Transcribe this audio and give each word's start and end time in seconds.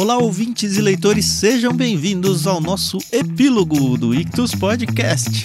Olá, 0.00 0.16
ouvintes 0.16 0.78
e 0.78 0.80
leitores, 0.80 1.26
sejam 1.26 1.74
bem-vindos 1.74 2.46
ao 2.46 2.58
nosso 2.58 2.96
epílogo 3.12 3.98
do 3.98 4.14
Ictus 4.14 4.54
Podcast. 4.54 5.44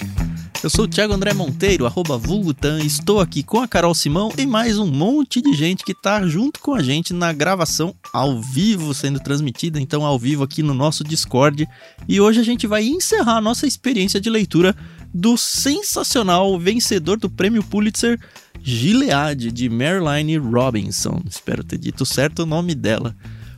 Eu 0.64 0.70
sou 0.70 0.86
o 0.86 0.88
Thiago 0.88 1.12
André 1.12 1.34
Monteiro, 1.34 1.84
arroba 1.84 2.16
Vulgutan, 2.16 2.80
estou 2.80 3.20
aqui 3.20 3.42
com 3.42 3.60
a 3.60 3.68
Carol 3.68 3.94
Simão 3.94 4.32
e 4.38 4.46
mais 4.46 4.78
um 4.78 4.86
monte 4.86 5.42
de 5.42 5.52
gente 5.52 5.84
que 5.84 5.92
tá 5.92 6.26
junto 6.26 6.58
com 6.60 6.72
a 6.72 6.82
gente 6.82 7.12
na 7.12 7.34
gravação 7.34 7.94
ao 8.10 8.40
vivo, 8.40 8.94
sendo 8.94 9.20
transmitida 9.20 9.78
então 9.78 10.06
ao 10.06 10.18
vivo 10.18 10.42
aqui 10.42 10.62
no 10.62 10.72
nosso 10.72 11.04
Discord. 11.04 11.68
E 12.08 12.18
hoje 12.18 12.40
a 12.40 12.42
gente 12.42 12.66
vai 12.66 12.82
encerrar 12.82 13.36
a 13.36 13.42
nossa 13.42 13.66
experiência 13.66 14.18
de 14.18 14.30
leitura 14.30 14.74
do 15.12 15.36
sensacional 15.36 16.58
vencedor 16.58 17.18
do 17.18 17.28
prêmio 17.28 17.62
Pulitzer, 17.62 18.18
Gilead, 18.62 19.52
de 19.52 19.68
Marilyn 19.68 20.38
Robinson. 20.38 21.22
Espero 21.28 21.62
ter 21.62 21.76
dito 21.76 22.06
certo 22.06 22.44
o 22.44 22.46
nome 22.46 22.74
dela. 22.74 23.14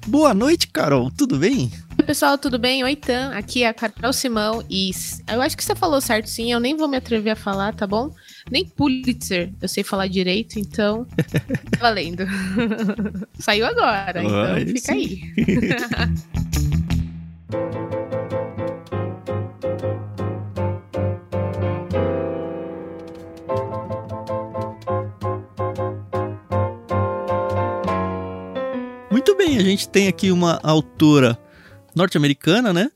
Boa 0.09 0.33
noite, 0.33 0.69
Carol, 0.69 1.11
tudo 1.11 1.39
bem? 1.39 1.71
Oi, 1.99 2.05
pessoal, 2.07 2.39
tudo 2.39 2.59
bem? 2.59 2.83
Oi, 2.83 2.97
Tan. 2.97 3.31
Aqui 3.35 3.63
é 3.63 3.69
a 3.69 3.75
Carol 3.75 4.11
Simão 4.11 4.65
e 4.71 4.91
eu 5.31 5.43
acho 5.43 5.55
que 5.55 5.63
você 5.63 5.75
falou 5.75 6.01
certo 6.01 6.31
sim, 6.31 6.51
eu 6.51 6.59
nem 6.59 6.75
vou 6.75 6.89
me 6.89 6.97
atrever 6.97 7.35
a 7.35 7.37
falar, 7.37 7.75
tá 7.75 7.87
bom? 7.87 8.15
Nem 8.51 8.65
Pulitzer 8.65 9.53
eu 9.61 9.69
sei 9.69 9.85
falar 9.85 10.07
direito, 10.07 10.59
então. 10.59 11.07
valendo. 11.79 12.25
Saiu 13.39 13.67
agora, 13.67 14.23
então 14.23 14.67
fica 14.67 14.81
sim. 14.81 14.93
aí. 14.93 15.21
bem, 29.37 29.59
a 29.59 29.63
gente 29.63 29.89
tem 29.89 30.09
aqui 30.09 30.31
uma 30.31 30.61
autora 30.63 31.39
norte-americana, 31.95 32.73
né? 32.73 32.91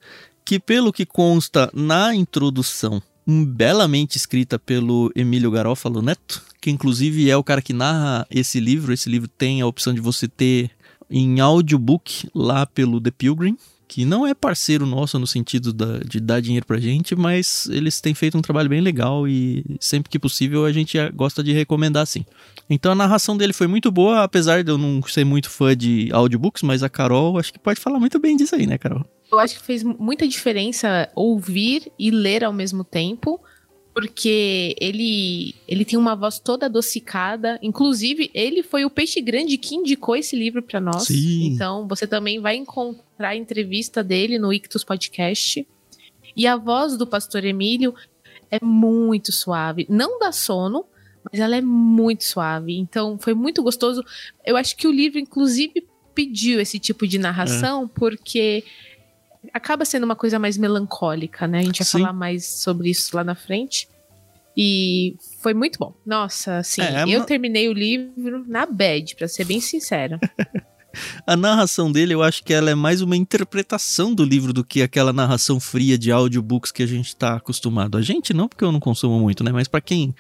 Que, 0.45 0.59
pelo 0.59 0.93
que 0.93 1.07
consta 1.07 1.71
na 1.73 2.15
introdução, 2.15 3.03
belamente 3.27 4.17
escrita 4.17 4.59
pelo 4.59 5.11
Emílio 5.15 5.51
Garófalo 5.51 6.03
Neto, 6.03 6.43
que 6.61 6.71
inclusive 6.71 7.31
é 7.31 7.37
o 7.37 7.45
cara 7.45 7.63
que 7.63 7.73
narra 7.73 8.27
esse 8.31 8.61
livro. 8.61 8.93
Esse 8.93 9.09
livro 9.09 9.29
tem 9.29 9.61
a 9.61 9.67
opção 9.67 9.95
de 9.95 10.01
você 10.01 10.29
ter 10.29 10.71
em 11.11 11.41
audiobook 11.41 12.29
lá 12.35 12.67
pelo 12.67 13.01
The 13.01 13.11
Pilgrim, 13.11 13.57
que 13.93 14.07
não 14.07 14.27
é 14.27 14.33
parceiro 14.33 14.87
nosso 14.87 15.19
no 15.19 15.27
sentido 15.27 15.71
da, 15.71 15.99
de 15.99 16.19
dar 16.19 16.41
dinheiro 16.41 16.65
pra 16.65 16.81
gente, 16.81 17.15
mas 17.15 17.69
eles 17.71 18.01
têm 18.01 18.15
feito 18.15 18.39
um 18.39 18.41
trabalho 18.41 18.71
bem 18.71 18.81
legal 18.81 19.29
e 19.29 19.63
sempre 19.79 20.09
que 20.09 20.19
possível 20.19 20.65
a 20.65 20.73
gente 20.73 20.97
gosta 21.11 21.45
de 21.45 21.53
recomendar 21.53 22.07
sim. 22.07 22.25
Então 22.71 22.93
a 22.93 22.95
narração 22.95 23.37
dele 23.37 23.53
foi 23.53 23.67
muito 23.67 23.91
boa, 23.91 24.23
apesar 24.23 24.65
de 24.65 24.71
eu 24.71 24.79
não 24.79 25.03
ser 25.03 25.25
muito 25.25 25.51
fã 25.51 25.77
de 25.77 26.09
audiobooks, 26.11 26.63
mas 26.63 26.83
a 26.83 26.89
Carol 26.89 27.39
acho 27.39 27.53
que 27.53 27.59
pode 27.59 27.81
falar 27.81 28.01
muito 28.01 28.19
bem 28.19 28.35
disso 28.35 28.55
aí, 28.55 28.67
né, 28.67 28.79
Carol? 28.79 29.05
Eu 29.31 29.39
acho 29.39 29.59
que 29.59 29.63
fez 29.63 29.83
muita 29.83 30.27
diferença 30.27 31.11
ouvir 31.15 31.93
e 31.99 32.11
ler 32.11 32.45
ao 32.45 32.53
mesmo 32.53 32.85
tempo 32.85 33.43
porque 33.95 34.75
ele 34.81 35.55
ele 35.69 35.85
tem 35.85 35.99
uma 35.99 36.15
voz 36.15 36.39
toda 36.39 36.67
adocicada. 36.67 37.59
Inclusive, 37.63 38.31
ele 38.33 38.63
foi 38.63 38.85
o 38.85 38.91
peixe 38.91 39.21
grande 39.21 39.59
que 39.59 39.75
indicou 39.75 40.17
esse 40.17 40.35
livro 40.35 40.63
para 40.63 40.81
nós. 40.81 41.05
Sim. 41.05 41.47
Então, 41.47 41.87
você 41.87 42.07
também 42.07 42.41
vai 42.41 42.57
encontrar 42.57 43.31
a 43.31 43.37
entrevista 43.37 44.03
dele 44.03 44.39
no 44.39 44.53
Ictus 44.53 44.85
Podcast. 44.85 45.67
E 46.35 46.47
a 46.47 46.57
voz 46.57 46.97
do 46.97 47.07
pastor 47.07 47.45
Emílio 47.45 47.95
é 48.51 48.59
muito 48.63 49.31
suave. 49.31 49.87
Não 49.89 50.19
dá 50.19 50.33
sono, 50.33 50.85
mas 51.31 51.41
ela 51.41 51.57
é 51.57 51.61
muito 51.61 52.25
suave. 52.25 52.77
Então, 52.77 53.19
foi 53.19 53.35
muito 53.35 53.63
gostoso. 53.63 54.03
Eu 54.45 54.57
acho 54.57 54.77
que 54.77 54.89
o 54.89 54.93
livro, 54.93 55.19
inclusive, 55.19 55.87
pediu 56.15 56.61
esse 56.61 56.79
tipo 56.79 57.07
de 57.07 57.19
narração, 57.19 57.85
é. 57.85 57.99
porque 57.99 58.65
acaba 59.53 59.85
sendo 59.85 60.05
uma 60.05 60.17
coisa 60.17 60.39
mais 60.39 60.57
melancólica, 60.57 61.47
né? 61.47 61.61
A 61.61 61.63
gente 61.63 61.79
vai 61.79 61.87
Sim. 61.87 61.99
falar 62.01 62.13
mais 62.13 62.47
sobre 62.47 62.91
isso 62.91 63.17
lá 63.17 63.25
na 63.25 63.35
frente. 63.35 63.89
E 64.57 65.17
foi 65.41 65.55
muito 65.55 65.79
bom. 65.79 65.95
Nossa, 66.05 66.59
assim, 66.59 66.83
é, 66.83 67.05
eu 67.09 67.25
terminei 67.25 67.69
o 67.69 67.73
livro 67.73 68.45
na 68.47 68.67
bad, 68.67 69.17
para 69.17 69.27
ser 69.27 69.45
bem 69.47 69.61
sincera. 69.61 70.21
a 71.27 71.37
narração 71.37 71.91
dele, 71.91 72.13
eu 72.13 72.23
acho 72.23 72.45
que 72.45 72.53
ela 72.53 72.71
é 72.71 72.75
mais 72.75 73.01
uma 73.01 73.17
interpretação 73.17 74.15
do 74.15 74.25
livro 74.25 74.53
do 74.53 74.63
que 74.63 74.83
aquela 74.83 75.13
narração 75.13 75.59
fria 75.59 75.97
de 75.97 76.13
audiobooks 76.13 76.71
que 76.71 76.83
a 76.83 76.87
gente 76.87 77.17
tá 77.17 77.37
acostumado. 77.37 77.97
A 77.97 78.03
gente 78.03 78.35
não, 78.35 78.47
porque 78.47 78.65
eu 78.65 78.73
não 78.73 78.81
consumo 78.81 79.19
muito, 79.19 79.43
né? 79.43 79.51
Mas 79.51 79.69
para 79.69 79.81
quem, 79.81 80.15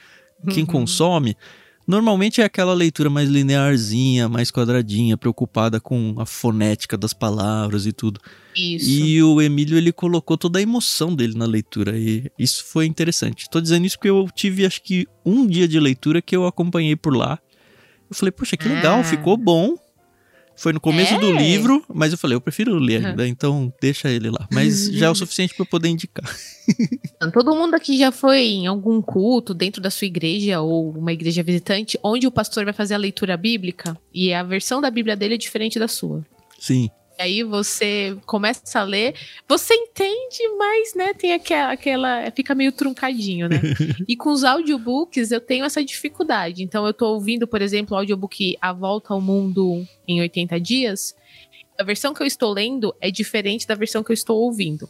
quem 0.50 0.64
uhum. 0.64 0.66
consome, 0.66 1.36
Normalmente 1.86 2.40
é 2.40 2.44
aquela 2.44 2.72
leitura 2.74 3.10
mais 3.10 3.28
linearzinha, 3.28 4.28
mais 4.28 4.50
quadradinha, 4.50 5.16
preocupada 5.16 5.80
com 5.80 6.14
a 6.18 6.24
fonética 6.24 6.96
das 6.96 7.12
palavras 7.12 7.86
e 7.86 7.92
tudo. 7.92 8.20
Isso. 8.54 8.88
E 8.88 9.22
o 9.22 9.40
Emílio 9.40 9.76
ele 9.76 9.92
colocou 9.92 10.36
toda 10.38 10.58
a 10.58 10.62
emoção 10.62 11.14
dele 11.14 11.36
na 11.36 11.46
leitura 11.46 11.98
e 11.98 12.30
isso 12.38 12.64
foi 12.64 12.86
interessante. 12.86 13.48
Tô 13.50 13.60
dizendo 13.60 13.84
isso 13.84 13.96
porque 13.96 14.10
eu 14.10 14.28
tive 14.34 14.64
acho 14.64 14.82
que 14.82 15.06
um 15.24 15.46
dia 15.46 15.66
de 15.66 15.80
leitura 15.80 16.22
que 16.22 16.36
eu 16.36 16.46
acompanhei 16.46 16.94
por 16.94 17.16
lá. 17.16 17.38
Eu 18.08 18.14
falei, 18.14 18.30
poxa, 18.30 18.56
que 18.56 18.68
legal, 18.68 19.00
ah. 19.00 19.04
ficou 19.04 19.36
bom. 19.36 19.76
Foi 20.56 20.72
no 20.72 20.80
começo 20.80 21.14
é. 21.14 21.18
do 21.18 21.32
livro, 21.32 21.84
mas 21.92 22.12
eu 22.12 22.18
falei, 22.18 22.36
eu 22.36 22.40
prefiro 22.40 22.78
ler 22.78 23.04
ainda, 23.04 23.22
uhum. 23.22 23.28
então 23.28 23.72
deixa 23.80 24.08
ele 24.10 24.30
lá. 24.30 24.46
Mas 24.52 24.86
já 24.92 25.06
é 25.06 25.10
o 25.10 25.14
suficiente 25.14 25.54
para 25.54 25.62
eu 25.62 25.68
poder 25.68 25.88
indicar. 25.88 26.24
Todo 27.32 27.54
mundo 27.54 27.74
aqui 27.74 27.98
já 27.98 28.12
foi 28.12 28.42
em 28.42 28.66
algum 28.66 29.00
culto 29.00 29.54
dentro 29.54 29.80
da 29.80 29.90
sua 29.90 30.06
igreja 30.06 30.60
ou 30.60 30.90
uma 30.90 31.12
igreja 31.12 31.42
visitante, 31.42 31.98
onde 32.02 32.26
o 32.26 32.30
pastor 32.30 32.64
vai 32.64 32.72
fazer 32.72 32.94
a 32.94 32.98
leitura 32.98 33.36
bíblica 33.36 33.96
e 34.12 34.32
a 34.32 34.42
versão 34.42 34.80
da 34.80 34.90
Bíblia 34.90 35.16
dele 35.16 35.34
é 35.34 35.38
diferente 35.38 35.78
da 35.78 35.88
sua. 35.88 36.24
Sim 36.58 36.90
aí 37.18 37.42
você 37.42 38.16
começa 38.26 38.80
a 38.80 38.82
ler, 38.82 39.14
você 39.48 39.74
entende, 39.74 40.48
mas, 40.58 40.94
né, 40.94 41.14
tem 41.14 41.32
aquela, 41.32 41.72
aquela 41.72 42.30
fica 42.30 42.54
meio 42.54 42.72
truncadinho, 42.72 43.48
né? 43.48 43.60
e 44.08 44.16
com 44.16 44.30
os 44.30 44.44
audiobooks 44.44 45.30
eu 45.30 45.40
tenho 45.40 45.64
essa 45.64 45.84
dificuldade. 45.84 46.62
Então 46.62 46.86
eu 46.86 46.94
tô 46.94 47.06
ouvindo, 47.08 47.46
por 47.46 47.62
exemplo, 47.62 47.94
o 47.94 47.98
audiobook 47.98 48.56
A 48.60 48.72
Volta 48.72 49.12
ao 49.12 49.20
Mundo 49.20 49.86
em 50.06 50.20
80 50.20 50.60
dias. 50.60 51.14
A 51.78 51.84
versão 51.84 52.12
que 52.14 52.22
eu 52.22 52.26
estou 52.26 52.52
lendo 52.52 52.94
é 53.00 53.10
diferente 53.10 53.66
da 53.66 53.74
versão 53.74 54.02
que 54.02 54.10
eu 54.10 54.14
estou 54.14 54.38
ouvindo. 54.38 54.88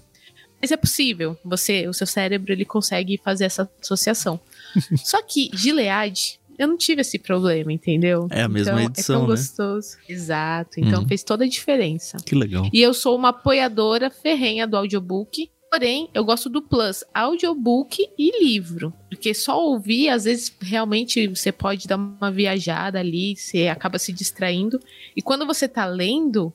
Mas 0.61 0.71
é 0.71 0.77
possível, 0.77 1.37
você, 1.45 1.89
o 1.89 1.93
seu 1.93 2.07
cérebro 2.07 2.53
ele 2.53 2.65
consegue 2.65 3.21
fazer 3.25 3.47
essa 3.47 3.69
associação. 3.83 4.39
Só 5.05 5.21
que 5.21 5.51
Gilead 5.53 6.39
eu 6.59 6.69
não 6.69 6.77
tive 6.77 7.01
esse 7.01 7.19
problema, 7.19 7.73
entendeu? 7.73 8.27
É 8.31 8.43
a 8.43 8.49
mesma 8.49 8.75
então, 8.75 8.85
edição, 8.85 9.17
é 9.17 9.19
tão 9.19 9.27
né? 9.27 9.35
gostoso. 9.35 9.97
Exato. 10.09 10.81
Então 10.81 11.03
uhum. 11.03 11.09
fez 11.09 11.23
toda 11.23 11.45
a 11.45 11.49
diferença. 11.49 12.17
Que 12.25 12.35
legal. 12.35 12.69
E 12.73 12.81
eu 12.81 12.95
sou 12.95 13.17
uma 13.17 13.31
apoiadora 13.31 14.11
ferrenha 14.11 14.67
do 14.67 14.77
audiobook. 14.77 15.51
Porém, 15.71 16.11
eu 16.13 16.23
gosto 16.23 16.51
do 16.51 16.61
plus 16.61 17.03
audiobook 17.15 18.07
e 18.19 18.45
livro. 18.45 18.93
Porque 19.09 19.33
só 19.33 19.59
ouvir, 19.59 20.11
às 20.11 20.25
vezes, 20.25 20.55
realmente 20.61 21.27
você 21.27 21.51
pode 21.51 21.89
dar 21.89 21.97
uma 21.97 22.31
viajada 22.31 22.99
ali, 22.99 23.35
você 23.35 23.69
acaba 23.69 23.99
se 23.99 24.13
distraindo. 24.13 24.79
E 25.17 25.23
quando 25.23 25.47
você 25.47 25.67
tá 25.67 25.87
lendo, 25.87 26.53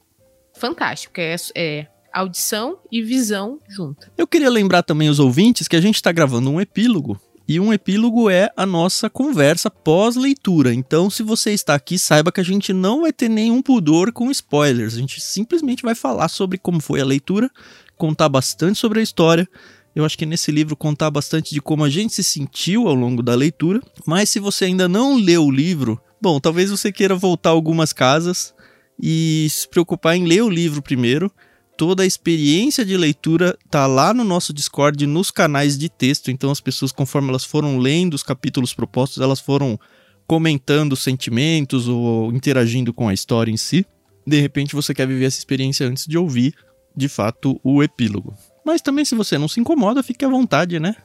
fantástico. 0.53 1.15
É, 1.19 1.35
é 1.55 1.87
audição 2.13 2.79
e 2.91 3.01
visão 3.01 3.59
junto. 3.67 4.11
Eu 4.17 4.27
queria 4.27 4.49
lembrar 4.49 4.83
também 4.83 5.09
os 5.09 5.19
ouvintes 5.19 5.67
que 5.67 5.75
a 5.75 5.81
gente 5.81 5.95
está 5.95 6.11
gravando 6.11 6.49
um 6.49 6.59
epílogo 6.59 7.19
e 7.47 7.59
um 7.59 7.71
epílogo 7.71 8.29
é 8.29 8.51
a 8.57 8.65
nossa 8.65 9.09
conversa 9.09 9.71
pós-leitura. 9.71 10.73
Então, 10.73 11.09
se 11.09 11.23
você 11.23 11.51
está 11.51 11.75
aqui, 11.75 11.97
saiba 11.97 12.31
que 12.31 12.41
a 12.41 12.43
gente 12.43 12.73
não 12.73 13.01
vai 13.01 13.13
ter 13.13 13.29
nenhum 13.29 13.61
pudor 13.61 14.11
com 14.11 14.29
spoilers. 14.29 14.95
A 14.95 14.99
gente 14.99 15.21
simplesmente 15.21 15.81
vai 15.81 15.95
falar 15.95 16.27
sobre 16.27 16.57
como 16.57 16.81
foi 16.81 16.99
a 16.99 17.05
leitura, 17.05 17.49
contar 17.95 18.27
bastante 18.27 18.77
sobre 18.77 18.99
a 18.99 19.03
história. 19.03 19.47
Eu 19.95 20.03
acho 20.03 20.17
que 20.17 20.25
nesse 20.25 20.51
livro 20.51 20.75
contar 20.75 21.09
bastante 21.09 21.53
de 21.53 21.61
como 21.61 21.85
a 21.85 21.89
gente 21.89 22.13
se 22.13 22.23
sentiu 22.23 22.87
ao 22.87 22.93
longo 22.93 23.23
da 23.23 23.33
leitura. 23.33 23.81
Mas 24.05 24.29
se 24.29 24.39
você 24.39 24.65
ainda 24.65 24.89
não 24.89 25.15
leu 25.15 25.45
o 25.45 25.51
livro, 25.51 26.01
bom, 26.21 26.41
talvez 26.41 26.69
você 26.69 26.91
queira 26.91 27.15
voltar 27.15 27.51
algumas 27.51 27.93
casas 27.93 28.53
e 29.01 29.47
se 29.49 29.69
preocupar 29.69 30.17
em 30.17 30.25
ler 30.25 30.43
o 30.43 30.49
livro 30.49 30.81
primeiro 30.81 31.31
toda 31.77 32.01
a 32.03 32.05
experiência 32.05 32.83
de 32.83 32.97
leitura 32.97 33.57
tá 33.69 33.85
lá 33.85 34.13
no 34.13 34.23
nosso 34.23 34.51
Discord, 34.51 35.05
nos 35.05 35.29
canais 35.29 35.77
de 35.77 35.87
texto. 35.87 36.31
Então 36.31 36.49
as 36.49 36.59
pessoas, 36.59 36.91
conforme 36.91 37.29
elas 37.29 37.45
foram 37.45 37.77
lendo 37.77 38.15
os 38.15 38.23
capítulos 38.23 38.73
propostos, 38.73 39.21
elas 39.21 39.39
foram 39.39 39.79
comentando 40.27 40.95
sentimentos 40.95 41.87
ou 41.87 42.33
interagindo 42.33 42.91
com 42.91 43.07
a 43.07 43.13
história 43.13 43.51
em 43.51 43.57
si. 43.57 43.85
De 44.25 44.41
repente 44.41 44.75
você 44.75 44.93
quer 44.93 45.07
viver 45.07 45.25
essa 45.25 45.37
experiência 45.37 45.87
antes 45.87 46.05
de 46.05 46.17
ouvir, 46.17 46.53
de 46.95 47.07
fato, 47.07 47.59
o 47.63 47.81
epílogo. 47.83 48.33
Mas 48.65 48.81
também 48.81 49.05
se 49.05 49.15
você 49.15 49.37
não 49.37 49.47
se 49.47 49.59
incomoda, 49.59 50.03
fique 50.03 50.25
à 50.25 50.27
vontade, 50.27 50.79
né? 50.79 50.95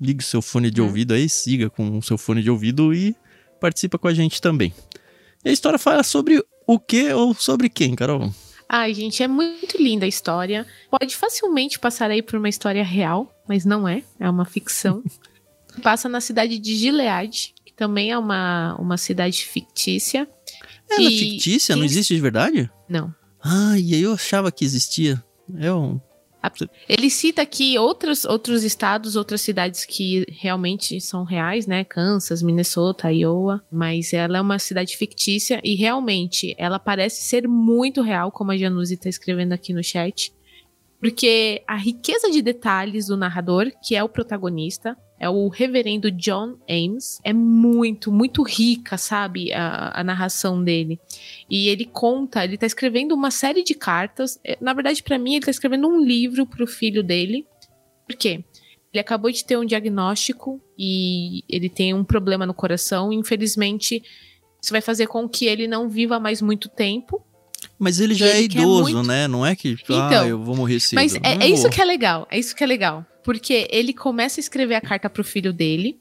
Ligue 0.00 0.24
seu 0.24 0.40
fone 0.40 0.70
de 0.70 0.80
é. 0.80 0.84
ouvido 0.84 1.12
aí, 1.12 1.28
siga 1.28 1.68
com 1.68 1.98
o 1.98 2.02
seu 2.02 2.16
fone 2.16 2.42
de 2.42 2.50
ouvido 2.50 2.94
e 2.94 3.14
participa 3.60 3.98
com 3.98 4.08
a 4.08 4.14
gente 4.14 4.40
também. 4.40 4.72
E 5.44 5.50
a 5.50 5.52
história 5.52 5.78
fala 5.78 6.02
sobre 6.02 6.42
o 6.66 6.78
que 6.78 7.12
ou 7.12 7.34
sobre 7.34 7.68
quem, 7.68 7.94
Carol? 7.94 8.32
Ai, 8.72 8.94
gente, 8.94 9.20
é 9.20 9.26
muito 9.26 9.82
linda 9.82 10.04
a 10.04 10.08
história. 10.08 10.64
Pode 10.88 11.16
facilmente 11.16 11.76
passar 11.76 12.08
aí 12.08 12.22
por 12.22 12.36
uma 12.36 12.48
história 12.48 12.84
real, 12.84 13.34
mas 13.48 13.64
não 13.64 13.88
é, 13.88 14.04
é 14.20 14.30
uma 14.30 14.44
ficção. 14.44 15.02
Passa 15.82 16.08
na 16.08 16.20
cidade 16.20 16.56
de 16.56 16.76
Gilead, 16.76 17.52
que 17.64 17.72
também 17.72 18.12
é 18.12 18.16
uma, 18.16 18.76
uma 18.76 18.96
cidade 18.96 19.44
fictícia. 19.44 20.28
Ela 20.88 21.08
é 21.08 21.10
fictícia? 21.10 21.74
Não 21.74 21.82
existe 21.82 22.14
de 22.14 22.20
verdade? 22.20 22.70
Não. 22.88 23.12
Ah, 23.42 23.76
e 23.76 23.92
aí 23.92 24.02
eu 24.02 24.12
achava 24.12 24.52
que 24.52 24.64
existia. 24.64 25.20
É 25.58 25.72
um. 25.72 26.00
Ele 26.88 27.10
cita 27.10 27.42
aqui 27.42 27.78
outros, 27.78 28.24
outros 28.24 28.64
estados, 28.64 29.16
outras 29.16 29.40
cidades 29.40 29.84
que 29.84 30.24
realmente 30.28 31.00
são 31.00 31.24
reais, 31.24 31.66
né? 31.66 31.84
Kansas, 31.84 32.42
Minnesota, 32.42 33.12
Iowa. 33.12 33.62
Mas 33.70 34.12
ela 34.12 34.38
é 34.38 34.40
uma 34.40 34.58
cidade 34.58 34.96
fictícia 34.96 35.60
e 35.62 35.74
realmente 35.74 36.54
ela 36.58 36.78
parece 36.78 37.22
ser 37.22 37.46
muito 37.46 38.02
real, 38.02 38.30
como 38.32 38.52
a 38.52 38.56
Januse 38.56 38.94
está 38.94 39.08
escrevendo 39.08 39.52
aqui 39.52 39.72
no 39.72 39.84
chat. 39.84 40.32
Porque 41.00 41.62
a 41.66 41.76
riqueza 41.76 42.30
de 42.30 42.42
detalhes 42.42 43.06
do 43.06 43.16
narrador, 43.16 43.72
que 43.82 43.96
é 43.96 44.04
o 44.04 44.08
protagonista, 44.08 44.96
é 45.20 45.28
o 45.28 45.48
reverendo 45.48 46.10
John 46.10 46.56
Ames. 46.66 47.20
É 47.22 47.30
muito, 47.30 48.10
muito 48.10 48.42
rica, 48.42 48.96
sabe? 48.96 49.52
A, 49.52 50.00
a 50.00 50.02
narração 50.02 50.64
dele. 50.64 50.98
E 51.48 51.68
ele 51.68 51.84
conta, 51.84 52.42
ele 52.42 52.56
tá 52.56 52.66
escrevendo 52.66 53.14
uma 53.14 53.30
série 53.30 53.62
de 53.62 53.74
cartas. 53.74 54.40
É, 54.42 54.56
na 54.62 54.72
verdade, 54.72 55.02
para 55.02 55.18
mim, 55.18 55.34
ele 55.34 55.44
tá 55.44 55.50
escrevendo 55.50 55.86
um 55.86 56.00
livro 56.00 56.46
pro 56.46 56.66
filho 56.66 57.02
dele. 57.02 57.46
Por 58.08 58.16
quê? 58.16 58.42
Ele 58.92 59.00
acabou 59.00 59.30
de 59.30 59.44
ter 59.44 59.58
um 59.58 59.64
diagnóstico 59.64 60.58
e 60.76 61.44
ele 61.46 61.68
tem 61.68 61.92
um 61.92 62.02
problema 62.02 62.46
no 62.46 62.54
coração. 62.54 63.12
Infelizmente, 63.12 64.02
isso 64.60 64.72
vai 64.72 64.80
fazer 64.80 65.06
com 65.06 65.28
que 65.28 65.44
ele 65.44 65.68
não 65.68 65.86
viva 65.86 66.18
mais 66.18 66.40
muito 66.40 66.66
tempo. 66.66 67.22
Mas 67.78 68.00
ele 68.00 68.14
já 68.14 68.26
ele 68.26 68.38
é 68.38 68.42
idoso, 68.42 68.94
muito... 68.94 69.06
né? 69.06 69.28
Não 69.28 69.44
é 69.44 69.54
que, 69.54 69.76
ah, 69.80 69.82
então, 69.82 70.22
ah, 70.22 70.28
eu 70.28 70.42
vou 70.42 70.56
morrer 70.56 70.80
cedo. 70.80 70.96
Mas 70.96 71.14
é, 71.16 71.44
é 71.44 71.46
isso 71.46 71.68
que 71.68 71.80
é 71.80 71.84
legal, 71.84 72.26
é 72.30 72.38
isso 72.38 72.56
que 72.56 72.64
é 72.64 72.66
legal. 72.66 73.04
Porque 73.22 73.68
ele 73.70 73.92
começa 73.92 74.40
a 74.40 74.42
escrever 74.42 74.74
a 74.74 74.80
carta 74.80 75.10
pro 75.10 75.24
filho 75.24 75.52
dele. 75.52 76.00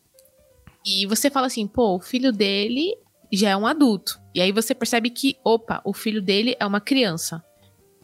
E 0.86 1.06
você 1.06 1.30
fala 1.30 1.48
assim, 1.48 1.68
pô, 1.68 1.96
o 1.96 2.00
filho 2.00 2.32
dele 2.32 2.96
já 3.32 3.50
é 3.50 3.58
um 3.58 3.68
adulto. 3.68 4.20
E 4.34 4.42
aí 4.42 4.52
você 4.52 4.74
percebe 4.74 5.10
que, 5.10 5.38
opa, 5.44 5.82
o 5.84 5.94
filho 5.94 6.22
dele 6.22 6.56
é 6.60 6.66
uma 6.66 6.80
criança. 6.80 7.44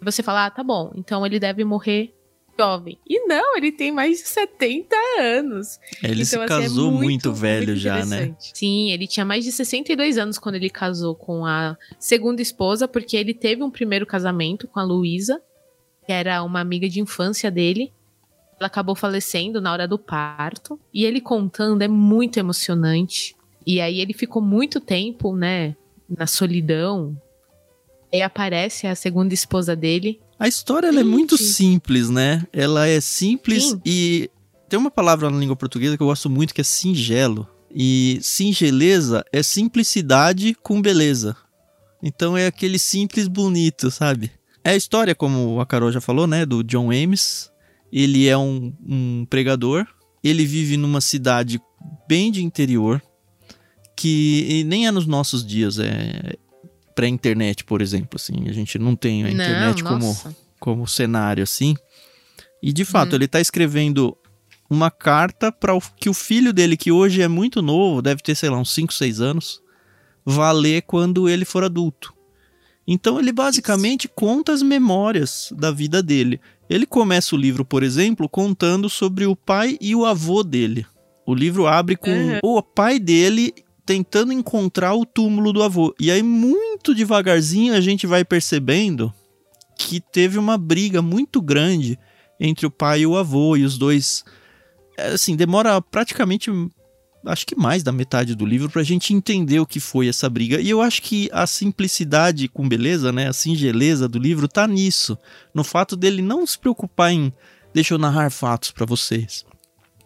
E 0.02 0.06
você 0.06 0.22
fala, 0.22 0.46
ah, 0.46 0.52
tá 0.52 0.64
bom, 0.64 0.92
então 0.96 1.26
ele 1.26 1.40
deve 1.40 1.64
morrer 1.64 2.14
jovem. 2.58 2.98
E 3.08 3.28
não, 3.28 3.58
ele 3.58 3.72
tem 3.72 3.92
mais 3.92 4.20
de 4.20 4.28
70 4.28 4.96
anos. 5.20 5.80
Ele 6.02 6.14
então, 6.14 6.26
se 6.26 6.38
assim, 6.38 6.48
casou 6.48 6.88
é 6.88 6.92
muito, 6.92 7.04
muito, 7.04 7.34
velho 7.34 7.68
muito 7.68 7.80
já, 7.80 8.06
né? 8.06 8.36
Sim, 8.40 8.92
ele 8.92 9.08
tinha 9.08 9.26
mais 9.26 9.44
de 9.44 9.52
62 9.52 10.18
anos 10.18 10.38
quando 10.38 10.56
ele 10.56 10.70
casou 10.70 11.16
com 11.16 11.46
a 11.46 11.78
segunda 12.00 12.42
esposa, 12.42 12.88
porque 12.88 13.18
ele 13.18 13.34
teve 13.34 13.64
um 13.64 13.70
primeiro 13.70 14.06
casamento 14.06 14.68
com 14.68 14.80
a 14.80 14.84
Luísa, 14.84 15.42
que 16.06 16.12
era 16.12 16.42
uma 16.44 16.60
amiga 16.60 16.88
de 16.88 17.00
infância 17.00 17.52
dele. 17.52 17.92
Ela 18.60 18.68
acabou 18.68 18.96
falecendo 18.96 19.60
na 19.60 19.72
hora 19.72 19.88
do 19.88 19.98
parto. 19.98 20.80
E 20.94 21.04
ele 21.04 21.20
contando 21.20 21.82
é 21.82 21.88
muito 21.88 22.38
emocionante. 22.38 23.36
E 23.66 23.82
aí 23.82 24.00
ele 24.00 24.14
ficou 24.14 24.42
muito 24.42 24.80
tempo, 24.80 25.36
né, 25.36 25.76
na 26.10 26.28
solidão. 26.28 27.20
Aí 28.14 28.22
aparece 28.22 28.88
a 28.88 28.96
segunda 28.96 29.34
esposa 29.34 29.76
dele. 29.76 30.22
A 30.40 30.48
história 30.48 30.88
é 30.88 31.04
muito 31.04 31.38
simples, 31.38 32.10
né? 32.10 32.46
Ela 32.54 32.88
é 32.88 33.02
simples 33.02 33.64
Sim. 33.64 33.82
e 33.86 34.30
tem 34.70 34.78
uma 34.78 34.92
palavra 34.92 35.30
na 35.30 35.38
língua 35.38 35.56
portuguesa 35.56 35.98
que 35.98 36.04
eu 36.04 36.08
gosto 36.08 36.30
muito 36.30 36.54
que 36.54 36.62
é 36.62 36.64
singelo. 36.64 37.48
E 37.74 38.20
singeleza 38.22 39.24
é 39.34 39.44
simplicidade 39.44 40.56
com 40.62 40.82
beleza. 40.82 41.36
Então 42.02 42.38
é 42.38 42.48
aquele 42.48 42.80
simples 42.80 43.28
bonito, 43.28 43.90
sabe? 43.90 44.32
É 44.64 44.72
a 44.72 44.76
história, 44.76 45.14
como 45.14 45.60
a 45.60 45.66
Carol 45.66 45.92
já 45.92 46.00
falou, 46.00 46.26
né? 46.26 46.46
Do 46.46 46.64
John 46.64 46.92
Ames. 46.92 47.52
Ele 47.96 48.28
é 48.28 48.38
um, 48.38 48.74
um 48.86 49.26
pregador. 49.30 49.88
Ele 50.22 50.46
vive 50.46 50.76
numa 50.76 51.00
cidade 51.00 51.62
bem 52.06 52.30
de 52.30 52.44
interior. 52.44 53.02
Que 53.96 54.66
nem 54.66 54.86
é 54.86 54.92
nos 54.92 55.08
nossos 55.08 55.46
dias. 55.46 55.80
É 55.80 56.36
pré-internet, 56.94 57.64
por 57.64 57.82
exemplo. 57.82 58.16
Assim, 58.16 58.50
a 58.50 58.52
gente 58.52 58.78
não 58.78 58.98
tem 58.98 59.24
a 59.24 59.32
internet 59.32 59.82
não, 59.82 59.92
como, 59.92 60.18
como 60.60 60.88
cenário 60.88 61.42
assim. 61.42 61.74
E 62.62 62.74
de 62.74 62.84
fato, 62.84 63.14
hum. 63.14 63.16
ele 63.16 63.26
está 63.26 63.40
escrevendo 63.40 64.18
uma 64.70 64.92
carta 64.92 65.50
para 65.50 65.72
que 65.96 66.10
o 66.10 66.14
filho 66.14 66.52
dele, 66.52 66.76
que 66.76 66.92
hoje 66.92 67.22
é 67.22 67.30
muito 67.30 67.62
novo, 67.62 68.02
deve 68.02 68.22
ter, 68.22 68.36
sei 68.36 68.50
lá, 68.50 68.58
uns 68.58 68.74
5, 68.74 68.94
6 68.94 69.22
anos, 69.22 69.62
vá 70.26 70.52
ler 70.52 70.82
quando 70.82 71.30
ele 71.30 71.46
for 71.46 71.64
adulto. 71.64 72.14
Então 72.88 73.20
ele 73.20 73.32
basicamente 73.32 74.06
Isso. 74.06 74.14
conta 74.16 74.52
as 74.52 74.62
memórias 74.62 75.52
da 75.56 75.72
vida 75.72 76.04
dele. 76.04 76.40
Ele 76.70 76.86
começa 76.86 77.36
o 77.36 77.38
livro, 77.38 77.64
por 77.64 77.84
exemplo, 77.84 78.28
contando 78.28 78.90
sobre 78.90 79.26
o 79.26 79.36
pai 79.36 79.78
e 79.80 79.96
o 79.96 80.06
avô 80.06 80.44
dele. 80.44 80.86
O 81.26 81.34
livro 81.34 81.68
abre 81.68 81.96
com 81.96 82.12
uhum. 82.12 82.40
o 82.44 82.62
pai 82.62 83.00
dele 83.00 83.54
tentando 83.86 84.34
encontrar 84.34 84.96
o 84.96 85.06
túmulo 85.06 85.54
do 85.54 85.62
avô. 85.62 85.94
E 86.00 86.10
aí, 86.10 86.24
muito 86.24 86.94
devagarzinho, 86.94 87.74
a 87.74 87.82
gente 87.82 88.08
vai 88.08 88.26
percebendo 88.26 89.14
que 89.78 90.00
teve 90.00 90.40
uma 90.40 90.58
briga 90.58 91.02
muito 91.02 91.42
grande 91.42 92.00
entre 92.40 92.66
o 92.66 92.72
pai 92.72 93.02
e 93.02 93.08
o 93.08 93.16
avô, 93.16 93.56
e 93.56 93.64
os 93.64 93.78
dois. 93.78 94.24
É, 94.98 95.08
assim, 95.08 95.36
demora 95.36 95.80
praticamente 95.82 96.50
acho 97.26 97.46
que 97.46 97.56
mais 97.56 97.84
da 97.84 97.92
metade 97.92 98.36
do 98.36 98.46
livro 98.46 98.70
para 98.70 98.82
a 98.82 98.86
gente 98.86 99.14
entender 99.14 99.60
o 99.60 99.66
que 99.66 99.80
foi 99.80 100.08
essa 100.08 100.30
briga. 100.30 100.62
E 100.62 100.70
eu 100.70 100.82
acho 100.82 101.02
que 101.02 101.30
a 101.32 101.46
simplicidade 101.48 102.48
com 102.48 102.68
beleza, 102.68 103.12
né, 103.12 103.28
a 103.28 103.34
singeleza 103.34 104.08
do 104.08 104.20
livro 104.20 104.48
tá 104.48 104.68
nisso, 104.68 105.18
no 105.54 105.64
fato 105.64 105.96
dele 105.96 106.22
não 106.22 106.46
se 106.46 106.58
preocupar 106.58 107.12
em 107.12 107.34
deixa 107.74 107.94
eu 107.94 107.98
narrar 107.98 108.30
fatos 108.30 108.72
para 108.72 108.86
vocês. 108.86 109.46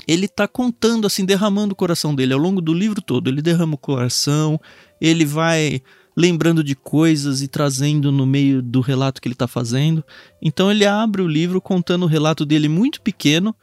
Ele 0.08 0.28
tá 0.28 0.48
contando 0.48 1.06
assim, 1.06 1.24
derramando 1.24 1.74
o 1.74 1.76
coração 1.76 2.16
dele 2.16 2.34
ao 2.34 2.40
longo 2.40 2.62
do 2.62 2.74
livro 2.74 3.02
todo. 3.02 3.30
Ele 3.30 3.42
derrama 3.42 3.76
o 3.76 3.78
coração, 3.78 4.60
ele 5.00 5.26
vai 5.26 5.82
lembrando 6.18 6.64
de 6.64 6.76
coisas 6.76 7.42
e 7.42 7.48
trazendo 7.48 8.12
no 8.12 8.26
meio 8.26 8.62
do 8.62 8.82
relato 8.82 9.22
que 9.22 9.28
ele 9.28 9.36
está 9.36 9.48
fazendo. 9.48 10.04
Então 10.42 10.72
ele 10.72 10.86
abre 10.86 11.22
o 11.22 11.28
livro 11.28 11.62
contando 11.62 12.04
o 12.04 12.08
relato 12.08 12.46
dele 12.46 12.68
muito 12.68 13.02
pequeno, 13.02 13.56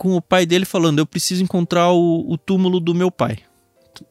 com 0.00 0.16
o 0.16 0.22
pai 0.22 0.46
dele 0.46 0.64
falando: 0.64 0.98
Eu 0.98 1.04
preciso 1.04 1.44
encontrar 1.44 1.90
o, 1.90 2.24
o 2.26 2.38
túmulo 2.38 2.80
do 2.80 2.94
meu 2.94 3.10
pai. 3.10 3.40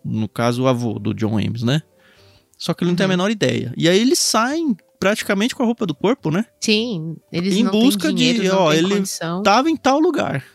No 0.06 0.30
caso, 0.30 0.62
o 0.62 0.68
avô 0.68 1.00
do 1.00 1.16
John 1.16 1.40
Ames, 1.40 1.64
né? 1.64 1.82
Só 2.56 2.76
que 2.76 2.84
ele 2.84 2.90
não 2.90 2.94
uhum. 2.94 2.98
tem 2.98 3.06
a 3.06 3.08
uhum. 3.08 3.14
menor 3.14 3.32
ideia. 3.32 3.74
E 3.76 3.90
aí 3.90 4.00
eles 4.00 4.20
saem 4.20 4.78
praticamente 5.00 5.56
com 5.56 5.64
a 5.64 5.66
roupa 5.66 5.88
do 5.88 5.96
corpo, 5.96 6.30
né? 6.30 6.46
Sim, 6.62 7.18
eles 7.32 7.56
em 7.56 7.64
não 7.64 7.72
busca 7.72 8.14
dinheiro, 8.14 8.44
de, 8.44 8.50
ó, 8.52 8.72
ele 8.72 8.98
condição. 8.98 9.42
tava 9.42 9.68
em 9.68 9.76
tal 9.76 10.00
lugar. 10.00 10.46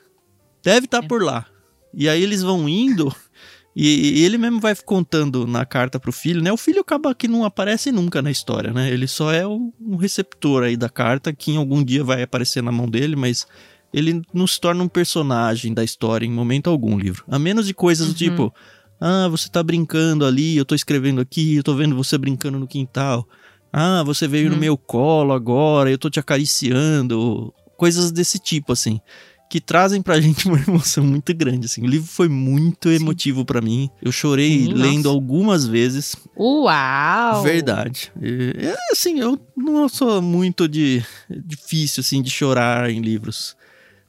Deve 0.63 0.85
estar 0.85 1.01
tá 1.01 1.05
é. 1.05 1.09
por 1.09 1.21
lá. 1.21 1.45
E 1.93 2.09
aí 2.09 2.23
eles 2.23 2.43
vão 2.43 2.69
indo 2.69 3.13
e, 3.75 4.21
e, 4.21 4.25
ele 4.25 4.39
mesmo 4.39 4.61
vai 4.61 4.77
contando 4.77 5.49
na 5.49 5.67
carta 5.67 5.99
pro 5.99 6.13
filho, 6.13 6.41
né? 6.41 6.53
O 6.53 6.57
filho 6.57 6.81
acaba 6.81 7.13
que 7.13 7.27
não 7.27 7.45
aparece 7.45 7.91
nunca 7.91 8.23
na 8.23 8.31
história, 8.31 8.73
né? 8.73 8.89
Ele 8.89 9.09
só 9.09 9.33
é 9.33 9.45
um 9.45 9.97
receptor 9.99 10.63
aí 10.63 10.77
da 10.77 10.89
carta 10.89 11.33
que 11.33 11.51
em 11.51 11.57
algum 11.57 11.83
dia 11.83 12.05
vai 12.05 12.23
aparecer 12.23 12.63
na 12.63 12.71
mão 12.71 12.89
dele, 12.89 13.17
mas 13.17 13.49
ele 13.95 14.23
não 14.35 14.45
se 14.45 14.61
torna 14.61 14.83
um 14.83 14.89
personagem 14.89 15.73
da 15.73 15.85
história 15.85 16.27
em 16.27 16.31
momento 16.31 16.69
algum, 16.69 16.99
livro. 16.99 17.25
A 17.29 17.39
menos 17.39 17.65
de 17.65 17.73
coisas 17.73 18.09
uhum. 18.09 18.13
do 18.13 18.17
tipo, 18.17 18.55
ah, 19.01 19.29
você 19.29 19.49
tá 19.49 19.63
brincando 19.63 20.27
ali, 20.27 20.57
eu 20.57 20.65
tô 20.65 20.75
escrevendo 20.75 21.21
aqui, 21.21 21.55
eu 21.55 21.63
tô 21.63 21.77
vendo 21.77 21.95
você 21.95 22.19
brincando 22.19 22.59
no 22.59 22.67
quintal. 22.67 23.25
Ah, 23.73 24.03
você 24.03 24.27
veio 24.27 24.49
uhum. 24.49 24.55
no 24.55 24.61
meu 24.61 24.77
colo 24.77 25.33
agora, 25.33 25.93
eu 25.93 25.99
tô 25.99 26.11
te 26.11 26.19
acariciando. 26.19 27.55
Coisas 27.77 28.11
desse 28.11 28.41
tipo, 28.41 28.73
assim. 28.73 29.01
Que 29.49 29.61
trazem 29.61 30.03
pra 30.03 30.19
gente 30.21 30.49
uma 30.49 30.59
emoção 30.59 31.05
muito 31.05 31.33
grande, 31.33 31.67
assim. 31.67 31.83
O 31.83 31.87
livro 31.87 32.09
foi 32.09 32.29
muito 32.29 32.89
Sim. 32.89 32.97
emotivo 32.97 33.45
para 33.45 33.61
mim. 33.61 33.89
Eu 34.03 34.11
chorei 34.11 34.65
Sim, 34.65 34.73
lendo 34.73 35.05
nossa. 35.05 35.17
algumas 35.17 35.67
vezes. 35.67 36.17
Uau! 36.37 37.45
Verdade. 37.45 38.11
E, 38.21 38.75
assim, 38.91 39.21
eu 39.21 39.39
não 39.57 39.89
sou 39.89 40.21
muito 40.21 40.67
de 40.67 41.05
difícil, 41.31 42.01
assim, 42.01 42.21
de 42.21 42.31
chorar 42.31 42.91
em 42.91 43.01
livros. 43.01 43.57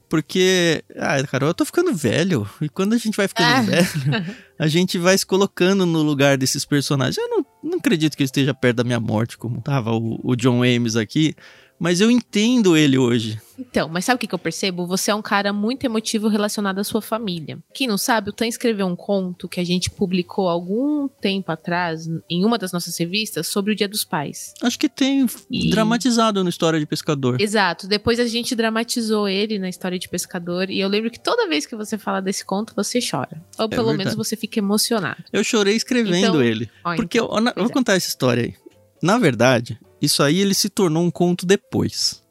Porque, 0.08 0.84
ah, 0.96 1.22
cara, 1.26 1.46
eu 1.46 1.54
tô 1.54 1.64
ficando 1.64 1.94
velho. 1.94 2.48
E 2.60 2.68
quando 2.68 2.92
a 2.92 2.98
gente 2.98 3.16
vai 3.16 3.26
ficando 3.26 3.48
ah. 3.48 3.62
velho, 3.62 3.88
a 4.58 4.68
gente 4.68 4.98
vai 4.98 5.16
se 5.18 5.26
colocando 5.26 5.84
no 5.84 6.02
lugar 6.02 6.38
desses 6.38 6.64
personagens. 6.64 7.18
Eu 7.18 7.28
não, 7.28 7.46
não 7.62 7.78
acredito 7.78 8.16
que 8.16 8.22
eu 8.22 8.26
esteja 8.26 8.54
perto 8.54 8.76
da 8.76 8.84
minha 8.84 9.00
morte, 9.00 9.36
como 9.36 9.60
tava 9.60 9.92
o, 9.92 10.20
o 10.22 10.36
John 10.36 10.62
Ames 10.62 10.96
aqui 10.96 11.34
mas 11.78 12.00
eu 12.00 12.10
entendo 12.10 12.76
ele 12.76 12.98
hoje. 12.98 13.40
Então, 13.58 13.88
mas 13.88 14.04
sabe 14.04 14.16
o 14.16 14.18
que, 14.18 14.26
que 14.26 14.34
eu 14.34 14.38
percebo? 14.38 14.86
Você 14.86 15.10
é 15.10 15.14
um 15.14 15.22
cara 15.22 15.52
muito 15.52 15.84
emotivo 15.84 16.28
relacionado 16.28 16.78
à 16.78 16.84
sua 16.84 17.00
família. 17.00 17.58
Quem 17.72 17.86
não 17.86 17.98
sabe, 17.98 18.30
o 18.30 18.32
Tan 18.32 18.46
escreveu 18.46 18.86
um 18.86 18.96
conto 18.96 19.48
que 19.48 19.60
a 19.60 19.64
gente 19.64 19.90
publicou 19.90 20.48
algum 20.48 21.08
tempo 21.08 21.50
atrás 21.50 22.08
em 22.28 22.44
uma 22.44 22.58
das 22.58 22.72
nossas 22.72 22.96
revistas 22.98 23.46
sobre 23.48 23.72
o 23.72 23.76
Dia 23.76 23.88
dos 23.88 24.04
Pais. 24.04 24.54
Acho 24.62 24.78
que 24.78 24.88
tem 24.88 25.26
e... 25.50 25.70
dramatizado 25.70 26.42
na 26.42 26.50
História 26.50 26.78
de 26.78 26.86
Pescador. 26.86 27.40
Exato. 27.40 27.86
Depois 27.86 28.20
a 28.20 28.26
gente 28.26 28.54
dramatizou 28.54 29.28
ele 29.28 29.58
na 29.58 29.68
História 29.68 29.98
de 29.98 30.08
Pescador 30.08 30.70
e 30.70 30.80
eu 30.80 30.88
lembro 30.88 31.10
que 31.10 31.20
toda 31.20 31.48
vez 31.48 31.66
que 31.66 31.76
você 31.76 31.96
fala 31.98 32.20
desse 32.20 32.44
conto, 32.44 32.74
você 32.74 32.98
chora. 33.00 33.42
Ou 33.58 33.66
é 33.66 33.68
pelo 33.68 33.88
verdade. 33.88 33.98
menos 33.98 34.14
você 34.14 34.36
fica 34.36 34.58
emocionado. 34.58 35.22
Eu 35.32 35.42
chorei 35.42 35.74
escrevendo 35.74 36.16
então... 36.16 36.42
ele. 36.42 36.70
Ó, 36.84 36.94
porque 36.96 37.18
então, 37.18 37.38
eu, 37.38 37.46
eu 37.46 37.54
vou 37.62 37.70
é. 37.70 37.72
contar 37.72 37.94
essa 37.94 38.08
história 38.08 38.44
aí. 38.44 38.54
Na 39.02 39.18
verdade, 39.18 39.78
isso 40.00 40.22
aí 40.22 40.40
ele 40.40 40.54
se 40.54 40.68
tornou 40.68 41.02
um 41.02 41.10
conto 41.10 41.46
depois. 41.46 42.25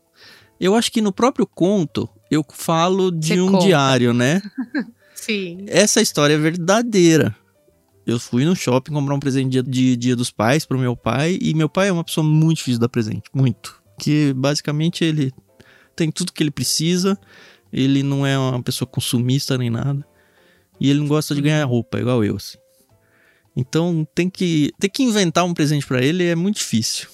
Eu 0.60 0.76
acho 0.76 0.92
que 0.92 1.02
no 1.02 1.12
próprio 1.12 1.46
conto 1.46 2.10
eu 2.32 2.44
falo 2.50 3.12
de 3.12 3.28
Você 3.28 3.42
um 3.42 3.52
conta. 3.52 3.66
diário, 3.66 4.14
né? 4.14 4.42
Sim. 5.16 5.66
Essa 5.68 6.02
história 6.02 6.34
é 6.34 6.38
verdadeira. 6.38 7.36
Eu 8.06 8.20
fui 8.20 8.46
no 8.46 8.56
shopping 8.56 8.94
comprar 8.94 9.16
um 9.16 9.20
presente 9.20 9.62
de, 9.62 9.64
de 9.64 9.96
Dia 9.96 10.16
dos 10.16 10.30
Pais 10.30 10.66
pro 10.66 10.78
meu 10.78 10.96
pai, 10.96 11.40
e 11.42 11.54
meu 11.56 11.68
pai 11.68 11.88
é 11.88 11.92
uma 11.92 12.04
pessoa 12.04 12.24
muito 12.24 12.58
difícil 12.58 12.76
de 12.76 12.82
dar 12.82 12.90
presente, 12.90 13.24
muito. 13.34 13.82
Que 14.00 14.32
basicamente 14.34 15.04
ele 15.04 15.34
tem 15.96 16.12
tudo 16.12 16.32
que 16.32 16.44
ele 16.44 16.52
precisa, 16.52 17.18
ele 17.74 18.04
não 18.04 18.26
é 18.26 18.38
uma 18.38 18.62
pessoa 18.62 18.88
consumista 18.88 19.58
nem 19.58 19.72
nada, 19.72 20.06
e 20.80 20.90
ele 20.90 21.00
não 21.00 21.08
gosta 21.08 21.34
de 21.34 21.42
ganhar 21.42 21.64
roupa, 21.66 22.00
igual 22.00 22.24
eu, 22.24 22.36
assim. 22.36 22.58
Então 23.56 24.06
tem 24.14 24.30
que, 24.30 24.72
tem 24.78 24.90
que 24.90 25.02
inventar 25.02 25.44
um 25.46 25.54
presente 25.54 25.88
para 25.88 26.04
ele 26.04 26.26
é 26.26 26.36
muito 26.36 26.58
difícil. 26.58 27.08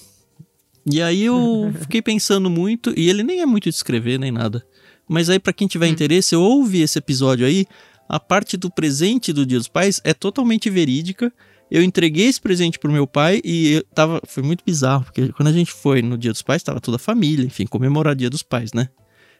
E 0.90 1.00
aí 1.00 1.24
eu 1.24 1.72
fiquei 1.80 2.02
pensando 2.02 2.50
muito, 2.50 2.92
e 2.96 3.08
ele 3.08 3.22
nem 3.22 3.40
é 3.40 3.46
muito 3.46 3.68
de 3.68 3.74
escrever 3.74 4.18
nem 4.18 4.30
nada. 4.30 4.64
Mas 5.08 5.28
aí, 5.28 5.38
para 5.38 5.52
quem 5.52 5.68
tiver 5.68 5.86
hum. 5.86 5.90
interesse, 5.90 6.34
ouve 6.34 6.80
esse 6.80 6.98
episódio 6.98 7.46
aí. 7.46 7.66
A 8.08 8.20
parte 8.20 8.56
do 8.56 8.70
presente 8.70 9.32
do 9.32 9.46
Dia 9.46 9.58
dos 9.58 9.68
Pais 9.68 10.00
é 10.04 10.12
totalmente 10.12 10.68
verídica. 10.68 11.32
Eu 11.70 11.82
entreguei 11.82 12.26
esse 12.26 12.40
presente 12.40 12.78
pro 12.78 12.92
meu 12.92 13.06
pai 13.06 13.40
e 13.42 13.82
tava. 13.94 14.20
Foi 14.26 14.42
muito 14.42 14.62
bizarro, 14.64 15.04
porque 15.04 15.32
quando 15.32 15.48
a 15.48 15.52
gente 15.52 15.72
foi 15.72 16.02
no 16.02 16.18
Dia 16.18 16.30
dos 16.30 16.42
Pais, 16.42 16.62
tava 16.62 16.80
toda 16.80 16.96
a 16.96 17.00
família, 17.00 17.46
enfim, 17.46 17.64
comemorar 17.64 18.12
o 18.12 18.16
Dia 18.16 18.28
dos 18.28 18.42
Pais, 18.42 18.72
né? 18.74 18.88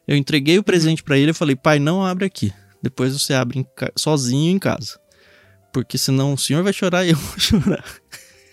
Eu 0.07 0.17
entreguei 0.17 0.59
o 0.59 0.63
presente 0.63 1.03
para 1.03 1.19
ele 1.19 1.31
e 1.31 1.35
falei, 1.35 1.55
pai, 1.55 1.79
não 1.79 2.05
abre 2.05 2.25
aqui. 2.25 2.53
Depois 2.83 3.13
você 3.13 3.35
abre 3.35 3.61
em 3.61 3.67
sozinho 3.97 4.51
em 4.51 4.59
casa. 4.59 4.99
Porque 5.73 5.97
senão 5.97 6.33
o 6.33 6.39
senhor 6.39 6.63
vai 6.63 6.73
chorar 6.73 7.05
e 7.05 7.11
eu 7.11 7.17
vou 7.17 7.39
chorar. 7.39 7.85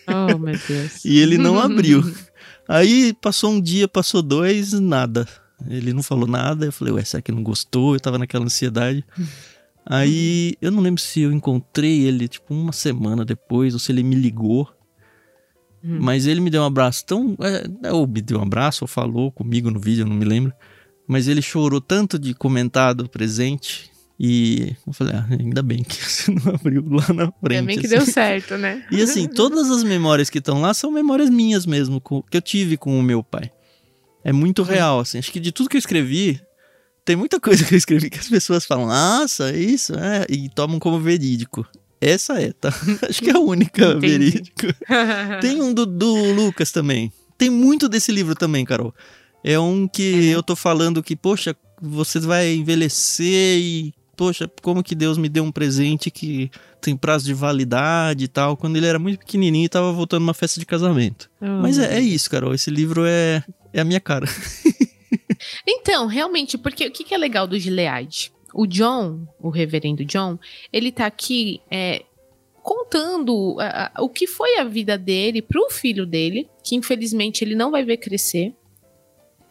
Oh, 0.08 0.38
meu 0.38 0.58
Deus. 0.68 1.06
e 1.06 1.20
ele 1.20 1.38
não 1.38 1.60
abriu. 1.60 2.02
Aí 2.70 3.14
passou 3.14 3.50
um 3.50 3.60
dia, 3.60 3.88
passou 3.88 4.22
dois, 4.22 4.74
nada. 4.74 5.28
Ele 5.68 5.92
não 5.92 6.04
falou 6.04 6.28
nada. 6.28 6.68
Eu 6.68 6.72
falei, 6.72 6.94
ué, 6.94 7.04
será 7.04 7.20
que 7.20 7.32
não 7.32 7.42
gostou? 7.42 7.96
Eu 7.96 8.00
tava 8.00 8.20
naquela 8.20 8.46
ansiedade. 8.46 9.04
Aí 9.84 10.54
eu 10.62 10.70
não 10.70 10.84
lembro 10.84 11.02
se 11.02 11.22
eu 11.22 11.32
encontrei 11.32 12.02
ele, 12.02 12.28
tipo, 12.28 12.54
uma 12.54 12.72
semana 12.72 13.26
depois, 13.26 13.74
ou 13.74 13.80
se 13.80 13.92
ele 13.92 14.04
me 14.04 14.14
ligou. 14.14 14.70
Hum. 15.84 15.98
Mas 16.00 16.28
ele 16.28 16.40
me 16.40 16.52
deu 16.52 16.62
um 16.62 16.66
abraço 16.66 17.04
tão. 17.08 17.36
É, 17.84 17.92
ou 17.92 18.06
me 18.06 18.22
deu 18.22 18.38
um 18.38 18.44
abraço, 18.44 18.84
ou 18.84 18.88
falou 18.88 19.32
comigo 19.32 19.72
no 19.72 19.80
vídeo, 19.80 20.04
eu 20.04 20.08
não 20.08 20.16
me 20.16 20.26
lembro. 20.26 20.54
Mas 21.08 21.28
ele 21.28 21.42
chorou 21.42 21.82
tanto 21.82 22.20
de 22.20 22.36
comentar 22.36 22.94
do 22.94 23.10
presente. 23.10 23.90
E 24.20 24.76
eu 24.86 24.92
falei, 24.92 25.16
ah, 25.16 25.26
ainda 25.32 25.64
bem 25.64 25.82
que 25.82 25.96
você 26.04 26.30
não 26.30 26.54
abriu 26.54 26.84
lá 26.90 27.08
na 27.14 27.32
frente. 27.32 27.60
Ainda 27.60 27.64
bem 27.64 27.80
que 27.80 27.86
assim. 27.86 27.96
deu 27.96 28.06
certo, 28.06 28.58
né? 28.58 28.84
e 28.92 29.02
assim, 29.02 29.28
todas 29.28 29.72
as 29.72 29.82
memórias 29.82 30.30
que 30.30 30.40
estão 30.40 30.60
lá 30.60 30.74
são 30.74 30.92
memórias 30.92 31.30
minhas 31.30 31.66
mesmo, 31.66 32.02
que 32.02 32.36
eu 32.36 32.42
tive 32.42 32.76
com 32.76 33.00
o 33.00 33.04
meu 33.04 33.24
pai. 33.24 33.50
É 34.22 34.34
muito 34.34 34.62
real, 34.62 35.00
assim. 35.00 35.20
Acho 35.20 35.32
que 35.32 35.40
de 35.40 35.54
tudo 35.54 35.70
que 35.70 35.78
eu 35.78 35.80
escrevi, 35.80 36.42
tem 37.06 37.16
muita 37.16 37.40
coisa 37.42 37.64
que 37.64 37.74
eu 37.74 37.78
escrevi 37.78 38.10
que 38.10 38.20
as 38.20 38.28
pessoas 38.28 38.66
falam, 38.66 38.88
nossa, 38.88 39.56
isso, 39.56 39.94
é, 39.96 40.26
e 40.30 40.50
tomam 40.50 40.80
como 40.80 41.00
verídico. 41.00 41.66
Essa 42.02 42.42
é, 42.42 42.52
tá? 42.52 42.70
Acho 43.10 43.22
que 43.22 43.30
é 43.30 43.34
a 43.34 43.40
única 43.40 43.98
verídico. 43.98 44.68
tem 45.42 45.62
um 45.62 45.74
do, 45.74 45.86
do, 45.86 46.34
Lucas 46.34 46.72
também. 46.72 47.12
Tem 47.38 47.50
muito 47.50 47.88
desse 47.88 48.12
livro 48.12 48.36
também, 48.36 48.66
Carol. 48.66 48.94
É 49.44 49.58
um 49.58 49.88
que 49.88 50.30
é. 50.30 50.36
eu 50.36 50.44
tô 50.44 50.56
falando 50.56 51.02
que, 51.02 51.16
poxa, 51.16 51.56
você 51.82 52.20
vai 52.20 52.54
envelhecer 52.54 53.58
e, 53.60 53.94
poxa, 54.20 54.52
como 54.62 54.84
que 54.84 54.94
Deus 54.94 55.18
me 55.18 55.30
deu 55.30 55.46
um 55.46 55.52
presente 55.52 56.12
que 56.12 56.52
tem 56.82 56.98
prazo 56.98 57.24
de 57.24 57.34
validade 57.34 58.26
e 58.26 58.28
tal, 58.28 58.58
quando 58.58 58.76
ele 58.76 58.86
era 58.86 59.00
muito 59.00 59.20
pequenininho 59.20 59.64
e 59.64 59.70
tava 59.70 59.94
voltando 59.94 60.24
uma 60.24 60.34
festa 60.34 60.60
de 60.60 60.66
casamento. 60.66 61.32
Oh, 61.40 61.46
Mas 61.62 61.80
é, 61.80 61.96
é, 61.98 62.02
isso, 62.02 62.30
Carol. 62.30 62.54
Esse 62.54 62.70
livro 62.70 63.06
é, 63.06 63.42
é 63.72 63.80
a 63.80 63.86
minha 63.86 64.02
cara. 64.02 64.28
então, 65.66 66.06
realmente, 66.06 66.58
porque 66.58 66.88
o 66.88 66.92
que 66.92 67.16
é 67.16 67.18
legal 67.18 67.48
do 67.48 67.58
Gilead? 67.58 68.34
O 68.54 68.68
John, 68.68 69.26
o 69.40 69.50
reverendo 69.50 70.04
John, 70.04 70.38
ele 70.74 70.92
tá 70.92 71.06
aqui 71.06 71.62
é, 71.72 72.04
contando 72.62 73.56
o 74.00 74.10
que 74.10 74.28
foi 74.28 74.58
a 74.58 74.66
vida 74.66 74.98
dele 74.98 75.42
pro 75.42 75.70
filho 75.70 76.06
dele, 76.06 76.50
que 76.62 76.76
infelizmente 76.76 77.42
ele 77.42 77.56
não 77.56 77.72
vai 77.72 77.86
ver 77.86 77.96
crescer. 77.96 78.54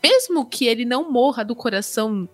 Mesmo 0.03 0.45
que 0.45 0.67
ele 0.67 0.85
não 0.85 1.11
morra 1.11 1.43
do 1.43 1.57
coração 1.57 2.29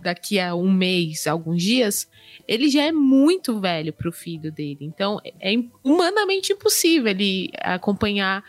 daqui 0.00 0.38
a 0.38 0.54
um 0.54 0.70
mês, 0.70 1.26
alguns 1.26 1.62
dias, 1.62 2.08
ele 2.46 2.68
já 2.68 2.82
é 2.82 2.92
muito 2.92 3.60
velho 3.60 3.92
pro 3.92 4.12
filho 4.12 4.52
dele. 4.52 4.78
Então, 4.82 5.20
é 5.40 5.54
humanamente 5.82 6.52
impossível 6.52 7.10
ele 7.10 7.50
acompanhar 7.60 8.44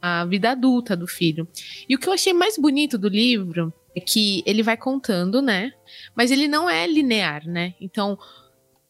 a 0.00 0.24
vida 0.24 0.50
adulta 0.50 0.96
do 0.96 1.06
filho. 1.06 1.46
E 1.88 1.94
o 1.94 1.98
que 1.98 2.08
eu 2.08 2.12
achei 2.12 2.32
mais 2.32 2.56
bonito 2.56 2.96
do 2.96 3.08
livro 3.08 3.72
é 3.94 4.00
que 4.00 4.42
ele 4.46 4.62
vai 4.62 4.76
contando, 4.76 5.42
né? 5.42 5.72
Mas 6.14 6.30
ele 6.30 6.48
não 6.48 6.68
é 6.70 6.86
linear, 6.86 7.46
né? 7.46 7.74
Então, 7.80 8.18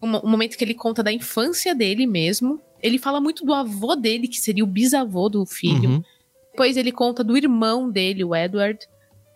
o 0.00 0.06
um, 0.06 0.16
um 0.18 0.28
momento 0.28 0.56
que 0.56 0.64
ele 0.64 0.74
conta 0.74 1.02
da 1.02 1.12
infância 1.12 1.74
dele 1.74 2.06
mesmo, 2.06 2.60
ele 2.82 2.98
fala 2.98 3.20
muito 3.20 3.44
do 3.44 3.52
avô 3.52 3.94
dele, 3.96 4.28
que 4.28 4.38
seria 4.38 4.64
o 4.64 4.66
bisavô 4.66 5.28
do 5.28 5.44
filho. 5.46 5.90
Uhum. 5.90 6.02
Depois 6.50 6.76
ele 6.76 6.92
conta 6.92 7.22
do 7.24 7.36
irmão 7.36 7.90
dele, 7.90 8.24
o 8.24 8.34
Edward. 8.34 8.78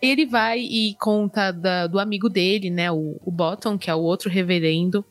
Ele 0.08 0.26
vai 0.26 0.60
e 0.60 0.94
conta 1.00 1.50
da, 1.52 1.86
do 1.86 1.98
amigo 1.98 2.28
dele, 2.28 2.70
né? 2.70 2.90
O, 2.90 3.20
o 3.24 3.30
Bottom, 3.30 3.78
que 3.78 3.90
é 3.90 3.94
o 3.94 4.00
outro 4.00 4.30
reverendo. 4.30 5.04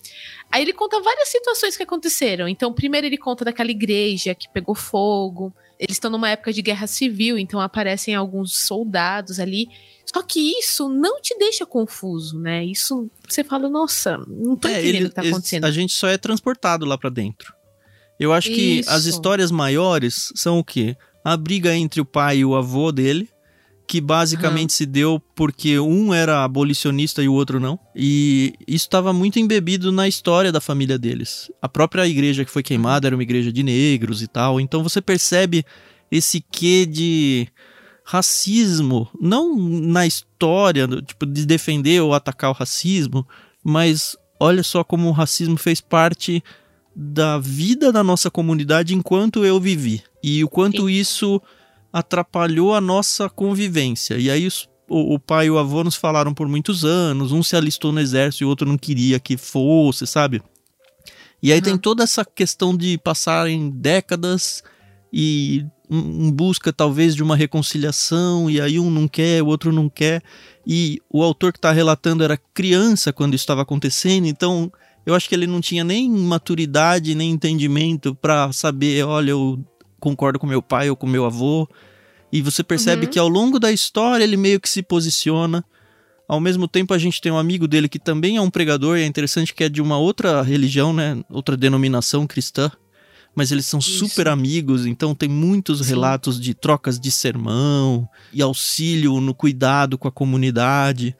Aí 0.51 0.61
ele 0.61 0.73
conta 0.73 1.01
várias 1.01 1.29
situações 1.29 1.75
que 1.75 1.83
aconteceram. 1.83 2.47
Então, 2.47 2.73
primeiro 2.73 3.07
ele 3.07 3.17
conta 3.17 3.43
daquela 3.43 3.71
igreja 3.71 4.35
que 4.35 4.47
pegou 4.53 4.75
fogo. 4.75 5.53
Eles 5.79 5.95
estão 5.95 6.11
numa 6.11 6.29
época 6.29 6.53
de 6.53 6.61
guerra 6.61 6.87
civil, 6.87 7.37
então 7.37 7.59
aparecem 7.59 8.15
alguns 8.15 8.55
soldados 8.65 9.39
ali. 9.39 9.67
Só 10.05 10.21
que 10.21 10.39
isso 10.59 10.87
não 10.89 11.21
te 11.21 11.37
deixa 11.37 11.65
confuso, 11.65 12.39
né? 12.39 12.63
Isso 12.63 13.09
você 13.27 13.43
fala, 13.43 13.67
nossa, 13.67 14.17
não 14.27 14.55
tô 14.55 14.67
é, 14.67 14.73
entendendo 14.73 14.95
ele, 14.95 15.05
o 15.05 15.09
que 15.09 15.15
tá 15.15 15.21
acontecendo. 15.23 15.65
A 15.65 15.71
gente 15.71 15.93
só 15.93 16.07
é 16.07 16.17
transportado 16.17 16.85
lá 16.85 16.97
para 16.97 17.09
dentro. 17.09 17.53
Eu 18.19 18.31
acho 18.31 18.49
que 18.49 18.81
as 18.87 19.05
histórias 19.05 19.51
maiores 19.51 20.31
são 20.35 20.59
o 20.59 20.63
quê? 20.63 20.95
A 21.23 21.35
briga 21.35 21.75
entre 21.75 21.99
o 21.99 22.05
pai 22.05 22.37
e 22.37 22.45
o 22.45 22.55
avô 22.55 22.91
dele, 22.91 23.29
que 23.85 23.99
basicamente 23.99 24.71
uhum. 24.71 24.75
se 24.77 24.85
deu 24.85 25.21
porque 25.35 25.79
um 25.79 26.13
era 26.13 26.43
abolicionista 26.43 27.21
e 27.21 27.27
o 27.27 27.33
outro 27.33 27.59
não. 27.59 27.77
E 27.95 28.53
isso 28.67 28.85
estava 28.85 29.13
muito 29.13 29.39
embebido 29.39 29.91
na 29.91 30.07
história 30.07 30.51
da 30.51 30.61
família 30.61 30.97
deles. 30.97 31.51
A 31.61 31.67
própria 31.67 32.07
igreja 32.07 32.45
que 32.45 32.51
foi 32.51 32.63
queimada 32.63 33.07
era 33.07 33.15
uma 33.15 33.23
igreja 33.23 33.51
de 33.51 33.61
negros 33.61 34.21
e 34.21 34.27
tal. 34.27 34.59
Então 34.59 34.81
você 34.81 35.01
percebe 35.01 35.65
esse 36.11 36.41
quê 36.51 36.85
de 36.85 37.47
racismo, 38.05 39.09
não 39.19 39.55
na 39.57 40.05
história, 40.05 40.87
tipo, 41.01 41.25
de 41.25 41.45
defender 41.45 42.01
ou 42.01 42.13
atacar 42.13 42.49
o 42.49 42.53
racismo, 42.53 43.25
mas 43.63 44.15
olha 44.39 44.61
só 44.61 44.83
como 44.83 45.07
o 45.07 45.13
racismo 45.13 45.57
fez 45.57 45.79
parte 45.79 46.43
da 46.95 47.39
vida 47.39 47.91
da 47.91 48.03
nossa 48.03 48.29
comunidade 48.29 48.93
enquanto 48.93 49.45
eu 49.45 49.59
vivi. 49.59 50.03
E 50.21 50.43
o 50.43 50.49
quanto 50.49 50.87
Sim. 50.87 50.93
isso 50.93 51.41
atrapalhou 51.93 52.73
a 52.73 52.81
nossa 52.81 53.29
convivência. 53.29 54.17
E 54.17 54.31
aí 54.31 54.47
os, 54.47 54.67
o, 54.89 55.13
o, 55.13 55.19
pai 55.19 55.45
e 55.45 55.51
o 55.51 55.59
avô 55.59 55.83
nos 55.83 55.95
falaram 55.95 56.33
por 56.33 56.47
muitos 56.47 56.83
anos, 56.83 57.31
um 57.31 57.43
se 57.43 57.55
alistou 57.55 57.91
no 57.91 57.99
exército 57.99 58.43
e 58.43 58.45
o 58.45 58.49
outro 58.49 58.67
não 58.67 58.77
queria 58.77 59.19
que 59.19 59.37
fosse, 59.37 60.07
sabe? 60.07 60.41
E 61.41 61.51
aí 61.51 61.59
uhum. 61.59 61.63
tem 61.63 61.77
toda 61.77 62.03
essa 62.03 62.25
questão 62.25 62.75
de 62.75 62.97
passarem 62.97 63.69
décadas 63.69 64.63
e 65.11 65.63
em 65.89 66.31
busca 66.31 66.73
talvez 66.73 67.13
de 67.15 67.21
uma 67.21 67.35
reconciliação, 67.35 68.49
e 68.49 68.59
aí 68.59 68.79
um 68.79 68.89
não 68.89 69.07
quer, 69.07 69.43
o 69.43 69.47
outro 69.47 69.71
não 69.71 69.87
quer. 69.87 70.23
E 70.65 70.99
o 71.09 71.21
autor 71.21 71.51
que 71.51 71.59
está 71.59 71.71
relatando 71.71 72.23
era 72.23 72.37
criança 72.53 73.13
quando 73.13 73.35
isso 73.35 73.43
estava 73.43 73.61
acontecendo, 73.61 74.25
então 74.25 74.71
eu 75.05 75.13
acho 75.13 75.27
que 75.27 75.35
ele 75.35 75.45
não 75.45 75.59
tinha 75.59 75.83
nem 75.83 76.09
maturidade, 76.09 77.13
nem 77.13 77.31
entendimento 77.31 78.15
para 78.15 78.51
saber, 78.53 79.05
olha, 79.05 79.31
eu 79.31 79.59
concordo 80.03 80.37
com 80.37 80.45
meu 80.45 80.61
pai 80.61 80.89
ou 80.89 80.97
com 80.97 81.07
meu 81.07 81.23
avô. 81.23 81.67
E 82.29 82.41
você 82.41 82.61
percebe 82.61 83.05
uhum. 83.05 83.11
que 83.11 83.19
ao 83.19 83.29
longo 83.29 83.57
da 83.57 83.71
história 83.71 84.23
ele 84.23 84.35
meio 84.35 84.59
que 84.59 84.69
se 84.69 84.83
posiciona. 84.83 85.63
Ao 86.27 86.41
mesmo 86.41 86.67
tempo, 86.67 86.93
a 86.93 86.97
gente 86.97 87.21
tem 87.21 87.31
um 87.31 87.37
amigo 87.37 87.67
dele 87.67 87.87
que 87.87 87.99
também 87.99 88.37
é 88.37 88.41
um 88.41 88.49
pregador, 88.49 88.97
e 88.97 89.03
é 89.03 89.05
interessante 89.05 89.53
que 89.53 89.63
é 89.63 89.69
de 89.69 89.81
uma 89.81 89.97
outra 89.97 90.41
religião, 90.41 90.91
né? 90.91 91.23
Outra 91.29 91.55
denominação 91.55 92.27
cristã. 92.27 92.71
Mas 93.35 93.51
eles 93.51 93.65
são 93.65 93.79
Isso. 93.79 93.99
super 93.99 94.27
amigos, 94.27 94.85
então 94.85 95.15
tem 95.15 95.29
muitos 95.29 95.79
Sim. 95.79 95.85
relatos 95.89 96.39
de 96.39 96.53
trocas 96.53 96.99
de 96.99 97.09
sermão 97.09 98.07
e 98.31 98.41
auxílio 98.41 99.19
no 99.19 99.33
cuidado 99.33 99.97
com 99.97 100.07
a 100.07 100.11
comunidade. 100.11 101.15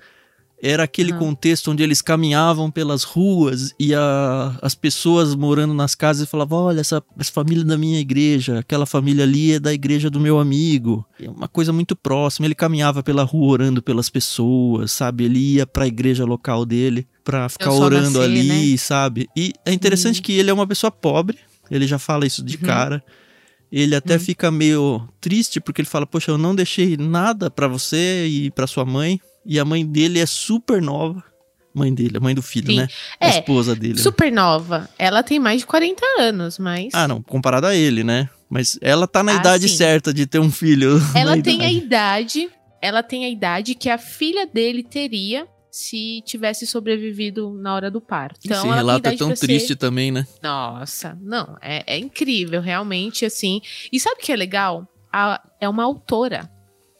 Era 0.65 0.83
aquele 0.83 1.11
uhum. 1.11 1.19
contexto 1.19 1.71
onde 1.71 1.83
eles 1.83 2.01
caminhavam 2.01 2.71
pelas 2.71 3.03
ruas 3.03 3.75
e 3.77 3.93
a, 3.93 4.57
as 4.61 4.73
pessoas 4.73 5.35
morando 5.35 5.73
nas 5.73 5.93
casas 5.93 6.29
falavam: 6.29 6.59
Olha, 6.59 6.79
essa, 6.79 7.03
essa 7.19 7.33
família 7.33 7.65
da 7.65 7.77
minha 7.77 7.99
igreja, 7.99 8.59
aquela 8.59 8.85
família 8.85 9.25
ali 9.25 9.51
é 9.51 9.59
da 9.59 9.73
igreja 9.73 10.09
do 10.09 10.21
meu 10.21 10.39
amigo. 10.39 11.05
É 11.19 11.29
uma 11.29 11.49
coisa 11.49 11.73
muito 11.73 11.97
próxima. 11.97 12.47
Ele 12.47 12.55
caminhava 12.55 13.03
pela 13.03 13.23
rua 13.23 13.51
orando 13.51 13.83
pelas 13.83 14.09
pessoas, 14.09 14.93
sabe? 14.93 15.25
Ele 15.25 15.55
ia 15.55 15.67
para 15.67 15.83
a 15.83 15.87
igreja 15.87 16.23
local 16.23 16.65
dele 16.65 17.05
para 17.25 17.49
ficar 17.49 17.73
orando 17.73 18.19
nascer, 18.19 18.23
ali, 18.23 18.71
né? 18.71 18.77
sabe? 18.77 19.27
E 19.35 19.51
é 19.65 19.73
interessante 19.73 20.17
uhum. 20.19 20.23
que 20.23 20.31
ele 20.31 20.49
é 20.49 20.53
uma 20.53 20.65
pessoa 20.65 20.89
pobre, 20.89 21.39
ele 21.69 21.85
já 21.85 21.99
fala 21.99 22.25
isso 22.25 22.41
de 22.41 22.55
uhum. 22.55 22.61
cara. 22.63 23.03
Ele 23.69 23.95
até 23.97 24.13
uhum. 24.13 24.19
fica 24.21 24.49
meio 24.49 25.05
triste 25.19 25.59
porque 25.59 25.81
ele 25.81 25.89
fala: 25.89 26.07
Poxa, 26.07 26.31
eu 26.31 26.37
não 26.37 26.55
deixei 26.55 26.95
nada 26.95 27.51
para 27.51 27.67
você 27.67 28.27
e 28.27 28.49
para 28.49 28.65
sua 28.65 28.85
mãe 28.85 29.19
e 29.45 29.59
a 29.59 29.65
mãe 29.65 29.85
dele 29.85 30.19
é 30.19 30.25
super 30.25 30.81
nova. 30.81 31.23
mãe 31.75 31.91
dele, 31.91 32.17
a 32.17 32.19
mãe 32.19 32.35
do 32.35 32.41
filho, 32.43 32.67
Sim. 32.67 32.75
né? 32.77 32.87
A 33.19 33.27
É, 33.27 33.29
esposa 33.39 33.75
dele. 33.75 33.95
né? 33.95 33.99
super 34.01 34.31
nova. 34.31 34.87
Ela 34.99 35.23
tem 35.23 35.39
mais 35.39 35.61
de 35.61 35.65
40 35.65 36.05
anos, 36.19 36.59
mas. 36.59 36.93
Ah, 36.93 37.07
não, 37.07 37.19
comparado 37.23 37.65
a 37.65 37.75
ele, 37.75 38.03
né? 38.03 38.29
Mas 38.47 38.77
ela 38.79 39.07
tá 39.07 39.23
na 39.23 39.31
Ah, 39.31 39.35
idade 39.37 39.67
sim. 39.67 39.77
certa 39.77 40.13
de 40.13 40.27
ter 40.27 40.37
um 40.37 40.51
filho. 40.51 40.91
ela 41.17 41.41
tem 41.41 41.61
a 41.65 41.71
idade. 41.71 42.41
idade. 42.41 42.49
Ela 42.79 43.01
tem 43.01 43.25
a 43.25 43.29
idade 43.29 43.73
que 43.73 43.89
a 43.89 43.97
filha 43.97 44.45
dele 44.45 44.83
teria 44.83 45.47
se 45.71 46.21
tivesse 46.23 46.67
sobrevivido 46.67 47.51
na 47.59 47.73
hora 47.73 47.89
do 47.89 47.99
parto. 47.99 48.41
Então, 48.45 48.59
Esse 48.67 48.67
relato 48.75 48.97
é 48.97 48.99
idade 48.99 49.17
tão 49.17 49.27
pra 49.29 49.35
ser- 49.35 49.47
triste 49.47 49.75
também, 49.75 50.11
né? 50.11 50.27
Nossa, 50.43 51.17
não, 51.23 51.57
é, 51.59 51.83
é 51.95 51.97
incrível, 51.97 52.61
realmente, 52.61 53.25
assim. 53.25 53.59
E 53.91 53.99
sabe 53.99 54.17
o 54.21 54.23
que 54.23 54.31
é 54.31 54.35
legal? 54.35 54.87
A- 55.11 55.41
é 55.59 55.67
uma 55.67 55.83
autora 55.83 56.47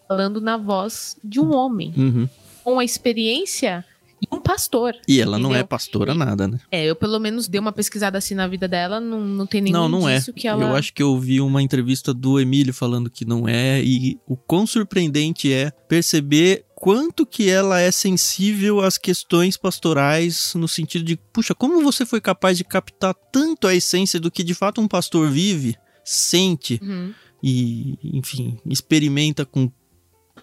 falando 0.08 0.40
na 0.42 0.58
voz 0.58 1.16
de 1.24 1.40
um 1.40 1.54
homem, 1.54 1.94
Uhum. 1.98 2.30
com 2.64 2.80
a 2.80 2.84
experiência 2.86 3.84
de 4.22 4.28
um 4.32 4.40
pastor. 4.40 4.96
E 5.06 5.20
ela 5.20 5.38
não 5.38 5.50
é 5.50 5.56
Entendeu? 5.60 5.68
pastora 5.68 6.14
nada, 6.14 6.48
né? 6.48 6.58
É, 6.72 6.86
eu 6.86 6.96
pelo 6.96 7.20
menos 7.20 7.48
dei 7.50 7.60
uma 7.60 7.74
pesquisada 7.74 8.18
assim 8.18 8.34
na 8.34 8.48
vida 8.48 8.68
dela, 8.70 9.00
não, 9.00 9.20
não 9.20 9.46
tem 9.46 9.60
nenhum 9.60 9.74
não, 9.78 9.90
não 9.90 10.08
é. 10.10 10.22
que 10.36 10.48
ela... 10.48 10.64
Eu 10.64 10.76
acho 10.76 10.94
que 10.94 11.04
eu 11.04 11.20
vi 11.20 11.42
uma 11.42 11.62
entrevista 11.62 12.14
do 12.14 12.40
Emílio 12.40 12.74
falando 12.74 13.10
que 13.10 13.26
não 13.26 13.48
é 13.50 13.84
e 13.84 14.18
o 14.26 14.38
quão 14.38 14.66
surpreendente 14.66 15.52
é 15.52 15.72
perceber 15.90 16.64
quanto 16.74 17.26
que 17.26 17.50
ela 17.50 17.80
é 17.82 17.92
sensível 17.92 18.80
às 18.80 18.98
questões 18.98 19.58
pastorais 19.58 20.54
no 20.56 20.68
sentido 20.70 21.04
de, 21.04 21.18
puxa, 21.34 21.54
como 21.54 21.82
você 21.82 22.06
foi 22.06 22.22
capaz 22.22 22.58
de 22.58 22.64
captar 22.64 23.14
tanto 23.32 23.68
a 23.68 23.76
essência 23.76 24.20
do 24.22 24.32
que 24.32 24.44
de 24.44 24.54
fato 24.54 24.80
um 24.80 24.88
pastor 24.88 25.30
vive, 25.30 25.76
sente 26.04 26.80
Uhum. 26.82 27.14
e, 27.44 27.98
enfim, 28.18 28.58
experimenta 28.66 29.46
com 29.46 29.70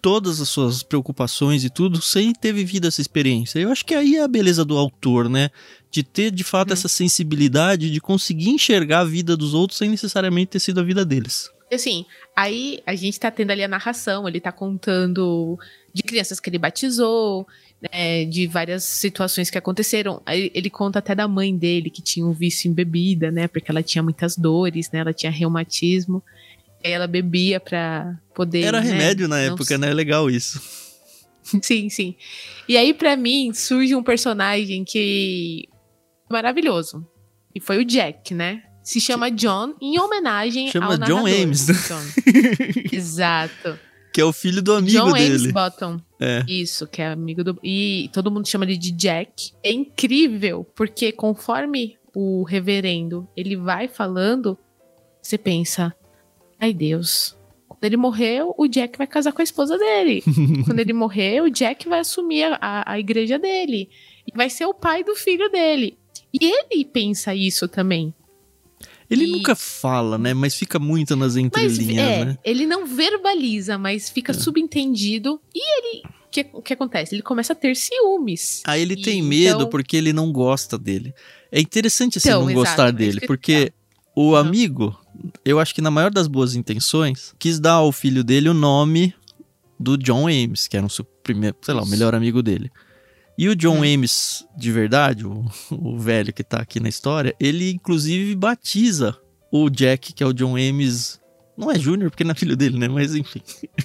todas 0.01 0.41
as 0.41 0.49
suas 0.49 0.83
preocupações 0.83 1.65
e 1.65 1.71
tudo 1.71 2.01
sem 2.01 2.33
ter 2.33 2.53
vivido 2.53 2.87
essa 2.89 3.01
experiência. 3.01 3.59
Eu 3.59 3.71
acho 3.71 3.85
que 3.85 3.95
aí 3.95 4.17
é 4.17 4.23
a 4.23 4.29
beleza 4.29 4.65
do 4.65 4.77
autor, 4.77 5.29
né? 5.29 5.51
De 5.91 6.03
ter 6.03 6.31
de 6.31 6.45
fato 6.45 6.69
Uhum. 6.69 6.75
essa 6.75 6.89
sensibilidade 6.89 7.91
de 7.91 8.01
conseguir 8.01 8.51
enxergar 8.51 9.01
a 9.01 9.05
vida 9.05 9.37
dos 9.37 9.55
outros 9.55 9.79
sem 9.79 9.91
necessariamente 9.91 10.53
ter 10.53 10.61
sido 10.61 10.81
a 10.81 10.83
vida 10.83 11.05
deles. 11.05 11.51
E 11.71 11.75
assim, 11.75 12.05
aí 12.35 12.81
a 12.85 12.95
gente 12.97 13.21
tá 13.21 13.31
tendo 13.31 13.51
ali 13.53 13.63
a 13.63 13.69
narração, 13.69 14.27
ele 14.27 14.41
tá 14.41 14.51
contando 14.51 15.57
de 15.93 16.03
crianças 16.03 16.41
que 16.41 16.51
ele 16.51 16.59
batizou, 16.59 17.47
né, 17.81 18.25
de 18.25 18.47
várias 18.49 18.83
situações 18.85 19.51
que 19.51 19.57
aconteceram. 19.59 20.21
Aí 20.27 20.51
ele 20.53 20.69
conta 20.69 20.99
até 20.99 21.15
da 21.15 21.29
mãe 21.29 21.57
dele, 21.57 21.89
que 21.89 22.03
tinha 22.03 22.27
um 22.27 22.33
vício 22.33 22.69
em 22.69 22.75
bebida, 22.75 23.31
né, 23.31 23.47
porque 23.47 23.71
ela 23.71 23.83
tinha 23.83 24.03
muitas 24.03 24.37
dores, 24.37 24.91
né, 24.91 24.99
ela 24.99 25.13
tinha 25.13 25.31
reumatismo. 25.31 26.23
Aí 26.85 26.93
ela 26.93 27.07
bebia 27.07 27.61
pra 27.61 28.19
poder. 28.35 28.63
Era 28.63 28.81
né, 28.81 28.91
remédio 28.91 29.29
na 29.29 29.37
não 29.37 29.55
época, 29.55 29.77
né? 29.77 29.91
É 29.91 29.95
legal 29.95 30.31
isso. 30.31 30.61
Sim, 31.63 31.89
sim. 31.89 32.15
E 32.69 32.77
aí, 32.77 32.95
pra 32.95 33.17
mim, 33.17 33.53
surge 33.53 33.95
um 33.95 34.03
personagem 34.03 34.85
que. 34.85 35.69
maravilhoso. 36.31 37.07
E 37.55 37.61
foi 37.61 37.79
o 37.79 37.85
Jack, 37.85 38.33
né? 38.35 38.63
Se 38.83 39.01
chama 39.01 39.31
John, 39.31 39.75
em 39.81 39.99
homenagem 40.01 40.71
Chama 40.71 40.87
ao 40.87 40.99
John 40.99 41.23
narrador, 41.23 41.43
Ames. 41.43 41.67
John. 41.67 42.03
Exato. 42.93 43.79
que 44.13 44.21
é 44.21 44.25
o 44.25 44.33
filho 44.33 44.63
do 44.63 44.73
amigo 44.73 44.97
John 44.97 45.13
dele. 45.13 45.35
Ames 45.35 45.53
Bottom. 45.53 46.01
É. 46.19 46.45
Isso, 46.49 46.87
que 46.87 47.03
é 47.03 47.13
amigo 47.13 47.45
do. 47.45 47.59
E 47.63 48.11
todo 48.13 48.31
mundo 48.31 48.49
chama 48.49 48.65
ele 48.65 48.77
de 48.77 48.93
Jack. 48.93 49.53
É 49.63 49.71
incrível, 49.71 50.65
porque 50.75 51.13
conforme 51.13 51.97
o 52.15 52.43
reverendo 52.43 53.29
ele 53.37 53.57
vai 53.57 53.89
falando, 53.89 54.59
você 55.23 55.37
pensa: 55.37 55.95
ai 56.61 56.73
Deus. 56.73 57.37
Quando 57.69 57.85
ele 57.85 57.97
morreu, 57.97 58.55
o 58.59 58.67
Jack 58.69 58.99
vai 58.99 59.07
casar 59.07 59.33
com 59.33 59.41
a 59.41 59.45
esposa 59.45 59.79
dele. 59.79 60.23
Quando 60.67 60.79
ele 60.81 60.93
morrer, 60.93 61.41
o 61.43 61.49
Jack 61.51 61.89
vai 61.89 62.01
assumir 62.01 62.45
a, 62.61 62.85
a 62.87 62.99
igreja 62.99 63.39
dele. 63.39 63.89
E 64.27 64.37
vai 64.37 64.51
ser 64.51 64.67
o 64.67 64.75
pai 64.75 65.03
do 65.03 65.17
filho 65.17 65.49
dele. 65.51 65.97
E 66.33 66.39
ele 66.45 66.85
pensa 66.85 67.35
isso 67.35 67.67
também. 67.67 68.13
Ele 69.09 69.25
E- 69.25 69.31
nunca 69.33 69.57
fala, 69.57 70.19
né? 70.19 70.35
Mas 70.35 70.55
fica 70.55 70.79
muito 70.79 71.17
nas 71.17 71.35
Mas 71.37 71.45
entrelinhas, 71.45 72.07
é, 72.07 72.25
né? 72.27 72.39
ele 72.45 72.67
não 72.67 72.87
verbaliza, 72.87 73.79
mas 73.79 74.11
fica 74.11 74.33
subentendido. 74.35 75.41
E 75.55 75.79
ele. 75.79 76.03
O 76.27 76.31
que, 76.31 76.45
que 76.45 76.73
acontece? 76.75 77.15
Ele 77.15 77.23
começa 77.23 77.55
a 77.55 77.57
ter 77.57 77.75
ciúmes. 77.75 78.63
Aí 78.65 78.83
ele 78.83 78.95
E 78.95 79.03
tem 79.03 79.21
medo 79.23 79.57
então- 79.61 79.69
porque 79.71 79.97
ele 79.97 80.13
não 80.13 80.31
gosta 80.31 80.79
dele. 80.79 81.13
É 81.51 81.61
interessante 81.61 82.19
assim 82.19 82.29
Então, 82.29 82.43
não 82.43 82.51
exato, 82.51 82.67
gostar 82.69 82.89
é 82.89 82.93
dele, 82.93 83.21
que- 83.21 83.27
porque 83.27 83.73
o 84.15 84.37
amigo, 84.37 84.97
eu 85.45 85.59
acho 85.59 85.75
que 85.75 85.83
na 85.83 85.91
maior 85.91 86.11
das 86.11 86.27
boas 86.27 86.55
intenções, 86.55 87.35
quis 87.39 87.59
dar 87.59 87.75
ao 87.75 87.93
filho 87.93 88.25
dele 88.25 88.49
o 88.49 88.55
nome 88.55 89.15
do 89.79 89.97
John 89.97 90.29
Ames, 90.29 90.69
que 90.69 90.77
era 90.77 90.87
o 90.87 90.91
seu 90.91 91.05
primeiro, 91.05 91.57
sei 91.63 91.75
lá, 91.75 91.83
o 91.83 91.87
melhor 91.87 92.15
amigo 92.15 92.43
dele. 92.43 92.71
E 93.39 93.49
o 93.49 93.57
John 93.57 93.79
Hum. 93.79 93.95
Ames, 93.95 94.45
de 94.57 94.71
verdade, 94.71 95.27
o, 95.27 95.45
o 95.71 95.99
velho 95.99 96.33
que 96.33 96.45
tá 96.45 96.59
aqui 96.59 96.79
na 96.81 96.89
história, 96.89 97.35
ele 97.41 97.71
inclusive 97.71 98.35
batiza 98.37 99.17
o 99.51 99.69
Jack, 99.69 100.13
que 100.13 100.23
é 100.23 100.27
o 100.27 100.33
John 100.33 100.57
Ames. 100.57 101.20
Não 101.57 101.71
é 101.71 101.79
Júnior, 101.79 102.11
porque 102.11 102.25
não 102.25 102.31
é 102.31 102.35
filho 102.35 102.57
dele, 102.57 102.79
né? 102.79 102.89
Mas 102.89 103.15
enfim. 103.15 103.41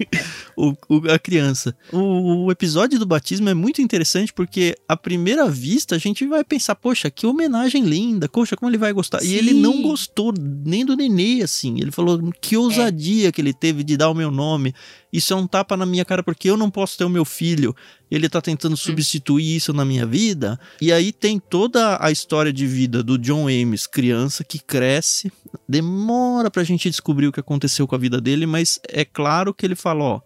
o, 0.56 0.74
o- 0.88 1.12
a 1.12 1.20
criança. 1.20 1.76
O, 1.92 2.46
o 2.46 2.52
episódio 2.52 2.98
do 2.98 3.06
batismo 3.06 3.50
é 3.50 3.54
muito 3.54 3.82
interessante 3.82 4.32
porque, 4.34 4.76
à 4.88 4.96
primeira 4.96 5.50
vista, 5.50 5.96
a 5.96 5.98
gente 5.98 6.26
vai 6.26 6.44
pensar, 6.44 6.76
poxa, 6.76 7.10
que 7.12 7.28
homenagem 7.28 7.84
linda, 7.84 8.30
poxa, 8.30 8.56
como 8.56 8.70
ele 8.72 8.78
vai 8.78 8.94
gostar. 8.94 9.24
E 9.24 9.34
ele 9.36 9.52
Sim. 9.52 9.62
não 9.62 9.82
gostou 9.82 10.34
nem 10.38 10.86
do 10.86 10.96
nenê, 10.96 11.42
assim. 11.44 11.80
Ele 11.82 11.92
falou, 11.92 12.32
que 12.40 12.56
ousadia 12.56 13.32
que 13.32 13.42
ele 13.42 13.54
teve 13.54 13.84
de 13.84 13.98
dar 13.98 14.10
o 14.10 14.16
meu 14.16 14.32
nome. 14.32 14.74
Isso 15.12 15.34
é 15.34 15.36
um 15.36 15.48
tapa 15.48 15.76
na 15.78 15.86
minha 15.86 16.06
cara 16.06 16.24
porque 16.24 16.50
eu 16.50 16.58
não 16.58 16.70
posso 16.70 16.98
ter 16.98 17.04
o 17.06 17.10
meu 17.10 17.26
filho. 17.26 17.76
Ele 18.10 18.30
tá 18.30 18.42
tentando 18.42 18.78
substituir 18.78 19.56
isso 19.56 19.74
na 19.74 19.84
minha 19.84 20.06
vida. 20.06 20.60
E 20.80 20.92
aí 20.92 21.12
tem 21.12 21.40
toda 21.40 21.98
a 22.00 22.12
história 22.12 22.54
de 22.54 22.68
vida 22.68 23.02
do 23.02 23.18
John 23.18 23.48
Ames, 23.48 23.88
criança 23.88 24.44
que 24.44 24.60
cresce. 24.60 25.32
Demora 25.68 26.52
pra 26.52 26.64
gente 26.64 26.90
descobrir 26.90 27.28
o 27.28 27.32
que 27.32 27.40
aconteceu 27.40 27.88
com 27.88 27.96
a 27.96 28.00
vida 28.00 28.22
dele, 28.22 28.46
mas 28.46 28.80
é 28.88 29.04
claro 29.04 29.54
que 29.54 29.66
ele 29.66 29.76
fala, 29.76 30.04
ó, 30.04 30.22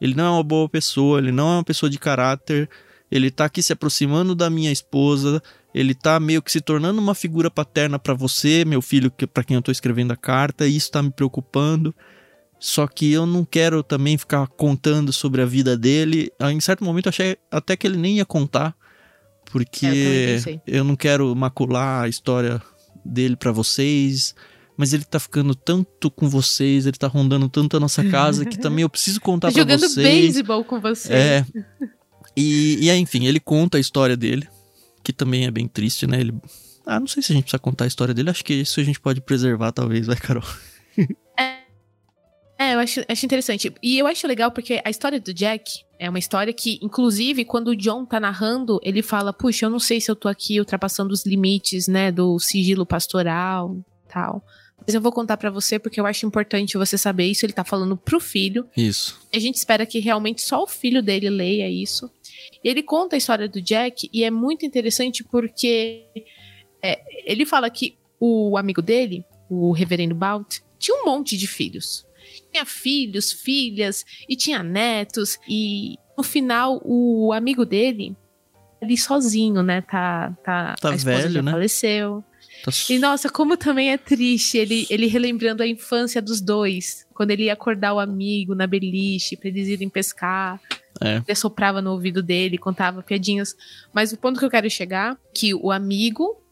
ele 0.00 0.14
não 0.14 0.24
é 0.24 0.30
uma 0.30 0.42
boa 0.42 0.68
pessoa, 0.68 1.18
ele 1.18 1.32
não 1.32 1.48
é 1.48 1.56
uma 1.56 1.64
pessoa 1.64 1.88
de 1.88 1.98
caráter, 1.98 2.68
ele 3.10 3.30
tá 3.30 3.46
aqui 3.46 3.62
se 3.62 3.72
aproximando 3.72 4.34
da 4.34 4.50
minha 4.50 4.70
esposa, 4.70 5.42
ele 5.74 5.94
tá 5.94 6.18
meio 6.20 6.42
que 6.42 6.52
se 6.52 6.60
tornando 6.60 7.00
uma 7.00 7.14
figura 7.14 7.50
paterna 7.50 7.98
pra 7.98 8.14
você, 8.14 8.64
meu 8.64 8.82
filho, 8.82 9.10
que 9.10 9.26
para 9.26 9.44
quem 9.44 9.54
eu 9.54 9.62
tô 9.62 9.70
escrevendo 9.70 10.12
a 10.12 10.16
carta, 10.16 10.66
e 10.66 10.76
isso 10.76 10.90
tá 10.90 11.02
me 11.02 11.10
preocupando. 11.10 11.94
Só 12.58 12.86
que 12.86 13.12
eu 13.12 13.26
não 13.26 13.44
quero 13.44 13.82
também 13.82 14.16
ficar 14.16 14.46
contando 14.46 15.12
sobre 15.12 15.42
a 15.42 15.46
vida 15.46 15.76
dele. 15.76 16.30
Ah, 16.38 16.52
Em 16.52 16.60
certo 16.60 16.82
momento 16.84 17.06
eu 17.06 17.10
achei 17.10 17.36
até 17.50 17.76
que 17.76 17.86
ele 17.86 17.96
nem 17.98 18.16
ia 18.16 18.24
contar, 18.24 18.68
É, 18.68 19.48
eu 19.48 19.52
porque 19.52 19.86
pensei. 20.34 20.60
eu 20.66 20.82
não 20.84 20.96
quero 20.96 21.34
macular 21.36 22.04
a 22.04 22.08
história 22.08 22.60
dele 23.04 23.36
pra 23.36 23.52
vocês. 23.52 24.34
Mas 24.78 24.92
ele 24.92 25.04
tá 25.04 25.18
ficando 25.18 25.54
tanto 25.54 26.10
com 26.10 26.28
vocês, 26.28 26.84
ele 26.84 26.98
tá 26.98 27.06
rondando 27.06 27.48
tanto 27.48 27.76
a 27.78 27.80
nossa 27.80 28.04
casa 28.04 28.44
que 28.44 28.58
também 28.58 28.82
eu 28.82 28.90
preciso 28.90 29.20
contar 29.22 29.48
pra 29.52 29.58
jogando 29.62 29.80
vocês. 29.80 30.06
beisebol 30.06 30.62
com 30.64 30.78
você. 30.80 31.12
É. 31.14 31.46
E, 32.36 32.78
e 32.84 32.90
aí, 32.90 32.98
enfim, 32.98 33.24
ele 33.26 33.40
conta 33.40 33.78
a 33.78 33.80
história 33.80 34.14
dele, 34.16 34.46
que 35.02 35.14
também 35.14 35.46
é 35.46 35.50
bem 35.50 35.66
triste, 35.66 36.06
né? 36.06 36.20
Ele. 36.20 36.34
Ah, 36.84 37.00
não 37.00 37.06
sei 37.06 37.22
se 37.22 37.32
a 37.32 37.34
gente 37.34 37.44
precisa 37.44 37.58
contar 37.58 37.84
a 37.84 37.86
história 37.88 38.12
dele, 38.12 38.28
acho 38.28 38.44
que 38.44 38.52
isso 38.52 38.78
a 38.78 38.82
gente 38.84 39.00
pode 39.00 39.20
preservar, 39.22 39.72
talvez, 39.72 40.06
vai, 40.06 40.16
Carol. 40.16 40.44
Eu 42.76 42.80
acho, 42.80 43.04
acho 43.08 43.24
interessante. 43.26 43.72
E 43.82 43.98
eu 43.98 44.06
acho 44.06 44.26
legal 44.26 44.50
porque 44.50 44.80
a 44.84 44.90
história 44.90 45.18
do 45.18 45.32
Jack 45.32 45.84
é 45.98 46.08
uma 46.08 46.18
história 46.18 46.52
que, 46.52 46.78
inclusive, 46.82 47.44
quando 47.44 47.68
o 47.68 47.76
John 47.76 48.04
tá 48.04 48.20
narrando, 48.20 48.78
ele 48.82 49.02
fala: 49.02 49.32
Puxa, 49.32 49.66
eu 49.66 49.70
não 49.70 49.78
sei 49.78 50.00
se 50.00 50.10
eu 50.10 50.16
tô 50.16 50.28
aqui 50.28 50.58
ultrapassando 50.58 51.12
os 51.12 51.24
limites, 51.24 51.88
né, 51.88 52.12
do 52.12 52.38
sigilo 52.38 52.86
pastoral 52.86 53.76
tal. 54.08 54.42
Mas 54.86 54.94
eu 54.94 55.00
vou 55.00 55.10
contar 55.10 55.36
pra 55.36 55.50
você 55.50 55.78
porque 55.78 55.98
eu 55.98 56.06
acho 56.06 56.26
importante 56.26 56.78
você 56.78 56.96
saber 56.96 57.24
isso. 57.26 57.44
Ele 57.44 57.52
tá 57.52 57.64
falando 57.64 57.96
pro 57.96 58.20
filho. 58.20 58.68
Isso. 58.76 59.18
A 59.34 59.38
gente 59.38 59.56
espera 59.56 59.84
que 59.84 59.98
realmente 59.98 60.42
só 60.42 60.62
o 60.62 60.66
filho 60.66 61.02
dele 61.02 61.28
leia 61.28 61.68
isso. 61.68 62.10
E 62.62 62.68
ele 62.68 62.82
conta 62.82 63.16
a 63.16 63.18
história 63.18 63.48
do 63.48 63.60
Jack 63.60 64.08
e 64.12 64.22
é 64.22 64.30
muito 64.30 64.64
interessante 64.64 65.24
porque 65.24 66.04
é, 66.82 67.00
ele 67.24 67.44
fala 67.44 67.68
que 67.68 67.96
o 68.20 68.56
amigo 68.56 68.80
dele, 68.80 69.24
o 69.50 69.72
reverendo 69.72 70.14
Balt, 70.14 70.58
tinha 70.78 71.02
um 71.02 71.06
monte 71.06 71.36
de 71.36 71.46
filhos. 71.46 72.05
Tinha 72.52 72.64
filhos, 72.64 73.32
filhas 73.32 74.04
e 74.28 74.36
tinha 74.36 74.62
netos. 74.62 75.38
E 75.48 75.96
no 76.16 76.22
final, 76.22 76.80
o 76.84 77.32
amigo 77.32 77.64
dele, 77.64 78.16
ali 78.82 78.96
sozinho, 78.96 79.62
né? 79.62 79.80
Tá, 79.82 80.36
tá, 80.44 80.74
Tá 80.80 80.90
a 80.90 80.94
esposa 80.94 81.16
velho, 81.22 81.34
já 81.34 81.42
né? 81.42 81.52
faleceu. 81.52 82.24
Tá 82.64 82.70
E 82.88 82.98
nossa, 82.98 83.28
como 83.28 83.56
também 83.56 83.92
é 83.92 83.98
triste 83.98 84.56
ele, 84.58 84.86
ele 84.88 85.06
relembrando 85.06 85.62
a 85.62 85.66
infância 85.66 86.22
dos 86.22 86.40
dois. 86.40 87.06
Quando 87.14 87.30
ele 87.30 87.44
ia 87.44 87.52
acordar 87.52 87.92
o 87.94 87.98
amigo 87.98 88.54
na 88.54 88.66
beliche 88.66 89.36
pra 89.36 89.48
eles 89.48 89.68
irem 89.68 89.88
pescar. 89.88 90.60
É. 91.02 91.22
Ele 91.26 91.34
soprava 91.34 91.82
no 91.82 91.92
ouvido 91.92 92.22
dele, 92.22 92.56
contava 92.56 93.02
piadinhas. 93.02 93.54
Mas 93.92 94.12
o 94.12 94.16
ponto 94.16 94.38
que 94.38 94.44
eu 94.46 94.50
quero 94.50 94.68
chegar 94.70 95.18
que 95.34 95.54
o 95.54 95.70
amigo 95.70 96.42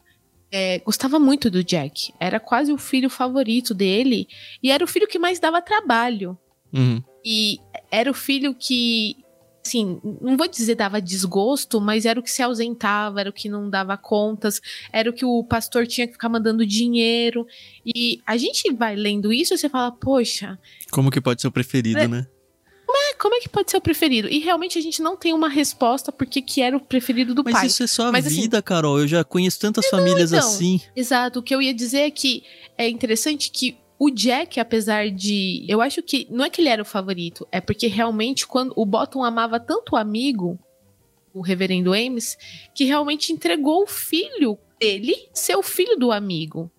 é, 0.57 0.79
gostava 0.79 1.19
muito 1.19 1.51
do 1.51 1.61
Jack. 1.61 2.13
Era 2.17 2.39
quase 2.39 2.71
o 2.71 2.77
filho 2.77 3.09
favorito 3.09 3.73
dele. 3.73 4.25
E 4.63 4.71
era 4.71 4.85
o 4.85 4.87
filho 4.87 5.05
que 5.05 5.19
mais 5.19 5.37
dava 5.37 5.61
trabalho. 5.61 6.37
Uhum. 6.73 7.03
E 7.25 7.59
era 7.91 8.09
o 8.09 8.13
filho 8.13 8.55
que 8.55 9.17
assim, 9.65 9.99
não 10.21 10.37
vou 10.37 10.47
dizer 10.47 10.75
dava 10.75 11.01
desgosto, 11.01 11.81
mas 11.81 12.05
era 12.05 12.19
o 12.19 12.23
que 12.23 12.31
se 12.31 12.41
ausentava, 12.41 13.19
era 13.19 13.29
o 13.29 13.33
que 13.33 13.49
não 13.49 13.67
dava 13.67 13.97
contas, 13.97 14.61
era 14.93 15.09
o 15.09 15.13
que 15.13 15.25
o 15.25 15.43
pastor 15.43 15.87
tinha 15.87 16.05
que 16.05 16.13
ficar 16.13 16.29
mandando 16.29 16.65
dinheiro. 16.65 17.45
E 17.85 18.21
a 18.25 18.37
gente 18.37 18.71
vai 18.71 18.95
lendo 18.95 19.33
isso 19.33 19.55
e 19.55 19.57
você 19.57 19.67
fala, 19.67 19.91
poxa. 19.91 20.57
Como 20.89 21.11
que 21.11 21.19
pode 21.19 21.41
ser 21.41 21.47
o 21.47 21.51
preferido, 21.51 21.99
é, 21.99 22.07
né? 22.07 22.27
Como 23.19 23.35
é, 23.35 23.39
que 23.39 23.49
pode 23.49 23.71
ser 23.71 23.77
o 23.77 23.81
preferido? 23.81 24.27
E 24.27 24.39
realmente 24.39 24.77
a 24.77 24.81
gente 24.81 25.01
não 25.01 25.15
tem 25.15 25.33
uma 25.33 25.49
resposta 25.49 26.11
porque 26.11 26.41
que 26.41 26.61
era 26.61 26.75
o 26.75 26.79
preferido 26.79 27.33
do 27.33 27.43
mas 27.43 27.53
pai. 27.53 27.63
Mas 27.63 27.73
isso 27.73 27.83
é 27.83 27.87
só 27.87 28.07
a 28.07 28.11
mas, 28.11 28.27
assim, 28.27 28.41
vida, 28.41 28.57
assim, 28.57 28.65
Carol. 28.65 28.99
Eu 28.99 29.07
já 29.07 29.23
conheço 29.23 29.59
tantas 29.59 29.87
famílias 29.87 30.31
então, 30.31 30.47
assim. 30.47 30.81
Exato. 30.95 31.39
O 31.39 31.43
que 31.43 31.53
eu 31.53 31.61
ia 31.61 31.73
dizer 31.73 31.99
é 31.99 32.11
que 32.11 32.43
é 32.77 32.87
interessante 32.89 33.49
que 33.49 33.77
o 33.97 34.09
Jack, 34.09 34.59
apesar 34.59 35.09
de. 35.09 35.65
Eu 35.67 35.81
acho 35.81 36.03
que. 36.03 36.27
Não 36.29 36.45
é 36.45 36.49
que 36.49 36.61
ele 36.61 36.69
era 36.69 36.81
o 36.81 36.85
favorito, 36.85 37.47
é 37.51 37.61
porque 37.61 37.87
realmente 37.87 38.45
quando 38.45 38.73
o 38.75 38.85
Bottom 38.85 39.23
amava 39.23 39.59
tanto 39.59 39.93
o 39.93 39.97
amigo, 39.97 40.59
o 41.33 41.41
reverendo 41.41 41.93
Ames, 41.93 42.37
que 42.73 42.83
realmente 42.83 43.31
entregou 43.31 43.83
o 43.83 43.87
filho 43.87 44.57
dele 44.79 45.15
ser 45.33 45.55
o 45.55 45.63
filho 45.63 45.97
do 45.97 46.11
amigo. 46.11 46.71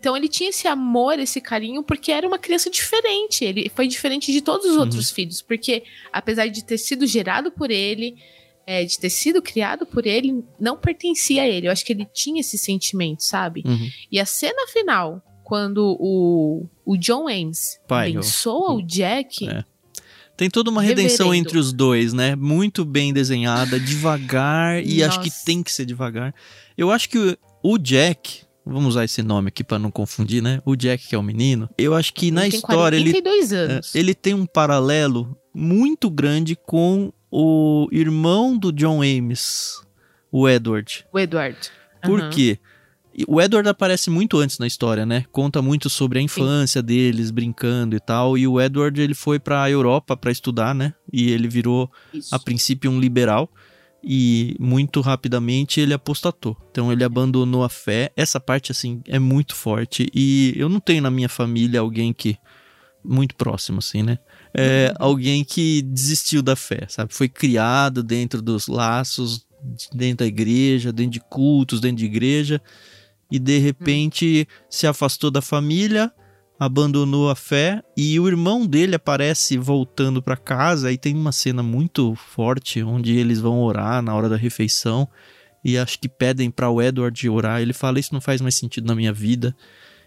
Então 0.00 0.16
ele 0.16 0.28
tinha 0.28 0.48
esse 0.48 0.66
amor, 0.66 1.18
esse 1.18 1.42
carinho, 1.42 1.82
porque 1.82 2.10
era 2.10 2.26
uma 2.26 2.38
criança 2.38 2.70
diferente. 2.70 3.44
Ele 3.44 3.70
foi 3.72 3.86
diferente 3.86 4.32
de 4.32 4.40
todos 4.40 4.64
os 4.64 4.76
uhum. 4.76 4.80
outros 4.80 5.10
filhos, 5.10 5.42
porque 5.42 5.84
apesar 6.10 6.48
de 6.48 6.64
ter 6.64 6.78
sido 6.78 7.06
gerado 7.06 7.52
por 7.52 7.70
ele, 7.70 8.16
é, 8.66 8.82
de 8.82 8.98
ter 8.98 9.10
sido 9.10 9.42
criado 9.42 9.84
por 9.84 10.06
ele, 10.06 10.42
não 10.58 10.76
pertencia 10.78 11.42
a 11.42 11.46
ele. 11.46 11.68
Eu 11.68 11.72
acho 11.72 11.84
que 11.84 11.92
ele 11.92 12.06
tinha 12.14 12.40
esse 12.40 12.56
sentimento, 12.56 13.22
sabe? 13.22 13.62
Uhum. 13.66 13.90
E 14.10 14.18
a 14.18 14.24
cena 14.24 14.66
final, 14.72 15.22
quando 15.44 15.96
o, 16.00 16.66
o 16.86 16.96
John 16.96 17.28
Ames 17.28 17.78
Pai, 17.86 18.10
abençoa 18.10 18.72
o 18.72 18.82
Jack. 18.82 19.46
É. 19.46 19.64
Tem 20.34 20.48
toda 20.48 20.70
uma 20.70 20.80
redenção 20.80 21.26
reverendo. 21.26 21.48
entre 21.48 21.58
os 21.58 21.74
dois, 21.74 22.14
né? 22.14 22.34
Muito 22.34 22.82
bem 22.86 23.12
desenhada, 23.12 23.78
devagar, 23.78 24.82
e 24.82 25.00
Nossa. 25.00 25.08
acho 25.08 25.20
que 25.20 25.44
tem 25.44 25.62
que 25.62 25.70
ser 25.70 25.84
devagar. 25.84 26.34
Eu 26.78 26.90
acho 26.90 27.10
que 27.10 27.36
o 27.62 27.76
Jack, 27.76 28.44
vamos 28.64 28.90
usar 28.90 29.04
esse 29.04 29.22
nome 29.22 29.48
aqui 29.48 29.64
para 29.64 29.78
não 29.78 29.90
confundir, 29.90 30.42
né? 30.42 30.60
O 30.64 30.76
Jack, 30.76 31.08
que 31.08 31.14
é 31.14 31.18
o 31.18 31.22
menino, 31.22 31.68
eu 31.76 31.94
acho 31.94 32.12
que 32.12 32.26
ele 32.26 32.36
na 32.36 32.46
história 32.46 32.96
ele, 32.96 33.12
é, 33.16 33.80
ele 33.94 34.14
tem 34.14 34.34
um 34.34 34.46
paralelo 34.46 35.36
muito 35.54 36.08
grande 36.10 36.56
com 36.56 37.12
o 37.30 37.88
irmão 37.92 38.56
do 38.56 38.72
John 38.72 39.02
Ames, 39.02 39.80
o 40.30 40.48
Edward. 40.48 41.04
O 41.12 41.18
Edward. 41.18 41.58
Por 42.02 42.20
uhum. 42.20 42.30
quê? 42.30 42.58
O 43.26 43.40
Edward 43.40 43.68
aparece 43.68 44.08
muito 44.08 44.38
antes 44.38 44.58
na 44.58 44.66
história, 44.66 45.04
né? 45.04 45.24
Conta 45.32 45.60
muito 45.60 45.90
sobre 45.90 46.18
a 46.18 46.22
infância 46.22 46.80
Sim. 46.80 46.86
deles, 46.86 47.30
brincando 47.30 47.96
e 47.96 48.00
tal. 48.00 48.38
E 48.38 48.46
o 48.46 48.60
Edward, 48.60 49.00
ele 49.00 49.14
foi 49.14 49.38
para 49.38 49.62
a 49.62 49.70
Europa 49.70 50.16
para 50.16 50.30
estudar, 50.30 50.74
né? 50.74 50.94
E 51.12 51.30
ele 51.30 51.48
virou, 51.48 51.90
Isso. 52.14 52.34
a 52.34 52.38
princípio, 52.38 52.90
um 52.90 53.00
liberal. 53.00 53.50
E 54.02 54.56
muito 54.58 55.00
rapidamente 55.00 55.80
ele 55.80 55.92
apostatou. 55.92 56.56
Então 56.70 56.90
ele 56.92 57.04
abandonou 57.04 57.62
a 57.62 57.68
fé. 57.68 58.10
Essa 58.16 58.40
parte, 58.40 58.72
assim, 58.72 59.02
é 59.06 59.18
muito 59.18 59.54
forte. 59.54 60.08
E 60.14 60.54
eu 60.56 60.68
não 60.68 60.80
tenho 60.80 61.02
na 61.02 61.10
minha 61.10 61.28
família 61.28 61.80
alguém 61.80 62.12
que. 62.12 62.36
Muito 63.02 63.34
próximo, 63.34 63.78
assim, 63.78 64.02
né? 64.02 64.18
É. 64.54 64.92
Alguém 64.98 65.42
que 65.42 65.80
desistiu 65.80 66.42
da 66.42 66.54
fé, 66.54 66.84
sabe? 66.86 67.14
Foi 67.14 67.30
criado 67.30 68.02
dentro 68.02 68.42
dos 68.42 68.68
laços, 68.68 69.46
dentro 69.90 70.18
da 70.18 70.26
igreja, 70.26 70.92
dentro 70.92 71.12
de 71.12 71.20
cultos, 71.20 71.80
dentro 71.80 71.96
de 71.96 72.04
igreja 72.04 72.60
e 73.30 73.38
de 73.38 73.58
repente 73.58 74.48
se 74.68 74.86
afastou 74.86 75.30
da 75.30 75.40
família, 75.40 76.12
abandonou 76.60 77.30
a 77.30 77.34
fé 77.34 77.82
e 77.96 78.20
o 78.20 78.28
irmão 78.28 78.66
dele 78.66 78.94
aparece 78.94 79.56
voltando 79.56 80.20
para 80.20 80.36
casa 80.36 80.92
e 80.92 80.98
tem 80.98 81.16
uma 81.16 81.32
cena 81.32 81.62
muito 81.62 82.14
forte 82.14 82.82
onde 82.82 83.16
eles 83.16 83.40
vão 83.40 83.62
orar 83.62 84.02
na 84.02 84.14
hora 84.14 84.28
da 84.28 84.36
refeição 84.36 85.08
e 85.64 85.78
acho 85.78 85.98
que 85.98 86.06
pedem 86.06 86.50
para 86.50 86.68
o 86.68 86.82
Edward 86.82 87.26
orar. 87.30 87.62
Ele 87.62 87.72
fala 87.72 87.98
isso 87.98 88.12
não 88.12 88.20
faz 88.20 88.42
mais 88.42 88.56
sentido 88.56 88.86
na 88.86 88.94
minha 88.94 89.12
vida. 89.12 89.56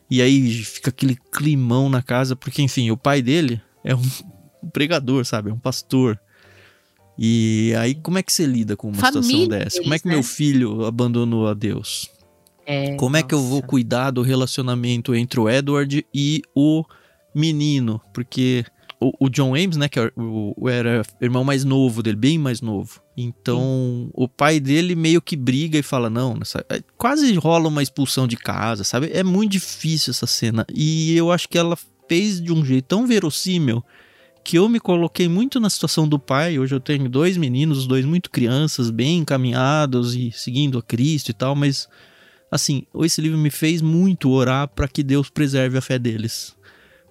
E 0.08 0.22
aí 0.22 0.54
fica 0.64 0.92
aquele 0.92 1.16
climão 1.32 1.90
na 1.90 2.04
casa, 2.04 2.36
porque 2.36 2.62
enfim, 2.62 2.92
o 2.92 2.98
pai 2.98 3.20
dele 3.24 3.60
é 3.84 3.96
um 3.96 4.04
pregador, 4.72 5.26
sabe? 5.26 5.50
É 5.50 5.54
um 5.54 5.60
pastor. 5.60 6.20
E 7.18 7.74
aí 7.80 7.96
como 7.96 8.20
é 8.20 8.24
que 8.24 8.32
você 8.32 8.46
lida 8.46 8.78
com 8.78 8.90
uma 8.90 8.98
Família 8.98 9.24
situação 9.24 9.48
dessa? 9.48 9.82
Como 9.82 9.94
é 9.94 9.98
que 9.98 10.08
né? 10.08 10.14
meu 10.14 10.22
filho 10.22 10.86
abandonou 10.86 11.48
a 11.48 11.56
Deus? 11.56 12.12
É, 12.66 12.96
Como 12.96 13.12
nossa. 13.12 13.26
é 13.26 13.28
que 13.28 13.34
eu 13.36 13.42
vou 13.42 13.62
cuidar 13.62 14.12
do 14.12 14.22
relacionamento 14.22 15.14
entre 15.14 15.40
o 15.40 15.50
Edward 15.50 16.06
e 16.14 16.42
o 16.56 16.84
menino? 17.36 18.02
Porque 18.14 18.66
o, 19.00 19.26
o 19.26 19.30
John 19.30 19.54
Ames, 19.54 19.76
né, 19.76 19.90
que 19.90 20.00
era 20.00 20.10
é 20.10 20.22
o, 20.22 20.70
era 20.70 21.02
o 21.20 21.24
irmão 21.24 21.44
mais 21.44 21.66
novo 21.66 22.02
dele, 22.02 22.16
bem 22.16 22.38
mais 22.38 22.62
novo. 22.62 23.02
Então, 23.18 23.60
Sim. 23.60 24.10
o 24.14 24.28
pai 24.28 24.60
dele 24.60 24.96
meio 24.96 25.22
que 25.22 25.36
briga 25.36 25.78
e 25.78 25.84
fala: 25.84 26.10
Não, 26.10 26.36
nessa, 26.36 26.66
é, 26.70 26.82
quase 26.98 27.34
rola 27.36 27.68
uma 27.68 27.84
expulsão 27.84 28.28
de 28.28 28.38
casa, 28.38 28.84
sabe? 28.84 29.12
É 29.14 29.24
muito 29.24 29.52
difícil 29.52 30.12
essa 30.12 30.26
cena. 30.26 30.66
E 30.74 31.16
eu 31.16 31.32
acho 31.32 31.50
que 31.50 31.58
ela 31.58 31.78
fez 32.08 32.42
de 32.42 32.52
um 32.54 32.64
jeito 32.64 32.86
tão 32.86 33.06
verossímil 33.06 33.84
que 34.44 34.58
eu 34.58 34.68
me 34.68 34.80
coloquei 34.80 35.28
muito 35.28 35.60
na 35.60 35.70
situação 35.70 36.08
do 36.08 36.20
pai. 36.20 36.60
Hoje 36.60 36.76
eu 36.76 36.80
tenho 36.80 37.08
dois 37.10 37.38
meninos, 37.38 37.80
os 37.80 37.88
dois 37.88 38.06
muito 38.06 38.30
crianças, 38.30 38.90
bem 38.90 39.20
encaminhados 39.20 40.16
e 40.16 40.32
seguindo 40.32 40.78
a 40.78 40.82
Cristo 40.82 41.30
e 41.30 41.34
tal, 41.34 41.56
mas 41.56 41.88
assim, 42.54 42.86
esse 43.00 43.20
livro 43.20 43.38
me 43.38 43.50
fez 43.50 43.82
muito 43.82 44.30
orar 44.30 44.68
para 44.68 44.88
que 44.88 45.02
Deus 45.02 45.28
preserve 45.28 45.76
a 45.76 45.82
fé 45.82 45.98
deles. 45.98 46.56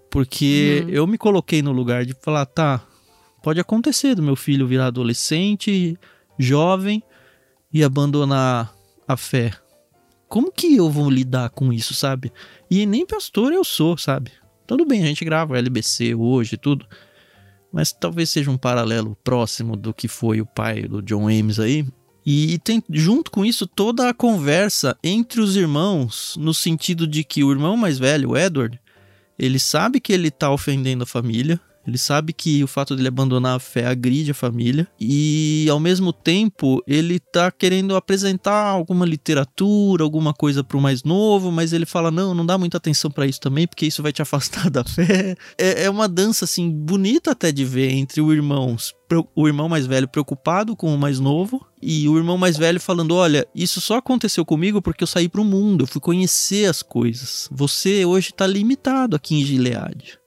Porque 0.09 0.85
uhum. 0.85 0.91
eu 0.91 1.07
me 1.07 1.19
coloquei 1.19 1.63
no 1.63 1.73
lugar 1.73 2.07
de 2.07 2.15
falar, 2.15 2.47
tá, 2.47 2.87
pode 3.43 3.59
acontecer 3.59 4.15
do 4.15 4.23
meu 4.23 4.37
filho 4.37 4.69
virar 4.69 4.87
adolescente, 4.87 5.99
jovem 6.39 7.03
e 7.73 7.83
abandonar 7.83 8.73
a 9.09 9.17
fé. 9.17 9.53
Como 10.29 10.53
que 10.53 10.77
eu 10.77 10.89
vou 10.89 11.11
lidar 11.11 11.51
com 11.51 11.73
isso, 11.73 11.93
sabe? 11.93 12.33
E 12.71 12.87
nem 12.87 13.05
pastor 13.05 13.53
eu 13.53 13.65
sou, 13.65 13.99
sabe? 13.99 14.31
Tudo 14.65 14.87
bem, 14.87 15.03
a 15.03 15.07
gente 15.07 15.25
grava 15.25 15.59
LBC 15.59 16.15
hoje 16.15 16.57
tudo. 16.57 16.87
Mas 17.73 17.91
talvez 17.91 18.31
seja 18.31 18.51
um 18.51 18.57
paralelo 18.57 19.17
próximo 19.25 19.77
do 19.77 19.93
que 19.93 20.07
foi 20.07 20.41
o 20.41 20.47
pai 20.47 20.83
do 20.83 21.03
John 21.03 21.27
Ames 21.27 21.59
aí. 21.59 21.85
E 22.25 22.59
tem 22.61 22.83
junto 22.91 23.31
com 23.31 23.45
isso 23.45 23.67
toda 23.67 24.09
a 24.09 24.15
conversa 24.15 24.97
entre 25.03 25.41
os 25.41 25.57
irmãos, 25.57 26.37
no 26.39 26.55
sentido 26.55 27.07
de 27.07 27.25
que 27.25 27.43
o 27.43 27.51
irmão 27.51 27.77
mais 27.77 27.99
velho, 27.99 28.31
o 28.31 28.37
Edward, 28.37 28.79
ele 29.39 29.59
sabe 29.59 29.99
que 29.99 30.13
ele 30.13 30.31
tá 30.31 30.51
ofendendo 30.51 31.03
a 31.03 31.07
família, 31.07 31.61
ele 31.87 31.99
sabe 31.99 32.33
que 32.33 32.63
o 32.63 32.67
fato 32.67 32.95
dele 32.95 33.09
abandonar 33.09 33.57
a 33.57 33.61
fé 33.61 33.87
agride 33.87 34.31
a 34.31 34.35
família 34.35 34.87
e 35.01 35.67
ao 35.71 35.81
mesmo 35.81 36.13
tempo 36.13 36.83
ele 36.87 37.19
tá 37.19 37.51
querendo 37.51 37.97
apresentar 37.97 38.67
alguma 38.67 39.05
literatura, 39.05 40.05
alguma 40.05 40.33
coisa 40.33 40.63
pro 40.63 40.81
mais 40.81 41.03
novo, 41.03 41.51
mas 41.51 41.73
ele 41.73 41.87
fala: 41.87 42.11
"Não, 42.11 42.35
não 42.35 42.47
dá 42.47 42.57
muita 42.57 42.77
atenção 42.77 43.11
para 43.11 43.27
isso 43.27 43.41
também, 43.41 43.67
porque 43.67 43.87
isso 43.87 44.03
vai 44.03 44.13
te 44.13 44.23
afastar 44.23 44.69
da 44.71 44.85
fé". 44.85 45.37
É, 45.59 45.85
é 45.85 45.91
uma 45.91 46.09
dança 46.09 46.45
assim 46.45 46.71
bonita 46.71 47.33
até 47.33 47.51
de 47.51 47.65
ver 47.65 47.91
entre 47.93 48.21
o 48.21 48.33
irmão, 48.33 48.77
o 49.35 49.47
irmão 49.47 49.69
mais 49.69 49.87
velho 49.87 50.09
preocupado 50.09 50.77
com 50.77 50.95
o 50.95 50.99
mais 50.99 51.19
novo 51.19 51.65
e 51.81 52.09
o 52.09 52.17
irmão 52.17 52.39
mais 52.39 52.57
velho 52.57 52.81
falando: 52.81 53.15
Olha, 53.15 53.47
isso 53.55 53.81
só 53.81 53.97
aconteceu 53.97 54.45
comigo 54.45 54.81
porque 54.81 55.03
eu 55.03 55.09
saí 55.09 55.29
pro 55.29 55.45
mundo, 55.45 55.83
eu 55.83 55.89
fui 55.89 56.01
conhecer 56.01 56.67
as 56.67 56.83
coisas. 56.83 57.49
Você 57.51 58.05
hoje 58.05 58.31
está 58.31 58.47
limitado 58.47 59.17
aqui 59.17 59.35
em 59.35 59.45
Gilead. 59.45 60.22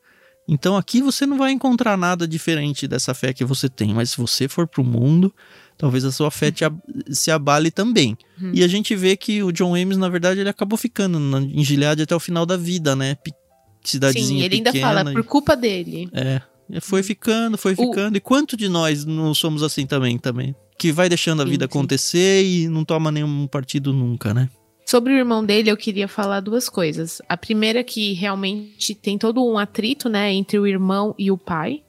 Então 0.47 0.77
aqui 0.77 1.01
você 1.01 1.25
não 1.25 1.37
vai 1.37 1.51
encontrar 1.51 1.97
nada 1.97 2.27
diferente 2.27 2.87
dessa 2.87 3.13
fé 3.13 3.33
que 3.33 3.43
você 3.43 3.67
tem, 3.67 3.93
mas 3.93 4.11
se 4.11 4.17
você 4.17 4.47
for 4.47 4.67
pro 4.67 4.83
mundo, 4.83 5.33
talvez 5.77 6.05
a 6.05 6.11
sua 6.11 6.29
fé 6.29 6.51
te, 6.51 6.63
se 7.09 7.31
abale 7.31 7.71
também. 7.71 8.17
Uhum. 8.39 8.51
E 8.53 8.63
a 8.63 8.67
gente 8.67 8.95
vê 8.95 9.17
que 9.17 9.41
o 9.41 9.51
John 9.51 9.75
Ames, 9.75 9.97
na 9.97 10.07
verdade, 10.07 10.39
ele 10.39 10.49
acabou 10.49 10.77
ficando 10.77 11.19
na, 11.19 11.39
em 11.39 11.63
Gilead 11.63 12.01
até 12.01 12.15
o 12.15 12.19
final 12.19 12.45
da 12.45 12.57
vida, 12.57 12.95
né? 12.95 13.15
P 13.15 13.31
cidadezinha 13.83 14.39
Sim, 14.39 14.45
ele 14.45 14.63
pequena, 14.63 14.87
ainda 14.87 15.03
fala, 15.03 15.13
por 15.13 15.23
culpa 15.23 15.55
dele. 15.55 16.09
É, 16.11 16.41
foi 16.81 17.03
ficando, 17.03 17.55
foi 17.55 17.75
ficando. 17.75 18.15
O... 18.15 18.17
E 18.17 18.19
quanto 18.19 18.57
de 18.57 18.67
nós 18.67 19.05
não 19.05 19.33
somos 19.35 19.61
assim 19.61 19.85
também, 19.85 20.17
também? 20.17 20.55
Que 20.77 20.91
vai 20.91 21.07
deixando 21.07 21.43
a 21.43 21.45
vida 21.45 21.65
sim, 21.65 21.71
sim. 21.71 21.77
acontecer 21.77 22.43
e 22.43 22.67
não 22.67 22.83
toma 22.83 23.11
nenhum 23.11 23.45
partido 23.45 23.93
nunca, 23.93 24.33
né? 24.33 24.49
Sobre 24.85 25.13
o 25.13 25.17
irmão 25.17 25.43
dele, 25.43 25.71
eu 25.71 25.75
queria 25.75 26.07
falar 26.07 26.41
duas 26.41 26.69
coisas. 26.69 27.19
A 27.27 27.35
primeira 27.35 27.79
é 27.79 27.83
que 27.83 28.13
realmente 28.13 28.93
tem 28.93 29.17
todo 29.17 29.43
um 29.43 29.57
atrito, 29.57 30.07
né, 30.07 30.31
entre 30.31 30.59
o 30.59 30.67
irmão 30.67 31.15
e 31.17 31.31
o 31.31 31.37
pai. 31.37 31.81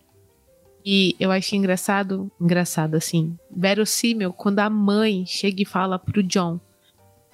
E 0.82 1.14
eu 1.20 1.30
acho 1.30 1.54
engraçado, 1.54 2.30
engraçado 2.40 2.94
assim, 2.94 3.36
verossímil 3.54 4.32
quando 4.32 4.60
a 4.60 4.70
mãe 4.70 5.26
chega 5.26 5.60
e 5.60 5.66
fala 5.66 5.98
pro 5.98 6.22
John: 6.22 6.58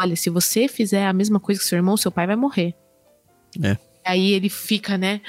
"Olha, 0.00 0.16
se 0.16 0.30
você 0.30 0.66
fizer 0.66 1.06
a 1.06 1.12
mesma 1.12 1.38
coisa 1.38 1.60
que 1.60 1.66
seu 1.66 1.76
irmão, 1.76 1.96
seu 1.96 2.10
pai 2.10 2.26
vai 2.26 2.34
morrer". 2.34 2.74
É. 3.62 3.76
Aí 4.04 4.32
ele 4.32 4.48
fica, 4.48 4.98
né? 4.98 5.20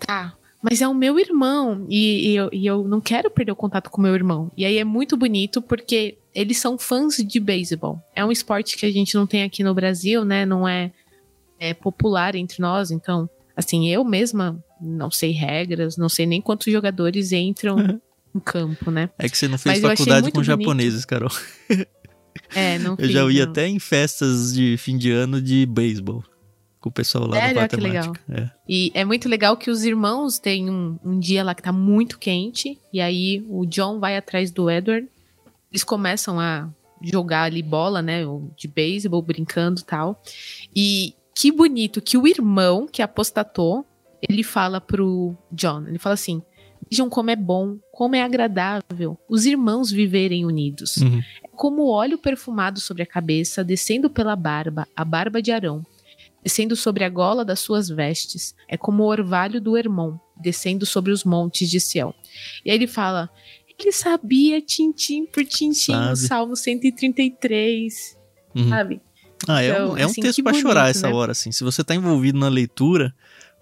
Tá, 0.00 0.34
mas 0.62 0.80
é 0.80 0.86
o 0.86 0.94
meu 0.94 1.18
irmão 1.18 1.84
e, 1.88 2.30
e, 2.30 2.36
eu, 2.36 2.48
e, 2.52 2.66
eu, 2.66 2.84
não 2.84 3.00
quero 3.00 3.28
perder 3.30 3.50
o 3.50 3.56
contato 3.56 3.90
com 3.90 4.00
o 4.00 4.04
meu 4.04 4.14
irmão. 4.14 4.50
E 4.56 4.64
aí 4.64 4.78
é 4.78 4.84
muito 4.84 5.16
bonito 5.16 5.60
porque 5.60 6.16
eles 6.32 6.58
são 6.58 6.78
fãs 6.78 7.16
de 7.16 7.40
beisebol. 7.40 8.00
É 8.14 8.24
um 8.24 8.30
esporte 8.30 8.76
que 8.76 8.86
a 8.86 8.92
gente 8.92 9.14
não 9.16 9.26
tem 9.26 9.42
aqui 9.42 9.64
no 9.64 9.74
Brasil, 9.74 10.24
né? 10.24 10.46
Não 10.46 10.66
é, 10.66 10.92
é 11.58 11.74
popular 11.74 12.36
entre 12.36 12.62
nós. 12.62 12.92
Então, 12.92 13.28
assim, 13.56 13.88
eu 13.88 14.04
mesma 14.04 14.62
não 14.80 15.10
sei 15.10 15.32
regras, 15.32 15.96
não 15.96 16.08
sei 16.08 16.26
nem 16.26 16.40
quantos 16.40 16.72
jogadores 16.72 17.32
entram 17.32 18.00
um 18.32 18.40
campo, 18.40 18.90
né? 18.90 19.10
É 19.18 19.28
que 19.28 19.36
você 19.36 19.48
não 19.48 19.58
fez 19.58 19.80
faculdade 19.80 20.30
com 20.30 20.40
bonito. 20.40 20.44
japoneses, 20.44 21.04
Carol. 21.04 21.30
É, 22.54 22.78
não 22.78 22.96
Eu 22.98 23.08
já 23.08 23.26
fiz, 23.26 23.34
ia 23.34 23.44
não. 23.44 23.52
até 23.52 23.66
em 23.66 23.78
festas 23.78 24.54
de 24.54 24.76
fim 24.78 24.96
de 24.96 25.10
ano 25.10 25.40
de 25.40 25.66
beisebol. 25.66 26.24
Com 26.82 26.88
o 26.88 26.92
pessoal 26.92 27.28
lá 27.28 27.36
Sério? 27.36 27.54
da 27.54 27.62
Ah, 27.62 27.68
que 27.68 27.76
matemática. 27.76 28.20
É. 28.28 28.50
E 28.68 28.90
é 28.92 29.04
muito 29.04 29.28
legal 29.28 29.56
que 29.56 29.70
os 29.70 29.84
irmãos 29.84 30.40
têm 30.40 30.68
um, 30.68 30.98
um 31.04 31.18
dia 31.18 31.44
lá 31.44 31.54
que 31.54 31.62
tá 31.62 31.72
muito 31.72 32.18
quente. 32.18 32.76
E 32.92 33.00
aí 33.00 33.46
o 33.48 33.64
John 33.64 34.00
vai 34.00 34.16
atrás 34.16 34.50
do 34.50 34.68
Edward. 34.68 35.08
Eles 35.70 35.84
começam 35.84 36.40
a 36.40 36.68
jogar 37.00 37.44
ali 37.44 37.62
bola, 37.62 38.02
né? 38.02 38.22
De 38.56 38.66
beisebol, 38.66 39.22
brincando 39.22 39.80
e 39.80 39.84
tal. 39.84 40.20
E 40.74 41.14
que 41.34 41.52
bonito 41.52 42.02
que 42.02 42.18
o 42.18 42.26
irmão 42.26 42.88
que 42.90 43.00
apostatou, 43.00 43.86
ele 44.20 44.42
fala 44.42 44.80
pro 44.80 45.36
John. 45.52 45.86
Ele 45.86 46.00
fala 46.00 46.14
assim: 46.14 46.42
Vejam 46.90 47.08
como 47.08 47.30
é 47.30 47.36
bom, 47.36 47.78
como 47.92 48.16
é 48.16 48.22
agradável 48.22 49.18
os 49.28 49.46
irmãos 49.46 49.90
viverem 49.90 50.44
unidos. 50.44 50.96
Uhum. 50.96 51.20
É 51.44 51.48
como 51.54 51.82
o 51.82 51.90
óleo 51.90 52.18
perfumado 52.18 52.80
sobre 52.80 53.02
a 53.02 53.06
cabeça, 53.06 53.64
descendo 53.64 54.10
pela 54.10 54.34
barba, 54.36 54.86
a 54.94 55.04
barba 55.04 55.40
de 55.40 55.52
Arão, 55.52 55.86
descendo 56.42 56.74
sobre 56.74 57.04
a 57.04 57.08
gola 57.08 57.44
das 57.44 57.60
suas 57.60 57.88
vestes. 57.88 58.54
É 58.68 58.76
como 58.76 59.02
o 59.02 59.06
orvalho 59.06 59.60
do 59.60 59.76
Hermon, 59.76 60.16
descendo 60.40 60.84
sobre 60.84 61.12
os 61.12 61.24
montes 61.24 61.70
de 61.70 61.78
Sião. 61.80 62.14
E 62.64 62.70
aí 62.70 62.76
ele 62.76 62.86
fala: 62.86 63.30
ele 63.78 63.92
sabia 63.92 64.60
tintim 64.60 65.26
por 65.26 65.44
tintim 65.44 65.92
Sabe. 65.92 66.16
Salmo 66.18 66.56
133, 66.56 68.16
Uhum. 68.54 68.68
sabe? 68.68 69.00
Ah, 69.48 69.62
é 69.62 69.70
Então, 69.70 69.92
um, 69.92 69.96
é 69.96 70.06
um 70.06 70.10
assim, 70.10 70.20
texto 70.20 70.42
pra 70.42 70.52
chorar 70.52 70.90
essa 70.90 71.08
né? 71.08 71.14
hora, 71.14 71.32
assim. 71.32 71.50
Se 71.50 71.64
você 71.64 71.82
tá 71.82 71.94
envolvido 71.94 72.38
na 72.38 72.48
leitura, 72.48 73.12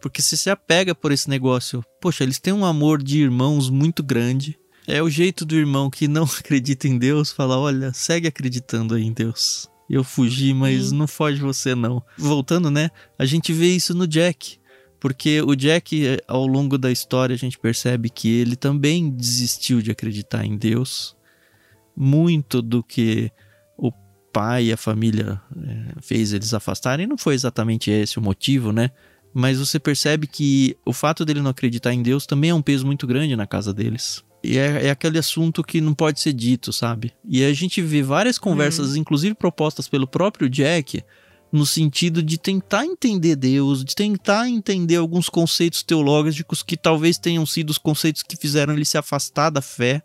porque 0.01 0.21
você 0.21 0.37
se 0.37 0.51
apega 0.51 0.95
por 0.95 1.13
esse 1.13 1.29
negócio. 1.31 1.83
Poxa, 2.01 2.23
eles 2.25 2.39
têm 2.39 2.53
um 2.53 2.65
amor 2.65 3.03
de 3.03 3.23
irmãos 3.23 3.71
muito 3.71 4.03
grande. 4.03 4.59
É 4.87 5.03
o 5.03 5.09
jeito 5.09 5.45
do 5.45 5.55
irmão 5.55 5.89
que 5.89 6.09
não 6.09 6.25
acredita 6.39 6.87
em 6.89 6.99
Deus 6.99 7.31
falar: 7.33 7.59
olha, 7.59 7.93
segue 7.95 8.27
acreditando 8.27 8.95
aí 8.95 9.05
em 9.05 9.13
Deus. 9.13 9.70
Eu 9.91 10.05
fugi, 10.05 10.55
mas 10.55 10.91
Sim. 10.91 10.97
não 10.97 11.09
foge 11.09 11.41
você 11.41 11.75
não. 11.75 12.01
Voltando, 12.17 12.71
né? 12.71 12.91
A 13.19 13.25
gente 13.25 13.53
vê 13.53 13.67
isso 13.75 13.93
no 13.93 14.07
Jack. 14.07 14.61
Porque 15.01 15.43
o 15.43 15.57
Jack, 15.57 16.07
eh, 16.07 16.19
ao 16.29 16.47
longo 16.47 16.79
da 16.79 16.93
história, 16.93 17.35
a 17.35 17.39
gente 17.39 17.59
percebe 17.59 18.09
que 18.09 18.29
ele 18.29 18.55
também 18.55 19.11
desistiu 19.11 19.83
de 19.83 19.91
acreditar 19.91 20.45
em 20.45 20.57
Deus. 20.57 21.17
Muito 21.97 22.63
do 22.63 22.85
que 22.85 23.33
o 23.77 23.91
pai 24.33 24.67
e 24.67 24.73
a 24.73 24.77
família 24.77 25.41
eh, 25.57 25.95
fez 26.01 26.33
eles 26.33 26.55
afastarem 26.55 27.07
não 27.07 27.19
foi 27.19 27.35
exatamente 27.35 27.91
esse 27.91 28.17
o 28.17 28.23
motivo, 28.23 28.71
né? 28.71 28.93
Mas 29.35 29.59
você 29.59 29.81
percebe 29.81 30.29
que 30.29 30.77
o 30.85 30.93
fato 30.93 31.25
dele 31.25 31.41
não 31.41 31.51
acreditar 31.51 31.93
em 31.93 32.03
Deus 32.03 32.27
também 32.27 32.51
é 32.51 32.55
um 32.55 32.63
peso 32.63 32.87
muito 32.87 33.09
grande 33.09 33.35
na 33.35 33.47
casa 33.47 33.75
deles. 33.75 34.23
E 34.43 34.59
é, 34.59 34.87
é 34.87 34.91
aquele 34.91 35.19
assunto 35.19 35.63
que 35.63 35.81
não 35.81 35.95
pode 35.95 36.21
ser 36.21 36.33
dito, 36.33 36.73
sabe? 36.73 37.13
E 37.25 37.45
a 37.45 37.53
gente 37.53 37.83
vê 37.83 38.03
várias 38.03 38.39
conversas, 38.39 38.97
inclusive 38.97 39.35
propostas 39.35 39.87
pelo 39.87 40.07
próprio 40.07 40.49
Jack, 40.49 41.05
no 41.53 41.67
sentido 41.67 42.23
de 42.23 42.39
tentar 42.39 42.87
entender 42.87 43.37
Deus, 43.37 43.85
de 43.85 43.95
tentar 43.95 44.49
entender 44.49 44.97
alguns 44.97 45.29
conceitos 45.29 45.83
teológicos 45.83 46.63
que 46.63 46.77
talvez 46.77 47.19
tenham 47.19 47.45
sido 47.45 47.71
os 47.71 47.79
conceitos 47.79 48.23
que 48.23 48.37
fizeram 48.37 48.73
ele 48.73 48.85
se 48.85 48.97
afastar 48.97 49.51
da 49.51 49.61
fé. 49.61 50.03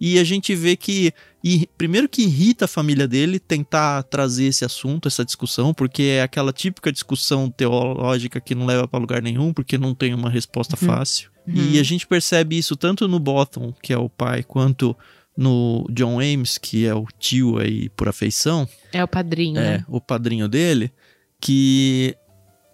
E 0.00 0.18
a 0.18 0.24
gente 0.24 0.54
vê 0.54 0.76
que, 0.76 1.12
e, 1.44 1.68
primeiro 1.76 2.08
que 2.08 2.22
irrita 2.22 2.66
a 2.66 2.68
família 2.68 3.08
dele 3.08 3.38
tentar 3.40 4.02
trazer 4.04 4.44
esse 4.44 4.64
assunto, 4.64 5.08
essa 5.08 5.24
discussão, 5.24 5.74
porque 5.74 6.02
é 6.04 6.22
aquela 6.22 6.52
típica 6.52 6.92
discussão 6.92 7.50
teológica 7.50 8.40
que 8.40 8.54
não 8.54 8.66
leva 8.66 8.86
para 8.86 9.00
lugar 9.00 9.20
nenhum, 9.22 9.52
porque 9.52 9.76
não 9.76 9.94
tem 9.94 10.14
uma 10.14 10.30
resposta 10.30 10.76
Uhum. 10.80 10.86
fácil. 10.86 11.30
E 11.46 11.80
a 11.80 11.82
gente 11.82 12.06
percebe 12.06 12.56
isso 12.56 12.76
tanto 12.76 13.08
no 13.08 13.18
Bottom, 13.18 13.72
que 13.82 13.92
é 13.92 13.98
o 13.98 14.08
pai, 14.08 14.44
quanto 14.44 14.96
no 15.36 15.84
John 15.90 16.20
Ames, 16.20 16.56
que 16.58 16.86
é 16.86 16.94
o 16.94 17.04
tio 17.18 17.58
aí 17.58 17.88
por 17.90 18.08
afeição, 18.08 18.68
É 18.92 19.02
o 19.02 19.08
padrinho, 19.08 19.58
é, 19.58 19.78
né? 19.78 19.84
o 19.88 20.00
padrinho 20.00 20.48
dele, 20.48 20.92
que 21.40 22.14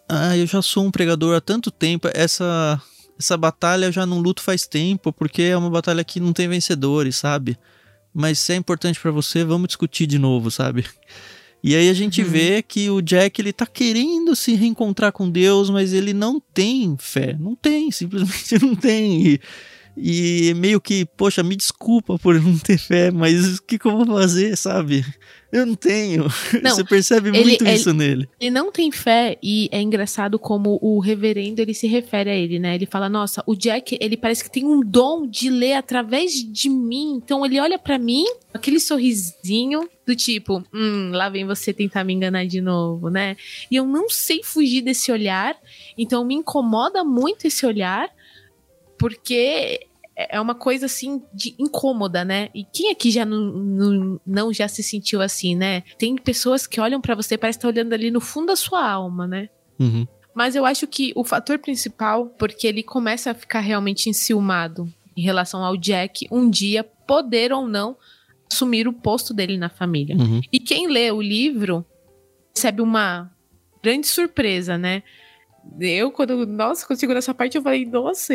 ah, 0.09 0.37
eu 0.37 0.47
já 0.47 0.61
sou 0.61 0.85
um 0.85 0.91
pregador 0.91 1.35
há 1.37 1.41
tanto 1.41 1.71
tempo, 1.71 2.09
essa 2.13 2.81
essa 3.19 3.37
batalha 3.37 3.87
eu 3.87 3.93
já 3.93 4.07
não 4.07 4.21
luto 4.21 4.41
faz 4.43 4.67
tempo, 4.67 5.13
porque 5.13 5.43
é 5.43 5.57
uma 5.57 5.71
batalha 5.71 6.05
que 6.05 6.21
não 6.21 6.33
tem 6.33 6.47
vencedores, 6.47 7.17
sabe? 7.17 7.59
Mas 8.13 8.39
se 8.39 8.53
é 8.53 8.57
importante 8.57 8.99
pra 9.01 9.11
você, 9.11 9.45
vamos 9.45 9.69
discutir 9.69 10.07
de 10.07 10.19
novo, 10.19 10.51
sabe? 10.51 10.85
E 11.63 11.75
aí 11.75 11.89
a 11.89 11.95
gente 11.95 12.23
Uhum. 12.23 12.29
vê 12.29 12.63
que 12.63 12.89
o 12.89 13.01
Jack 13.03 13.41
ele 13.41 13.53
tá 13.53 13.67
querendo 13.67 14.35
se 14.37 14.55
reencontrar 14.55 15.11
com 15.13 15.29
Deus, 15.29 15.71
mas 15.71 15.93
ele 15.93 16.13
não 16.13 16.41
tem 16.41 16.97
fé, 16.99 17.37
não 17.39 17.55
tem, 17.57 17.91
simplesmente 17.91 18.59
não 18.65 18.75
tem. 18.77 19.27
E, 19.27 19.41
e 20.01 20.55
meio 20.55 20.81
que, 20.81 21.05
poxa, 21.17 21.43
me 21.43 21.57
desculpa 21.57 22.19
por 22.19 22.35
não 22.41 22.59
ter 22.59 22.79
fé, 22.79 23.11
mas 23.11 23.59
o 23.59 23.63
que, 23.63 23.79
que 23.79 23.87
eu 23.87 23.97
vou 23.97 24.07
fazer, 24.07 24.57
sabe? 24.57 25.05
Eu 25.51 25.65
não 25.65 25.75
tenho. 25.75 26.25
Não, 26.63 26.71
Você 26.73 26.85
percebe 26.85 27.31
ele- 27.31 27.41
muito 27.43 27.65
ele- 27.65 27.73
isso 27.73 27.95
nele. 27.95 28.29
Ele 28.39 28.51
não 28.51 28.71
tem 28.71 28.93
fé 28.93 29.39
e 29.43 29.67
é 29.73 29.81
engraçado 29.81 30.39
como 30.39 30.79
o 30.83 31.01
reverendo 31.01 31.63
ele 31.63 31.73
se 31.73 31.87
refere 31.87 32.29
a 32.29 32.35
ele, 32.37 32.59
né? 32.59 32.75
Ele 32.75 32.85
fala: 32.85 33.09
"Nossa, 33.09 33.43
o 33.47 33.55
Jack, 33.57 33.97
ele 33.99 34.15
parece 34.19 34.45
que 34.45 34.51
tem 34.51 34.67
um 34.67 34.81
dom 34.81 35.27
de 35.27 35.49
ler 35.49 35.73
através 35.73 36.33
de 36.35 36.69
mim". 36.69 37.15
Então 37.17 37.47
ele 37.47 37.59
olha 37.59 37.79
pra 37.79 37.97
mim, 37.99 38.27
aquele 38.53 38.79
sorrisinho 38.79 39.89
do 40.07 40.15
tipo: 40.15 40.63
"Hum, 40.71 41.13
lá 41.15 41.31
vem 41.31 41.47
você 41.47 41.73
tentar 41.73 42.05
me 42.05 42.13
enganar 42.13 42.45
de 42.47 42.61
novo, 42.61 43.09
né?". 43.09 43.35
E 43.71 43.77
eu 43.77 43.87
não 43.87 44.11
sei 44.11 44.43
fugir 44.43 44.83
desse 44.83 45.11
olhar, 45.11 45.57
então 45.97 46.27
me 46.27 46.35
incomoda 46.35 47.03
muito 47.03 47.47
esse 47.47 47.65
olhar, 47.65 48.11
porque 48.99 49.81
é 50.19 50.41
uma 50.41 50.55
coisa 50.55 50.87
assim 50.87 51.23
de 51.33 51.55
incômoda, 51.59 52.25
né? 52.25 52.51
E 52.53 52.65
quem 52.65 52.91
aqui 52.91 53.09
já 53.09 53.25
não, 53.25 53.39
não, 53.39 54.21
não 54.27 54.53
já 54.53 54.67
se 54.67 54.83
sentiu 54.83 55.23
assim, 55.23 55.55
né? 55.55 55.85
Tem 55.97 56.17
pessoas 56.17 56.67
que 56.67 56.81
olham 56.81 57.01
pra 57.01 57.15
você, 57.15 57.39
parece 57.39 57.59
estar 57.59 57.69
olhando 57.69 57.93
ali 57.93 58.11
no 58.11 58.21
fundo 58.21 58.49
da 58.49 58.57
sua 58.57 58.85
alma, 58.85 59.29
né? 59.29 59.49
Uhum. 59.79 60.07
Mas 60.35 60.57
eu 60.57 60.67
acho 60.67 60.89
que 60.89 61.13
o 61.15 61.23
fator 61.23 61.59
principal, 61.61 62.27
porque 62.27 62.67
ele 62.67 62.83
começa 62.83 63.31
a 63.31 63.35
ficar 63.35 63.61
realmente 63.61 64.11
enciumado 64.11 64.93
em 65.17 65.23
relação 65.23 65.65
ao 65.65 65.77
Jack, 65.77 66.27
um 66.33 66.51
dia 66.51 66.83
poder 66.83 67.53
ou 67.53 67.69
não 67.69 67.97
assumir 68.51 68.89
o 68.89 68.93
posto 68.93 69.33
dele 69.33 69.57
na 69.57 69.69
família. 69.69 70.17
Uhum. 70.17 70.41
E 70.53 70.59
quem 70.59 70.89
lê 70.89 71.13
o 71.13 71.23
livro 71.23 71.87
recebe 72.55 72.83
uma 72.83 73.31
grande 73.83 74.09
surpresa, 74.09 74.77
né? 74.77 75.05
Eu, 75.79 76.11
quando, 76.11 76.45
nossa, 76.47 76.85
quando 76.87 76.99
chegou 76.99 77.15
nessa 77.15 77.35
parte, 77.35 77.57
eu 77.57 77.63
falei, 77.63 77.85
nossa, 77.85 78.35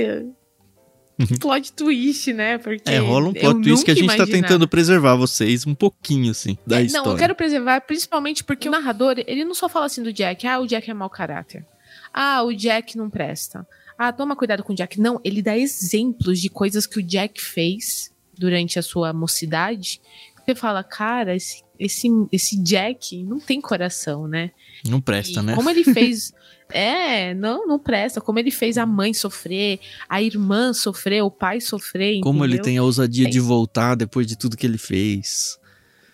plot 1.40 1.74
twist, 1.74 2.34
né? 2.34 2.58
Porque 2.58 2.90
É, 2.90 2.98
rola 3.00 3.28
um 3.30 3.34
eu 3.36 3.42
plot 3.42 3.62
twist 3.62 3.86
que 3.86 3.92
a 3.92 3.96
gente 3.96 4.08
tá 4.08 4.16
imaginava. 4.16 4.32
tentando 4.32 4.68
preservar 4.68 5.16
vocês 5.16 5.66
um 5.66 5.76
pouquinho, 5.76 6.32
assim, 6.32 6.58
da 6.66 6.80
É, 6.82 6.86
história. 6.86 7.06
Não, 7.06 7.14
eu 7.14 7.18
quero 7.18 7.36
preservar 7.36 7.82
principalmente 7.82 8.44
porque 8.44 8.68
o 8.68 8.72
narrador, 8.72 9.16
ele 9.28 9.46
não 9.46 9.54
só 9.54 9.68
fala 9.70 9.86
assim 9.86 10.02
do 10.04 10.12
Jack, 10.14 10.46
ah, 10.48 10.60
o 10.60 10.68
Jack 10.68 10.90
é 10.90 10.94
mau 10.94 11.10
caráter. 11.10 11.66
Ah, 12.14 12.44
o 12.44 12.54
Jack 12.54 12.98
não 12.98 13.10
presta. 13.10 13.66
Ah, 13.98 14.12
toma 14.12 14.36
cuidado 14.36 14.64
com 14.64 14.74
o 14.74 14.76
Jack. 14.76 15.00
Não, 15.00 15.20
ele 15.24 15.42
dá 15.42 15.58
exemplos 15.58 16.40
de 16.42 16.50
coisas 16.50 16.86
que 16.88 17.00
o 17.00 17.04
Jack 17.04 17.42
fez 17.42 18.12
durante 18.38 18.78
a 18.78 18.82
sua 18.82 19.14
mocidade. 19.14 20.02
Você 20.46 20.56
fala, 20.56 20.84
cara, 20.84 21.36
esse, 21.36 21.63
esse, 21.80 22.08
esse 22.32 22.62
Jack 22.62 23.24
não 23.24 23.40
tem 23.40 23.60
coração, 23.60 24.28
né? 24.28 24.52
Não 24.88 25.02
presta, 25.02 25.40
E 25.40 25.44
né? 25.44 25.56
Como 25.56 25.70
ele 25.70 25.84
fez. 25.84 26.32
é, 26.72 27.34
não, 27.34 27.68
não 27.68 27.80
presta. 27.80 28.22
Como 28.22 28.40
ele 28.40 28.52
fez 28.52 28.78
a 28.78 28.86
mãe 28.86 29.14
sofrer, 29.14 29.80
a 30.08 30.22
irmã 30.22 30.74
sofrer, 30.74 31.24
o 31.24 31.32
pai 31.32 31.60
sofrer. 31.60 32.22
Como 32.22 32.44
ele 32.44 32.60
tem 32.60 32.78
a 32.78 32.84
ousadia 32.84 33.28
É 33.28 33.30
de 33.30 33.40
voltar 33.40 33.96
depois 33.96 34.28
de 34.28 34.38
tudo 34.38 34.58
que 34.58 34.66
ele 34.66 34.78
fez. 34.78 35.58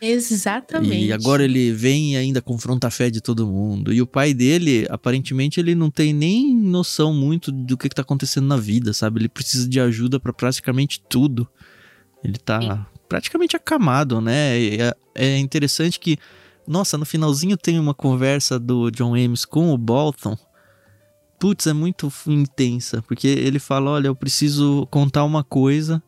Exatamente. 0.02 1.08
E 1.08 1.12
agora 1.12 1.43
ele 1.43 1.74
vem 1.74 2.13
e 2.13 2.17
ainda 2.17 2.41
confronta 2.41 2.88
a 2.88 2.91
fé 2.91 3.10
de 3.10 3.19
todo 3.19 3.45
mundo. 3.45 3.91
E 3.91 4.02
o 4.02 4.08
pai 4.08 4.34
dele, 4.34 4.88
aparentemente, 4.89 5.60
ele 5.60 5.76
não 5.76 5.91
tem 5.91 6.13
nem 6.13 6.56
noção 6.56 7.13
muito 7.13 7.52
do 7.52 7.78
que, 7.78 7.89
que 7.89 7.95
tá 7.95 8.02
acontecendo 8.02 8.48
na 8.48 8.56
vida, 8.56 8.93
sabe? 8.93 9.19
Ele 9.19 9.30
precisa 9.30 9.67
de 9.67 9.80
ajuda 9.80 10.19
pra 10.19 10.32
praticamente 10.32 11.04
tudo. 11.10 11.48
Ele 12.24 12.38
tá 12.38 12.62
Sim. 12.62 12.99
Praticamente 13.10 13.56
acamado, 13.56 14.22
né? 14.22 14.58
É, 14.76 14.95
é 15.15 15.38
interessante 15.38 16.00
que, 16.00 16.17
nossa, 16.67 16.98
no 16.98 17.06
finalzinho 17.06 17.58
tem 17.58 17.80
uma 17.80 17.93
conversa 17.93 18.60
do 18.60 18.91
John 18.91 19.15
Ames 19.15 19.43
com 19.43 19.74
o 19.74 19.78
Bolton. 19.78 20.38
Putz, 21.39 21.67
é 21.67 21.74
muito 21.74 22.12
intensa, 22.28 23.02
porque 23.02 23.28
ele 23.28 23.60
fala: 23.60 23.91
Olha, 23.91 24.08
eu 24.08 24.15
preciso 24.15 24.88
contar 24.91 25.24
uma 25.24 25.43
coisa 25.43 26.02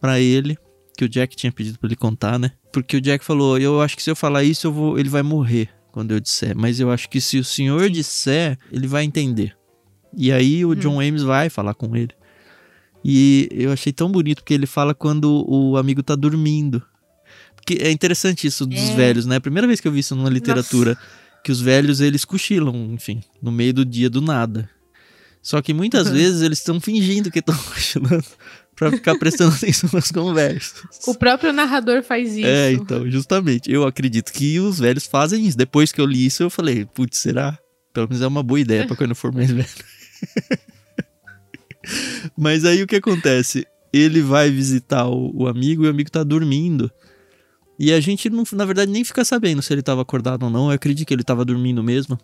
pra 0.00 0.20
ele, 0.20 0.58
que 0.96 1.04
o 1.04 1.08
Jack 1.08 1.34
tinha 1.34 1.52
pedido 1.52 1.78
pra 1.78 1.88
ele 1.88 1.96
contar, 1.96 2.38
né? 2.38 2.52
Porque 2.72 2.96
o 2.96 3.00
Jack 3.00 3.24
falou: 3.24 3.58
Eu 3.58 3.80
acho 3.80 3.96
que 3.96 4.02
se 4.02 4.10
eu 4.10 4.16
falar 4.16 4.44
isso, 4.44 4.66
eu 4.66 4.72
vou, 4.72 4.98
ele 4.98 5.08
vai 5.08 5.22
morrer 5.22 5.70
quando 5.90 6.12
eu 6.12 6.20
disser. 6.20 6.56
Mas 6.56 6.80
eu 6.80 6.90
acho 6.90 7.08
que 7.08 7.20
se 7.20 7.38
o 7.38 7.44
senhor 7.44 7.88
disser, 7.88 8.58
ele 8.70 8.86
vai 8.86 9.04
entender. 9.04 9.56
E 10.14 10.30
aí 10.30 10.64
o 10.64 10.74
John 10.74 11.00
Ames 11.00 11.22
vai 11.22 11.48
falar 11.48 11.74
com 11.74 11.96
ele. 11.96 12.12
E 13.04 13.48
eu 13.52 13.72
achei 13.72 13.92
tão 13.92 14.10
bonito 14.10 14.38
porque 14.42 14.54
ele 14.54 14.66
fala 14.66 14.94
quando 14.94 15.44
o 15.48 15.76
amigo 15.76 16.02
tá 16.02 16.14
dormindo. 16.14 16.82
Porque 17.56 17.74
é 17.82 17.90
interessante 17.90 18.46
isso 18.46 18.66
dos 18.66 18.90
É. 18.90 18.94
velhos, 18.96 19.26
né? 19.26 19.36
A 19.36 19.40
primeira 19.40 19.66
vez 19.66 19.80
que 19.80 19.86
eu 19.88 19.92
vi 19.92 20.00
isso 20.00 20.14
numa 20.16 20.28
literatura, 20.30 20.96
que 21.44 21.50
os 21.52 21.60
velhos 21.60 22.00
eles 22.00 22.24
cochilam, 22.24 22.92
enfim, 22.92 23.20
no 23.40 23.50
meio 23.52 23.72
do 23.74 23.84
dia 23.84 24.08
do 24.10 24.20
nada. 24.20 24.68
Só 25.40 25.60
que 25.60 25.74
muitas 25.74 26.06
Uhum. 26.08 26.12
vezes 26.14 26.42
eles 26.42 26.58
estão 26.58 26.80
fingindo 26.80 27.30
que 27.30 27.40
estão 27.40 27.54
cochilando 27.74 28.24
para 28.76 28.90
ficar 28.92 29.16
prestando 29.18 29.54
atenção 29.54 29.90
nas 29.92 30.10
conversas. 30.10 30.82
O 31.06 31.14
próprio 31.14 31.52
narrador 31.52 32.02
faz 32.02 32.32
isso. 32.36 32.46
É, 32.46 32.72
então, 32.72 33.08
justamente. 33.10 33.70
Eu 33.70 33.84
acredito 33.86 34.32
que 34.32 34.58
os 34.60 34.78
velhos 34.78 35.06
fazem 35.06 35.44
isso. 35.46 35.56
Depois 35.58 35.90
que 35.92 36.00
eu 36.00 36.06
li 36.06 36.26
isso, 36.26 36.42
eu 36.42 36.50
falei, 36.50 36.84
putz, 36.84 37.18
será? 37.18 37.58
Pelo 37.92 38.08
menos 38.08 38.22
é 38.22 38.26
uma 38.26 38.42
boa 38.42 38.58
ideia 38.60 38.86
para 38.86 38.96
quando 38.96 39.10
eu 39.10 39.16
for 39.16 39.32
mais 39.32 39.50
velho. 39.50 39.68
Mas 42.42 42.64
aí 42.64 42.82
o 42.82 42.88
que 42.88 42.96
acontece? 42.96 43.64
Ele 43.92 44.20
vai 44.20 44.50
visitar 44.50 45.06
o, 45.06 45.30
o, 45.32 45.46
amigo 45.46 45.84
e 45.84 45.86
o 45.86 45.90
amigo 45.90 46.10
tá 46.10 46.24
dormindo. 46.24 46.90
E 47.78 47.92
a 47.92 48.00
gente, 48.00 48.28
não, 48.28 48.42
na 48.54 48.64
verdade, 48.64 48.90
nem 48.90 49.04
fica 49.04 49.24
sabendo 49.24 49.62
se 49.62 49.72
ele 49.72 49.80
tava 49.80 50.02
acordado 50.02 50.42
ou 50.42 50.50
não. 50.50 50.66
Eu 50.66 50.72
acredito 50.72 51.06
que 51.06 51.14
ele 51.14 51.22
tava 51.22 51.44
dormindo 51.44 51.84
mesmo. 51.84 52.18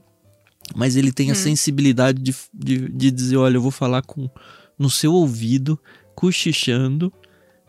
Mas 0.74 0.96
ele 0.96 1.12
tem 1.12 1.30
a 1.30 1.34
hum. 1.34 1.36
sensibilidade 1.36 2.20
de, 2.20 2.34
de, 2.52 2.88
de 2.88 3.10
dizer: 3.12 3.36
olha, 3.36 3.58
eu 3.58 3.62
vou 3.62 3.70
falar 3.70 4.02
com 4.02 4.28
no 4.76 4.90
seu 4.90 5.12
ouvido, 5.12 5.78
cochichando, 6.16 7.12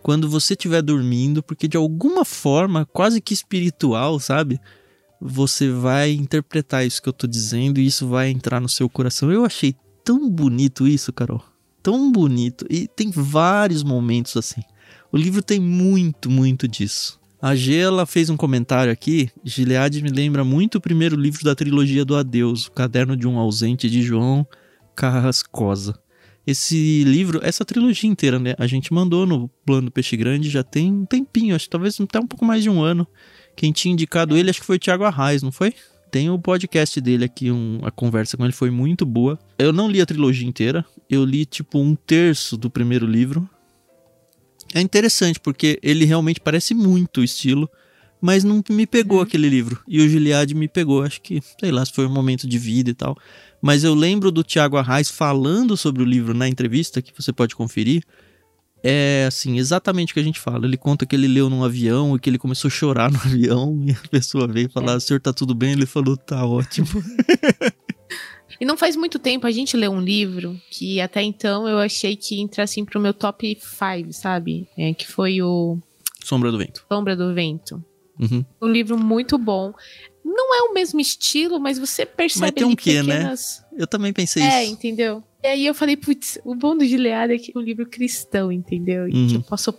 quando 0.01 0.27
você 0.27 0.53
estiver 0.53 0.81
dormindo, 0.81 1.43
porque 1.43 1.67
de 1.67 1.77
alguma 1.77 2.25
forma, 2.25 2.83
quase 2.83 3.21
que 3.21 3.31
espiritual, 3.31 4.19
sabe? 4.19 4.59
Você 5.21 5.69
vai 5.69 6.13
interpretar 6.13 6.83
isso 6.83 6.99
que 6.99 7.09
eu 7.09 7.13
tô 7.13 7.27
dizendo 7.27 7.79
e 7.79 7.85
isso 7.85 8.07
vai 8.07 8.29
entrar 8.31 8.59
no 8.59 8.69
seu 8.69 8.89
coração. 8.89 9.31
Eu 9.31 9.45
achei 9.45 9.75
tão 10.03 10.27
bonito 10.27 10.87
isso, 10.87 11.13
Carol. 11.13 11.43
Tão 11.81 12.11
bonito. 12.11 12.65
E 12.69 12.87
tem 12.87 13.09
vários 13.11 13.83
momentos 13.83 14.35
assim. 14.35 14.61
O 15.11 15.17
livro 15.17 15.41
tem 15.41 15.59
muito, 15.59 16.29
muito 16.29 16.67
disso. 16.67 17.19
A 17.41 17.55
G, 17.55 17.77
ela 17.77 18.05
fez 18.05 18.29
um 18.29 18.35
comentário 18.35 18.91
aqui. 18.91 19.29
Gilead 19.43 20.03
me 20.03 20.09
lembra 20.09 20.43
muito 20.43 20.75
o 20.75 20.81
primeiro 20.81 21.15
livro 21.15 21.43
da 21.43 21.55
trilogia 21.55 22.03
do 22.03 22.15
Adeus, 22.15 22.67
o 22.67 22.71
Caderno 22.71 23.15
de 23.15 23.27
um 23.27 23.39
Ausente 23.39 23.89
de 23.89 24.01
João 24.01 24.45
Carrascosa. 24.95 25.97
Esse 26.45 27.03
livro, 27.05 27.39
essa 27.43 27.63
trilogia 27.63 28.09
inteira, 28.09 28.39
né? 28.39 28.55
A 28.57 28.67
gente 28.67 28.93
mandou 28.93 29.25
no 29.25 29.47
Plano 29.65 29.89
Peixe 29.89 30.17
Grande 30.17 30.49
já 30.49 30.63
tem 30.63 30.91
um 30.91 31.05
tempinho, 31.05 31.55
acho 31.55 31.65
que 31.65 31.69
talvez 31.69 31.99
até 32.01 32.19
um 32.19 32.27
pouco 32.27 32.43
mais 32.43 32.61
de 32.61 32.69
um 32.69 32.81
ano. 32.81 33.07
Quem 33.55 33.71
tinha 33.71 33.93
indicado 33.93 34.35
ele, 34.35 34.49
acho 34.49 34.59
que 34.59 34.65
foi 34.65 34.75
o 34.75 34.79
Thiago 34.79 35.03
Arraes, 35.03 35.41
não 35.41 35.51
foi? 35.51 35.73
Tem 36.11 36.29
o 36.29 36.39
podcast 36.39 36.99
dele 36.99 37.25
aqui, 37.25 37.51
um, 37.51 37.79
a 37.83 37.91
conversa 37.91 38.35
com 38.35 38.43
ele 38.43 38.53
foi 38.53 38.71
muito 38.71 39.05
boa. 39.05 39.37
Eu 39.57 39.71
não 39.71 39.89
li 39.89 40.01
a 40.01 40.05
trilogia 40.05 40.47
inteira, 40.47 40.83
eu 41.09 41.23
li 41.23 41.45
tipo 41.45 41.79
um 41.79 41.95
terço 41.95 42.57
do 42.57 42.69
primeiro 42.69 43.05
livro. 43.05 43.47
É 44.73 44.81
interessante 44.81 45.39
porque 45.39 45.79
ele 45.83 46.05
realmente 46.05 46.39
parece 46.39 46.73
muito 46.73 47.21
o 47.21 47.23
estilo, 47.23 47.69
mas 48.21 48.43
não 48.43 48.63
me 48.69 48.87
pegou 48.87 49.17
uhum. 49.17 49.23
aquele 49.23 49.47
livro. 49.47 49.81
E 49.87 50.01
o 50.01 50.09
Gilead 50.09 50.55
me 50.55 50.67
pegou, 50.67 51.03
acho 51.03 51.21
que, 51.21 51.41
sei 51.59 51.71
lá, 51.71 51.85
se 51.85 51.93
foi 51.93 52.05
um 52.05 52.13
momento 52.13 52.47
de 52.47 52.57
vida 52.57 52.89
e 52.89 52.93
tal. 52.93 53.15
Mas 53.61 53.83
eu 53.83 53.93
lembro 53.93 54.31
do 54.31 54.43
Tiago 54.43 54.77
Arraes 54.77 55.09
falando 55.09 55.77
sobre 55.77 56.01
o 56.01 56.05
livro 56.05 56.33
na 56.33 56.47
entrevista, 56.47 57.01
que 57.01 57.13
você 57.15 57.31
pode 57.31 57.55
conferir. 57.55 58.03
É 58.83 59.25
assim, 59.27 59.57
exatamente 59.57 60.11
o 60.11 60.13
que 60.13 60.19
a 60.19 60.23
gente 60.23 60.39
fala. 60.39 60.65
Ele 60.65 60.77
conta 60.77 61.05
que 61.05 61.15
ele 61.15 61.27
leu 61.27 61.49
num 61.49 61.63
avião 61.63 62.15
e 62.15 62.19
que 62.19 62.29
ele 62.29 62.37
começou 62.37 62.69
a 62.69 62.71
chorar 62.71 63.11
no 63.11 63.17
avião 63.17 63.81
e 63.85 63.91
a 63.91 64.07
pessoa 64.09 64.47
veio 64.47 64.69
falar: 64.69 64.95
é. 64.95 64.99
senhor 64.99 65.19
tá 65.19 65.33
tudo 65.33 65.53
bem? 65.53 65.73
Ele 65.73 65.85
falou: 65.85 66.15
tá 66.15 66.45
ótimo. 66.45 66.87
E 68.59 68.65
não 68.65 68.75
faz 68.75 68.95
muito 68.97 69.17
tempo 69.17 69.47
a 69.47 69.51
gente 69.51 69.77
leu 69.77 69.89
um 69.89 70.01
livro 70.01 70.59
que 70.69 70.99
até 70.99 71.21
então 71.21 71.67
eu 71.67 71.77
achei 71.79 72.15
que 72.17 72.41
entra 72.41 72.63
assim 72.63 72.83
pro 72.83 72.99
meu 72.99 73.13
top 73.13 73.57
5, 73.57 74.11
sabe? 74.11 74.67
É, 74.77 74.93
que 74.93 75.07
foi 75.07 75.41
o. 75.41 75.77
Sombra 76.21 76.51
do 76.51 76.57
Vento. 76.57 76.85
Sombra 76.91 77.15
do 77.15 77.33
Vento. 77.33 77.81
Uhum. 78.19 78.43
Um 78.61 78.67
livro 78.67 78.97
muito 78.97 79.37
bom. 79.37 79.73
Não 80.31 80.55
é 80.55 80.69
o 80.69 80.73
mesmo 80.73 80.99
estilo, 80.99 81.59
mas 81.59 81.79
você 81.79 82.05
percebe 82.05 82.41
mas 82.41 82.51
tem 82.51 82.65
um 82.65 82.75
quê, 82.75 83.01
né? 83.01 83.17
pequenas... 83.17 83.65
né? 83.71 83.79
Eu 83.79 83.87
também 83.87 84.13
pensei 84.13 84.43
é, 84.43 84.47
isso. 84.47 84.55
É, 84.55 84.65
entendeu? 84.65 85.23
E 85.41 85.47
aí 85.47 85.65
eu 85.65 85.73
falei, 85.73 85.95
putz, 85.95 86.37
o 86.43 86.53
bom 86.53 86.77
do 86.77 86.85
Gilead 86.85 87.33
é 87.33 87.37
que 87.37 87.51
é 87.55 87.57
um 87.59 87.61
livro 87.61 87.85
cristão, 87.85 88.51
entendeu? 88.51 89.05
Uhum. 89.05 89.27
Que 89.27 89.35
eu 89.35 89.41
posso, 89.41 89.73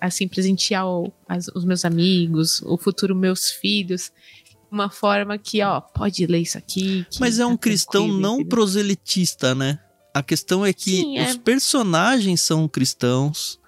assim, 0.00 0.26
presentear 0.26 0.84
os 0.86 1.64
meus 1.64 1.84
amigos, 1.84 2.60
o 2.62 2.76
futuro 2.76 3.14
meus 3.14 3.50
filhos 3.50 4.10
uma 4.74 4.90
forma 4.90 5.38
que, 5.38 5.62
ó, 5.62 5.80
pode 5.80 6.26
ler 6.26 6.40
isso 6.40 6.58
aqui. 6.58 7.06
Mas 7.20 7.38
é 7.38 7.46
um 7.46 7.52
tá 7.52 7.58
cristão 7.58 8.08
não 8.08 8.34
entendeu? 8.34 8.48
proselitista, 8.48 9.54
né? 9.54 9.78
A 10.12 10.22
questão 10.22 10.66
é 10.66 10.72
que 10.72 10.96
Sim, 10.96 11.18
é. 11.18 11.30
os 11.30 11.36
personagens 11.36 12.40
são 12.40 12.68
cristãos, 12.68 13.58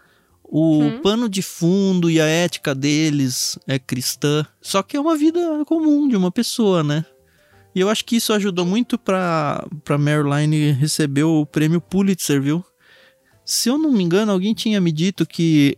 o 0.49 0.81
hum. 0.83 1.01
pano 1.03 1.29
de 1.29 1.43
fundo 1.43 2.11
e 2.11 2.21
a 2.21 2.27
ética 2.27 2.75
deles 2.75 3.59
é 3.67 3.79
cristã. 3.79 4.47
Só 4.61 4.83
que 4.83 4.97
é 4.97 5.01
uma 5.01 5.17
vida 5.17 5.65
comum 5.65 6.09
de 6.09 6.17
uma 6.17 6.31
pessoa, 6.31 6.83
né? 6.83 7.05
E 7.75 7.81
eu 7.81 7.91
acho 7.91 8.05
que 8.05 8.17
isso 8.17 8.33
ajudou 8.33 8.65
muito 8.65 8.99
pra, 8.99 9.67
pra 9.85 9.99
Marilyn 9.99 10.73
receber 10.73 11.25
o 11.25 11.45
prêmio 11.45 11.81
Pulitzer, 11.81 12.41
viu? 12.41 12.65
Se 13.45 13.69
eu 13.69 13.77
não 13.77 13.93
me 13.93 14.03
engano, 14.03 14.33
alguém 14.33 14.55
tinha 14.55 14.81
me 14.81 14.91
dito 14.91 15.27
que 15.27 15.77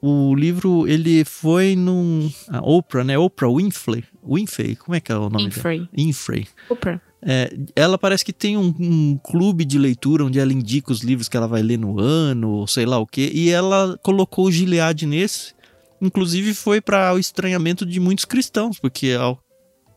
o 0.00 0.34
livro 0.34 0.86
ele 0.86 1.24
foi 1.24 1.74
num. 1.76 2.30
A 2.48 2.60
Oprah, 2.60 3.04
né? 3.04 3.18
Oprah 3.18 3.50
Winfrey. 3.52 4.04
Winfrey, 4.22 4.76
como 4.76 4.94
é 4.94 5.00
que 5.00 5.12
é 5.12 5.16
o 5.16 5.28
nome 5.28 5.44
Winfrey. 5.44 5.78
dela? 5.78 5.90
Winfrey. 5.96 6.48
Oprah. 6.68 7.00
É, 7.22 7.54
ela 7.76 7.98
parece 7.98 8.24
que 8.24 8.32
tem 8.32 8.56
um, 8.56 8.74
um, 8.78 9.18
clube 9.22 9.64
de 9.64 9.78
leitura 9.78 10.24
onde 10.24 10.38
ela 10.38 10.52
indica 10.52 10.90
os 10.90 11.00
livros 11.00 11.28
que 11.28 11.36
ela 11.36 11.46
vai 11.46 11.62
ler 11.62 11.78
no 11.78 12.00
ano, 12.00 12.50
ou 12.50 12.66
sei 12.66 12.86
lá 12.86 12.98
o 12.98 13.06
que, 13.06 13.30
e 13.34 13.50
ela 13.50 13.98
colocou 14.02 14.46
o 14.46 14.52
Gilead 14.52 15.06
nesse. 15.06 15.54
Inclusive 16.00 16.54
foi 16.54 16.80
para 16.80 17.12
o 17.12 17.18
estranhamento 17.18 17.84
de 17.84 18.00
muitos 18.00 18.24
cristãos, 18.24 18.78
porque 18.78 19.12
ao, 19.12 19.38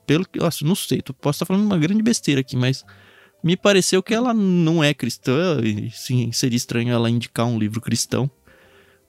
pelo 0.05 0.25
que. 0.25 0.37
Nossa, 0.37 0.65
não 0.65 0.75
sei, 0.75 1.01
posso 1.21 1.37
estar 1.37 1.45
falando 1.45 1.65
uma 1.65 1.77
grande 1.77 2.03
besteira 2.03 2.41
aqui, 2.41 2.57
mas 2.57 2.83
me 3.41 3.55
pareceu 3.55 4.03
que 4.03 4.13
ela 4.13 4.33
não 4.33 4.83
é 4.83 4.93
cristã, 4.93 5.61
e 5.63 5.89
sim, 5.91 6.29
seria 6.33 6.57
estranho 6.57 6.91
ela 6.91 7.09
indicar 7.09 7.45
um 7.45 7.57
livro 7.57 7.79
cristão. 7.79 8.29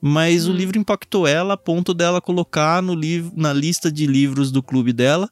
Mas 0.01 0.47
hum. 0.47 0.51
o 0.51 0.55
livro 0.55 0.77
impactou 0.77 1.27
ela 1.27 1.55
a 1.55 1.57
ponto 1.57 1.93
dela 1.93 2.21
colocar 2.21 2.81
no 2.81 2.95
livro, 2.95 3.33
na 3.35 3.51
lista 3.51 3.91
de 3.91 4.07
livros 4.07 4.51
do 4.51 4.63
clube 4.63 4.93
dela 4.93 5.29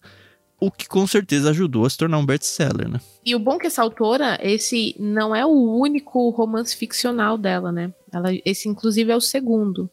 o 0.66 0.72
que 0.72 0.88
com 0.88 1.06
certeza 1.06 1.50
ajudou 1.50 1.86
a 1.86 1.90
se 1.90 1.98
tornar 1.98 2.18
um 2.18 2.26
best-seller, 2.26 2.88
né? 2.88 3.02
E 3.26 3.36
o 3.36 3.40
bom 3.40 3.56
é 3.56 3.60
que 3.60 3.68
essa 3.68 3.82
autora, 3.82 4.40
esse 4.42 4.96
não 4.98 5.36
é 5.36 5.46
o 5.46 5.78
único 5.78 6.30
romance 6.30 6.74
ficcional 6.74 7.38
dela, 7.38 7.70
né? 7.70 7.94
Ela, 8.14 8.30
esse, 8.46 8.70
inclusive, 8.70 9.12
é 9.12 9.16
o 9.16 9.20
segundo. 9.20 9.90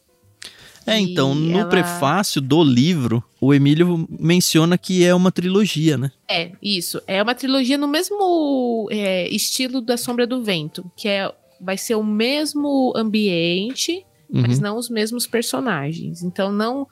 É, 0.87 0.97
então, 0.97 1.35
no 1.35 1.59
ela... 1.59 1.69
prefácio 1.69 2.41
do 2.41 2.63
livro, 2.63 3.21
o 3.39 3.53
Emílio 3.53 4.07
menciona 4.09 4.77
que 4.77 5.03
é 5.03 5.13
uma 5.13 5.29
trilogia, 5.29 5.97
né? 5.97 6.09
É, 6.29 6.53
isso. 6.63 7.01
É 7.05 7.21
uma 7.21 7.35
trilogia 7.35 7.77
no 7.77 7.87
mesmo 7.87 8.87
é, 8.89 9.27
estilo 9.27 9.81
da 9.81 9.97
Sombra 9.97 10.25
do 10.25 10.41
Vento, 10.41 10.89
que 10.95 11.09
é, 11.09 11.29
vai 11.59 11.77
ser 11.77 11.95
o 11.95 12.03
mesmo 12.03 12.93
ambiente, 12.95 14.05
uhum. 14.29 14.41
mas 14.47 14.57
não 14.61 14.77
os 14.77 14.89
mesmos 14.89 15.27
personagens. 15.27 16.23
Então, 16.23 16.49
não 16.49 16.87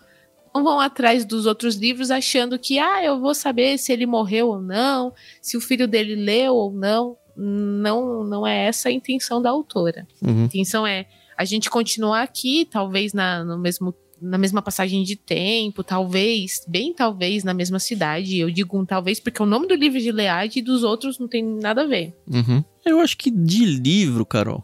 não 0.54 0.64
vão 0.64 0.80
atrás 0.80 1.26
dos 1.26 1.46
outros 1.46 1.76
livros 1.76 2.12
achando 2.12 2.58
que, 2.58 2.80
ah, 2.80 3.04
eu 3.04 3.20
vou 3.20 3.34
saber 3.34 3.78
se 3.78 3.92
ele 3.92 4.06
morreu 4.06 4.50
ou 4.50 4.62
não, 4.62 5.14
se 5.42 5.58
o 5.58 5.62
filho 5.62 5.88
dele 5.88 6.16
leu 6.16 6.56
ou 6.56 6.72
não. 6.72 7.18
Não, 7.42 8.24
não 8.26 8.46
é 8.46 8.66
essa 8.66 8.90
a 8.90 8.92
intenção 8.92 9.42
da 9.42 9.50
autora. 9.50 10.06
Uhum. 10.22 10.42
A 10.42 10.46
intenção 10.46 10.86
é 10.86 11.06
a 11.38 11.46
gente 11.46 11.70
continuar 11.70 12.22
aqui, 12.22 12.68
talvez 12.70 13.14
na, 13.14 13.46
no 13.46 13.58
mesmo, 13.58 13.96
na 14.22 14.38
mesma 14.38 14.62
passagem 14.62 15.06
de 15.06 15.16
tempo, 15.16 15.82
talvez, 15.82 16.66
bem 16.68 16.94
talvez, 16.94 17.46
na 17.46 17.54
mesma 17.54 17.80
cidade. 17.80 18.38
Eu 18.38 18.52
digo 18.52 18.78
um 18.78 18.86
talvez 18.86 19.22
porque 19.22 19.42
o 19.42 19.46
nome 19.46 19.68
do 19.68 19.74
livro 19.74 20.02
de 20.02 20.12
Leade 20.12 20.60
e 20.60 20.62
dos 20.62 20.84
outros 20.84 21.18
não 21.18 21.30
tem 21.30 21.42
nada 21.42 21.84
a 21.84 21.88
ver. 21.88 22.14
Uhum. 22.28 22.62
Eu 22.86 23.00
acho 23.00 23.16
que 23.16 23.32
de 23.32 23.64
livro, 23.64 24.26
Carol, 24.26 24.62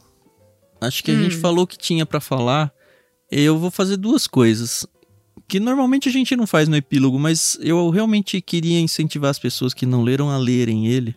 acho 0.82 1.02
que 1.02 1.12
a 1.12 1.13
hum. 1.13 1.24
gente 1.24 1.38
falou 1.38 1.65
que 1.65 1.78
tinha 1.78 2.06
para 2.06 2.19
falar. 2.19 2.74
Eu 3.32 3.58
vou 3.58 3.71
fazer 3.71 3.95
duas 3.95 4.28
coisas 4.28 4.86
que 5.47 5.60
normalmente 5.60 6.10
a 6.10 6.12
gente 6.12 6.36
não 6.36 6.47
faz 6.47 6.67
no 6.67 6.75
epílogo, 6.75 7.19
mas 7.19 7.58
eu 7.62 7.89
realmente 7.89 8.41
queria 8.41 8.79
incentivar 8.79 9.29
as 9.29 9.39
pessoas 9.39 9.73
que 9.73 9.86
não 9.86 10.03
leram 10.03 10.29
a 10.29 10.38
lerem 10.38 10.88
ele. 10.88 11.15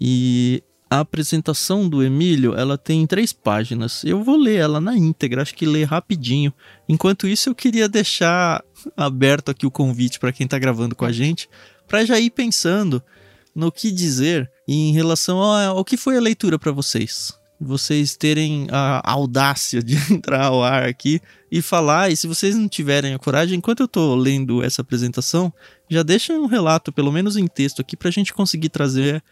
E 0.00 0.62
a 0.88 1.00
apresentação 1.00 1.88
do 1.88 2.02
Emílio, 2.02 2.54
ela 2.54 2.78
tem 2.78 3.06
três 3.06 3.32
páginas. 3.32 4.04
Eu 4.04 4.22
vou 4.22 4.36
ler 4.36 4.56
ela 4.56 4.80
na 4.80 4.96
íntegra, 4.96 5.42
acho 5.42 5.54
que 5.54 5.66
ler 5.66 5.84
rapidinho. 5.84 6.52
Enquanto 6.88 7.26
isso, 7.26 7.50
eu 7.50 7.54
queria 7.54 7.88
deixar 7.88 8.64
aberto 8.96 9.50
aqui 9.50 9.66
o 9.66 9.70
convite 9.70 10.18
para 10.18 10.32
quem 10.32 10.44
está 10.44 10.58
gravando 10.58 10.94
com 10.94 11.04
a 11.04 11.12
gente, 11.12 11.48
para 11.86 12.04
já 12.04 12.18
ir 12.18 12.30
pensando 12.30 13.02
no 13.54 13.72
que 13.72 13.90
dizer 13.90 14.50
em 14.68 14.92
relação 14.92 15.40
ao 15.40 15.84
que 15.84 15.96
foi 15.96 16.16
a 16.16 16.20
leitura 16.20 16.58
para 16.58 16.72
vocês 16.72 17.34
vocês 17.60 18.16
terem 18.16 18.66
a 18.70 19.10
audácia 19.10 19.82
de 19.82 19.96
entrar 20.12 20.46
ao 20.46 20.62
ar 20.62 20.84
aqui 20.84 21.20
e 21.50 21.62
falar. 21.62 22.10
E 22.10 22.16
se 22.16 22.26
vocês 22.26 22.54
não 22.54 22.68
tiverem 22.68 23.14
a 23.14 23.18
coragem, 23.18 23.58
enquanto 23.58 23.80
eu 23.80 23.86
estou 23.86 24.14
lendo 24.14 24.62
essa 24.62 24.82
apresentação, 24.82 25.52
já 25.90 26.02
deixem 26.02 26.36
um 26.36 26.46
relato, 26.46 26.92
pelo 26.92 27.12
menos 27.12 27.36
em 27.36 27.46
texto 27.46 27.80
aqui, 27.80 27.96
para 27.96 28.08
a 28.08 28.12
gente 28.12 28.32
conseguir 28.34 28.68
trazer 28.68 29.22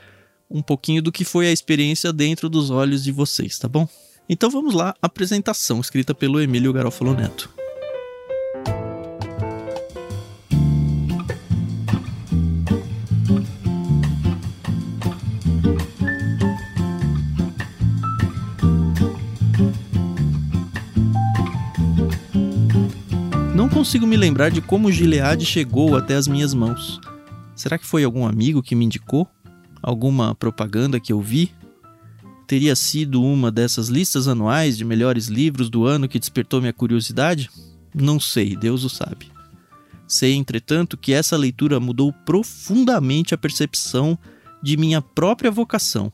um 0.50 0.62
pouquinho 0.62 1.02
do 1.02 1.12
que 1.12 1.24
foi 1.24 1.48
a 1.48 1.52
experiência 1.52 2.12
dentro 2.12 2.48
dos 2.48 2.70
olhos 2.70 3.02
de 3.02 3.12
vocês, 3.12 3.58
tá 3.58 3.68
bom? 3.68 3.88
Então 4.28 4.50
vamos 4.50 4.74
lá, 4.74 4.94
apresentação 5.02 5.80
escrita 5.80 6.14
pelo 6.14 6.40
Emílio 6.40 6.72
Garofalo 6.72 7.14
Neto. 7.14 7.53
Consigo 23.74 24.06
me 24.06 24.16
lembrar 24.16 24.52
de 24.52 24.60
como 24.60 24.92
Gilead 24.92 25.44
chegou 25.44 25.96
até 25.96 26.14
as 26.14 26.28
minhas 26.28 26.54
mãos. 26.54 27.00
Será 27.56 27.76
que 27.76 27.84
foi 27.84 28.04
algum 28.04 28.24
amigo 28.24 28.62
que 28.62 28.72
me 28.72 28.84
indicou? 28.84 29.28
Alguma 29.82 30.32
propaganda 30.32 31.00
que 31.00 31.12
eu 31.12 31.20
vi? 31.20 31.50
Teria 32.46 32.76
sido 32.76 33.20
uma 33.20 33.50
dessas 33.50 33.88
listas 33.88 34.28
anuais 34.28 34.78
de 34.78 34.84
melhores 34.84 35.26
livros 35.26 35.68
do 35.68 35.84
ano 35.84 36.08
que 36.08 36.20
despertou 36.20 36.60
minha 36.60 36.72
curiosidade? 36.72 37.50
Não 37.92 38.20
sei, 38.20 38.54
Deus 38.54 38.84
o 38.84 38.88
sabe. 38.88 39.26
Sei, 40.06 40.34
entretanto, 40.34 40.96
que 40.96 41.12
essa 41.12 41.36
leitura 41.36 41.80
mudou 41.80 42.12
profundamente 42.12 43.34
a 43.34 43.38
percepção 43.38 44.16
de 44.62 44.76
minha 44.76 45.02
própria 45.02 45.50
vocação. 45.50 46.12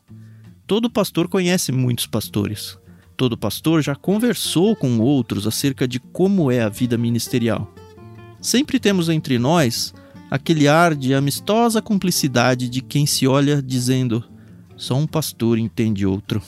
Todo 0.67 0.89
pastor 0.89 1.29
conhece 1.29 1.73
muitos 1.73 2.07
pastores. 2.07 2.79
Todo 3.21 3.37
pastor 3.37 3.83
já 3.83 3.95
conversou 3.95 4.75
com 4.75 4.99
outros 4.99 5.47
acerca 5.47 5.87
de 5.87 6.01
como 6.01 6.51
é 6.51 6.63
a 6.63 6.71
vida 6.71 6.97
ministerial. 6.97 7.71
Sempre 8.41 8.81
temos 8.81 9.11
entre 9.11 9.39
nós 9.39 9.93
aquele 10.31 10.67
ar 10.67 10.95
de 10.95 11.13
amistosa 11.13 11.83
cumplicidade 11.83 12.67
de 12.67 12.81
quem 12.81 13.05
se 13.05 13.27
olha 13.27 13.61
dizendo: 13.61 14.25
só 14.75 14.97
um 14.97 15.07
pastor 15.07 15.59
entende 15.59 16.07
outro. 16.07 16.41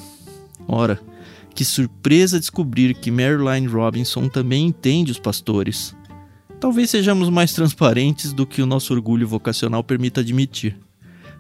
Ora, 0.67 0.99
que 1.55 1.63
surpresa 1.63 2.41
descobrir 2.41 2.95
que 2.95 3.11
Marilyn 3.11 3.67
Robinson 3.67 4.27
também 4.27 4.69
entende 4.69 5.13
os 5.13 5.19
pastores. 5.19 5.95
Talvez 6.59 6.89
sejamos 6.89 7.29
mais 7.29 7.53
transparentes 7.53 8.33
do 8.33 8.47
que 8.47 8.63
o 8.63 8.67
nosso 8.67 8.95
orgulho 8.95 9.29
vocacional 9.29 9.85
permita 9.85 10.23
admitir. 10.23 10.79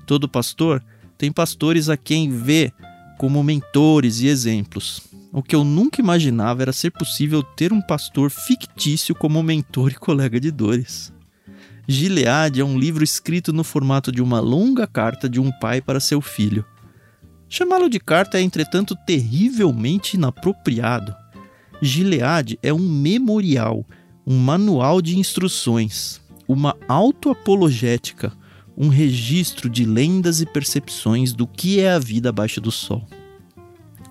Todo 0.05 0.29
pastor 0.29 0.85
tem 1.17 1.33
pastores 1.33 1.89
a 1.89 1.97
quem 1.97 2.29
vê 2.29 2.71
como 3.17 3.43
mentores 3.43 4.21
e 4.21 4.27
exemplos. 4.27 5.11
O 5.35 5.43
que 5.43 5.57
eu 5.57 5.65
nunca 5.65 5.99
imaginava 5.99 6.61
era 6.61 6.75
ser 6.75 6.91
possível 6.91 7.43
ter 7.43 7.73
um 7.73 7.81
pastor 7.81 8.29
fictício 8.29 9.15
como 9.15 9.43
mentor 9.43 9.93
e 9.93 9.95
colega 9.95 10.39
de 10.39 10.51
dores. 10.51 11.11
Gilead 11.89 12.61
é 12.61 12.65
um 12.65 12.79
livro 12.79 13.03
escrito 13.03 13.51
no 13.51 13.65
formato 13.65 14.13
de 14.13 14.21
uma 14.21 14.41
longa 14.41 14.87
carta 14.87 15.31
de 15.31 15.41
um 15.41 15.51
pai 15.59 15.81
para 15.81 16.01
seu 16.01 16.21
filho. 16.21 16.63
Chamá-lo 17.49 17.89
de 17.89 17.99
carta 17.99 18.37
é, 18.37 18.43
entretanto, 18.43 18.95
terrivelmente 19.07 20.19
inapropriado. 20.19 21.17
Gilead 21.81 22.59
é 22.63 22.71
um 22.71 22.87
memorial, 22.87 23.87
um 24.27 24.37
manual 24.37 25.01
de 25.01 25.19
instruções, 25.19 26.21
uma 26.47 26.77
autoapologética, 26.87 28.35
um 28.77 28.89
registro 28.89 29.71
de 29.71 29.87
lendas 29.87 30.43
e 30.43 30.47
percepções 30.47 31.33
do 31.33 31.47
que 31.47 31.81
é 31.81 31.93
a 31.93 31.99
vida 31.99 32.29
abaixo 32.29 32.61
do 32.61 32.71
sol 32.71 33.09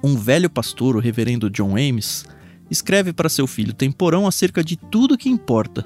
um 0.03 0.15
velho 0.15 0.49
pastor, 0.49 0.95
o 0.95 0.99
reverendo 0.99 1.49
John 1.49 1.71
Ames, 1.71 2.25
escreve 2.69 3.13
para 3.13 3.29
seu 3.29 3.45
filho 3.45 3.73
Temporão 3.73 4.25
acerca 4.27 4.63
de 4.63 4.75
tudo 4.75 5.17
que 5.17 5.29
importa, 5.29 5.85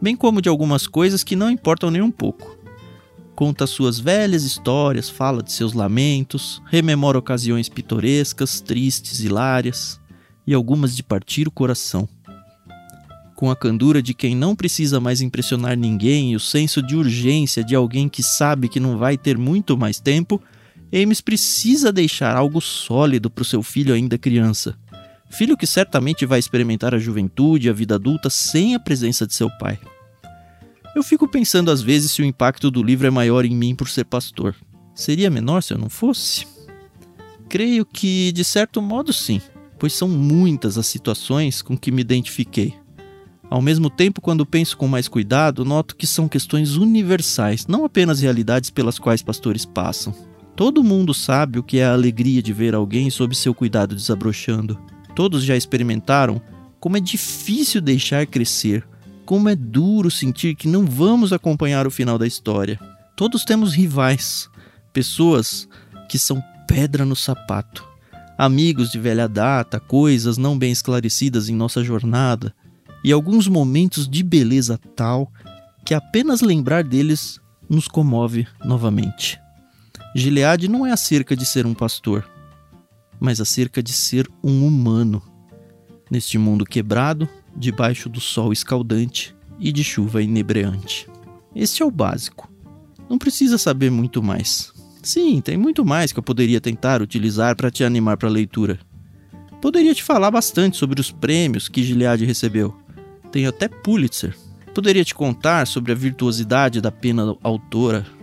bem 0.00 0.16
como 0.16 0.42
de 0.42 0.48
algumas 0.48 0.86
coisas 0.86 1.22
que 1.22 1.36
não 1.36 1.50
importam 1.50 1.90
nem 1.90 2.02
um 2.02 2.10
pouco. 2.10 2.56
Conta 3.34 3.66
suas 3.66 4.00
velhas 4.00 4.44
histórias, 4.44 5.10
fala 5.10 5.42
de 5.42 5.52
seus 5.52 5.74
lamentos, 5.74 6.62
rememora 6.66 7.18
ocasiões 7.18 7.68
pitorescas, 7.68 8.62
tristes, 8.62 9.20
hilárias 9.20 10.00
e 10.46 10.54
algumas 10.54 10.96
de 10.96 11.02
partir 11.02 11.46
o 11.46 11.50
coração. 11.50 12.08
Com 13.34 13.50
a 13.50 13.54
candura 13.54 14.00
de 14.00 14.14
quem 14.14 14.34
não 14.34 14.56
precisa 14.56 14.98
mais 14.98 15.20
impressionar 15.20 15.76
ninguém 15.76 16.32
e 16.32 16.36
o 16.36 16.40
senso 16.40 16.80
de 16.80 16.96
urgência 16.96 17.62
de 17.62 17.74
alguém 17.74 18.08
que 18.08 18.22
sabe 18.22 18.70
que 18.70 18.80
não 18.80 18.96
vai 18.96 19.18
ter 19.18 19.36
muito 19.36 19.76
mais 19.76 20.00
tempo, 20.00 20.40
Ames 20.96 21.20
precisa 21.20 21.92
deixar 21.92 22.34
algo 22.34 22.58
sólido 22.58 23.28
para 23.28 23.42
o 23.42 23.44
seu 23.44 23.62
filho 23.62 23.92
ainda 23.92 24.16
criança. 24.16 24.78
Filho 25.28 25.54
que 25.54 25.66
certamente 25.66 26.24
vai 26.24 26.38
experimentar 26.38 26.94
a 26.94 26.98
juventude 26.98 27.66
e 27.66 27.70
a 27.70 27.72
vida 27.74 27.96
adulta 27.96 28.30
sem 28.30 28.74
a 28.74 28.80
presença 28.80 29.26
de 29.26 29.34
seu 29.34 29.50
pai. 29.58 29.78
Eu 30.94 31.02
fico 31.02 31.28
pensando 31.28 31.70
às 31.70 31.82
vezes 31.82 32.12
se 32.12 32.22
o 32.22 32.24
impacto 32.24 32.70
do 32.70 32.82
livro 32.82 33.06
é 33.06 33.10
maior 33.10 33.44
em 33.44 33.54
mim 33.54 33.74
por 33.74 33.90
ser 33.90 34.04
pastor. 34.04 34.56
Seria 34.94 35.28
menor 35.28 35.62
se 35.62 35.74
eu 35.74 35.78
não 35.78 35.90
fosse? 35.90 36.46
Creio 37.46 37.84
que, 37.84 38.32
de 38.32 38.42
certo 38.42 38.80
modo, 38.80 39.12
sim, 39.12 39.42
pois 39.78 39.92
são 39.92 40.08
muitas 40.08 40.78
as 40.78 40.86
situações 40.86 41.60
com 41.60 41.76
que 41.76 41.92
me 41.92 42.00
identifiquei. 42.00 42.74
Ao 43.50 43.60
mesmo 43.60 43.90
tempo, 43.90 44.22
quando 44.22 44.46
penso 44.46 44.78
com 44.78 44.88
mais 44.88 45.08
cuidado, 45.08 45.62
noto 45.62 45.94
que 45.94 46.06
são 46.06 46.26
questões 46.26 46.76
universais, 46.76 47.66
não 47.66 47.84
apenas 47.84 48.20
realidades 48.20 48.70
pelas 48.70 48.98
quais 48.98 49.20
pastores 49.20 49.66
passam. 49.66 50.14
Todo 50.56 50.82
mundo 50.82 51.12
sabe 51.12 51.58
o 51.58 51.62
que 51.62 51.78
é 51.78 51.84
a 51.84 51.92
alegria 51.92 52.42
de 52.42 52.50
ver 52.50 52.74
alguém 52.74 53.10
sob 53.10 53.36
seu 53.36 53.54
cuidado 53.54 53.94
desabrochando. 53.94 54.80
Todos 55.14 55.44
já 55.44 55.54
experimentaram 55.54 56.40
como 56.80 56.96
é 56.96 57.00
difícil 57.00 57.78
deixar 57.82 58.26
crescer, 58.26 58.82
como 59.26 59.50
é 59.50 59.54
duro 59.54 60.10
sentir 60.10 60.54
que 60.54 60.66
não 60.66 60.86
vamos 60.86 61.30
acompanhar 61.30 61.86
o 61.86 61.90
final 61.90 62.16
da 62.16 62.26
história. 62.26 62.80
Todos 63.14 63.44
temos 63.44 63.74
rivais, 63.74 64.48
pessoas 64.94 65.68
que 66.08 66.18
são 66.18 66.42
pedra 66.66 67.04
no 67.04 67.14
sapato, 67.14 67.86
amigos 68.38 68.90
de 68.90 68.98
velha 68.98 69.28
data, 69.28 69.78
coisas 69.78 70.38
não 70.38 70.58
bem 70.58 70.72
esclarecidas 70.72 71.50
em 71.50 71.54
nossa 71.54 71.84
jornada 71.84 72.54
e 73.04 73.12
alguns 73.12 73.46
momentos 73.46 74.08
de 74.08 74.22
beleza 74.22 74.80
tal 74.96 75.30
que 75.84 75.92
apenas 75.92 76.40
lembrar 76.40 76.82
deles 76.82 77.38
nos 77.68 77.86
comove 77.88 78.46
novamente. 78.64 79.38
Gilead 80.14 80.68
não 80.68 80.86
é 80.86 80.92
acerca 80.92 81.36
de 81.36 81.44
ser 81.44 81.66
um 81.66 81.74
pastor, 81.74 82.28
mas 83.18 83.40
acerca 83.40 83.82
de 83.82 83.92
ser 83.92 84.28
um 84.42 84.66
humano. 84.66 85.22
Neste 86.10 86.38
mundo 86.38 86.64
quebrado, 86.64 87.28
debaixo 87.56 88.08
do 88.08 88.20
sol 88.20 88.52
escaldante 88.52 89.34
e 89.58 89.72
de 89.72 89.82
chuva 89.82 90.22
inebriante. 90.22 91.08
Este 91.54 91.82
é 91.82 91.86
o 91.86 91.90
básico. 91.90 92.50
Não 93.08 93.18
precisa 93.18 93.58
saber 93.58 93.90
muito 93.90 94.22
mais. 94.22 94.72
Sim, 95.02 95.40
tem 95.40 95.56
muito 95.56 95.84
mais 95.84 96.12
que 96.12 96.18
eu 96.18 96.22
poderia 96.22 96.60
tentar 96.60 97.00
utilizar 97.00 97.56
para 97.56 97.70
te 97.70 97.84
animar 97.84 98.16
para 98.16 98.28
a 98.28 98.32
leitura. 98.32 98.78
Poderia 99.60 99.94
te 99.94 100.02
falar 100.02 100.30
bastante 100.30 100.76
sobre 100.76 101.00
os 101.00 101.10
prêmios 101.10 101.68
que 101.68 101.82
Gilead 101.82 102.24
recebeu. 102.24 102.76
Tenho 103.32 103.48
até 103.48 103.68
Pulitzer. 103.68 104.36
Poderia 104.74 105.04
te 105.04 105.14
contar 105.14 105.66
sobre 105.66 105.92
a 105.92 105.94
virtuosidade 105.94 106.80
da 106.80 106.90
pena 106.90 107.36
autora 107.42 108.15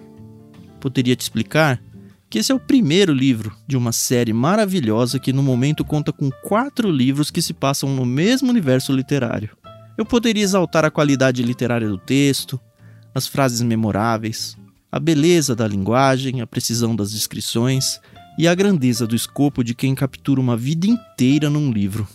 poderia 0.83 1.15
te 1.15 1.21
explicar 1.21 1.81
que 2.29 2.39
esse 2.39 2.51
é 2.51 2.55
o 2.55 2.59
primeiro 2.59 3.13
livro 3.13 3.55
de 3.65 3.77
uma 3.77 3.93
série 3.93 4.33
maravilhosa 4.33 5.17
que 5.17 5.31
no 5.31 5.41
momento 5.41 5.85
conta 5.85 6.11
com 6.11 6.29
quatro 6.43 6.91
livros 6.91 7.31
que 7.31 7.41
se 7.41 7.53
passam 7.53 7.95
no 7.95 8.05
mesmo 8.05 8.49
universo 8.49 8.91
literário. 8.91 9.51
Eu 9.97 10.05
poderia 10.05 10.43
exaltar 10.43 10.83
a 10.83 10.91
qualidade 10.91 11.41
literária 11.41 11.87
do 11.87 11.97
texto, 11.97 12.59
as 13.15 13.27
frases 13.27 13.61
memoráveis, 13.61 14.57
a 14.91 14.99
beleza 14.99 15.55
da 15.55 15.65
linguagem, 15.65 16.41
a 16.41 16.47
precisão 16.47 16.93
das 16.93 17.13
descrições 17.13 18.01
e 18.37 18.45
a 18.45 18.53
grandeza 18.53 19.07
do 19.07 19.15
escopo 19.15 19.63
de 19.63 19.73
quem 19.73 19.95
captura 19.95 20.41
uma 20.41 20.57
vida 20.57 20.85
inteira 20.85 21.49
num 21.49 21.71
livro. 21.71 22.05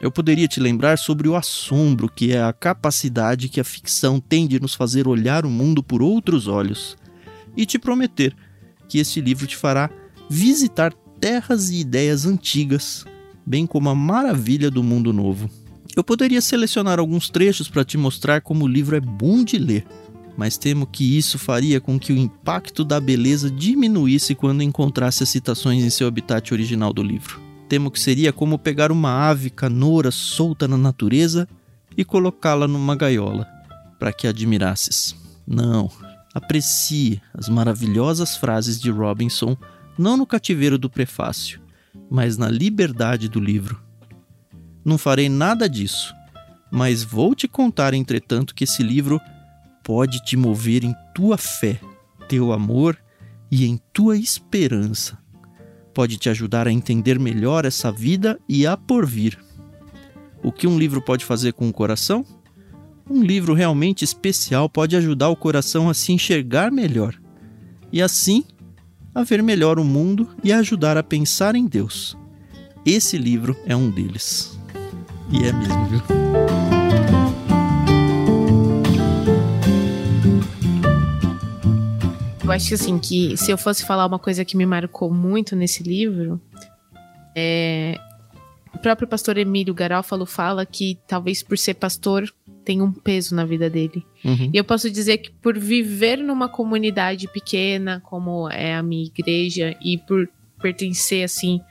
Eu 0.00 0.10
poderia 0.10 0.48
te 0.48 0.60
lembrar 0.60 0.96
sobre 0.96 1.28
o 1.28 1.36
assombro 1.36 2.08
que 2.08 2.32
é 2.32 2.42
a 2.42 2.54
capacidade 2.54 3.50
que 3.50 3.60
a 3.60 3.64
ficção 3.64 4.18
tem 4.18 4.46
de 4.46 4.58
nos 4.58 4.74
fazer 4.74 5.06
olhar 5.06 5.44
o 5.44 5.50
mundo 5.50 5.82
por 5.82 6.00
outros 6.00 6.46
olhos 6.46 6.96
e 7.58 7.66
te 7.66 7.76
prometer 7.76 8.34
que 8.88 8.98
este 8.98 9.20
livro 9.20 9.44
te 9.46 9.56
fará 9.56 9.90
visitar 10.30 10.94
terras 11.20 11.70
e 11.70 11.80
ideias 11.80 12.24
antigas, 12.24 13.04
bem 13.44 13.66
como 13.66 13.88
a 13.88 13.94
maravilha 13.96 14.70
do 14.70 14.82
mundo 14.82 15.12
novo. 15.12 15.50
Eu 15.96 16.04
poderia 16.04 16.40
selecionar 16.40 17.00
alguns 17.00 17.28
trechos 17.28 17.68
para 17.68 17.84
te 17.84 17.98
mostrar 17.98 18.40
como 18.40 18.64
o 18.64 18.68
livro 18.68 18.94
é 18.94 19.00
bom 19.00 19.42
de 19.42 19.58
ler, 19.58 19.84
mas 20.36 20.56
temo 20.56 20.86
que 20.86 21.18
isso 21.18 21.36
faria 21.36 21.80
com 21.80 21.98
que 21.98 22.12
o 22.12 22.16
impacto 22.16 22.84
da 22.84 23.00
beleza 23.00 23.50
diminuísse 23.50 24.36
quando 24.36 24.62
encontrasse 24.62 25.24
as 25.24 25.28
citações 25.28 25.82
em 25.82 25.90
seu 25.90 26.06
habitat 26.06 26.54
original 26.54 26.92
do 26.92 27.02
livro. 27.02 27.40
Temo 27.68 27.90
que 27.90 27.98
seria 27.98 28.32
como 28.32 28.56
pegar 28.56 28.92
uma 28.92 29.28
ave 29.28 29.50
canoura 29.50 30.12
solta 30.12 30.68
na 30.68 30.76
natureza 30.76 31.48
e 31.96 32.04
colocá-la 32.04 32.68
numa 32.68 32.94
gaiola, 32.94 33.48
para 33.98 34.12
que 34.12 34.28
admirasses. 34.28 35.16
Não, 35.44 35.90
Aprecie 36.34 37.20
as 37.34 37.48
maravilhosas 37.48 38.36
frases 38.36 38.80
de 38.80 38.90
Robinson 38.90 39.56
não 39.98 40.16
no 40.16 40.26
cativeiro 40.26 40.78
do 40.78 40.88
prefácio, 40.88 41.60
mas 42.10 42.36
na 42.36 42.48
liberdade 42.48 43.28
do 43.28 43.40
livro. 43.40 43.82
Não 44.84 44.96
farei 44.96 45.28
nada 45.28 45.68
disso, 45.68 46.14
mas 46.70 47.02
vou 47.02 47.34
te 47.34 47.48
contar, 47.48 47.94
entretanto, 47.94 48.54
que 48.54 48.64
esse 48.64 48.82
livro 48.82 49.20
pode 49.82 50.22
te 50.24 50.36
mover 50.36 50.84
em 50.84 50.94
tua 51.14 51.36
fé, 51.36 51.80
teu 52.28 52.52
amor 52.52 52.96
e 53.50 53.66
em 53.66 53.80
tua 53.92 54.16
esperança. 54.16 55.18
Pode 55.92 56.16
te 56.16 56.28
ajudar 56.28 56.68
a 56.68 56.72
entender 56.72 57.18
melhor 57.18 57.64
essa 57.64 57.90
vida 57.90 58.38
e 58.48 58.66
a 58.66 58.76
porvir. 58.76 59.38
O 60.42 60.52
que 60.52 60.66
um 60.66 60.78
livro 60.78 61.02
pode 61.02 61.24
fazer 61.24 61.52
com 61.52 61.68
o 61.68 61.72
coração? 61.72 62.24
Um 63.10 63.22
livro 63.22 63.54
realmente 63.54 64.04
especial 64.04 64.68
pode 64.68 64.94
ajudar 64.94 65.30
o 65.30 65.36
coração 65.36 65.88
a 65.88 65.94
se 65.94 66.12
enxergar 66.12 66.70
melhor 66.70 67.18
e 67.90 68.02
assim 68.02 68.44
a 69.14 69.22
ver 69.22 69.42
melhor 69.42 69.78
o 69.78 69.84
mundo 69.84 70.28
e 70.44 70.52
a 70.52 70.58
ajudar 70.58 70.98
a 70.98 71.02
pensar 71.02 71.54
em 71.54 71.66
Deus. 71.66 72.16
Esse 72.84 73.16
livro 73.16 73.56
é 73.64 73.74
um 73.74 73.90
deles. 73.90 74.58
E 75.30 75.38
é 75.44 75.52
mesmo, 75.52 75.86
viu? 75.86 76.00
Eu 82.44 82.52
acho 82.52 82.68
que 82.68 82.74
assim 82.74 82.98
que 82.98 83.36
se 83.36 83.50
eu 83.50 83.56
fosse 83.56 83.86
falar 83.86 84.06
uma 84.06 84.18
coisa 84.18 84.44
que 84.44 84.56
me 84.56 84.66
marcou 84.66 85.12
muito 85.12 85.56
nesse 85.56 85.82
livro, 85.82 86.40
é 87.34 87.98
o 88.74 88.78
próprio 88.78 89.08
pastor 89.08 89.36
Emílio 89.38 89.74
Garófalo 89.74 90.24
fala 90.24 90.64
que 90.64 90.98
talvez 91.06 91.42
por 91.42 91.58
ser 91.58 91.74
pastor 91.74 92.32
tem 92.68 92.82
um 92.82 92.92
peso 92.92 93.34
na 93.34 93.46
vida 93.46 93.70
dele. 93.70 94.04
Uhum. 94.22 94.50
E 94.52 94.58
eu 94.58 94.62
posso 94.62 94.90
dizer 94.90 95.16
que 95.16 95.30
por 95.30 95.58
viver 95.58 96.18
numa 96.18 96.50
comunidade 96.50 97.26
pequena, 97.32 97.98
como 98.04 98.46
é 98.50 98.74
a 98.74 98.82
minha 98.82 99.06
igreja, 99.06 99.74
e 99.82 99.96
por 99.96 100.28
pertencer 100.60 101.24
assim 101.24 101.62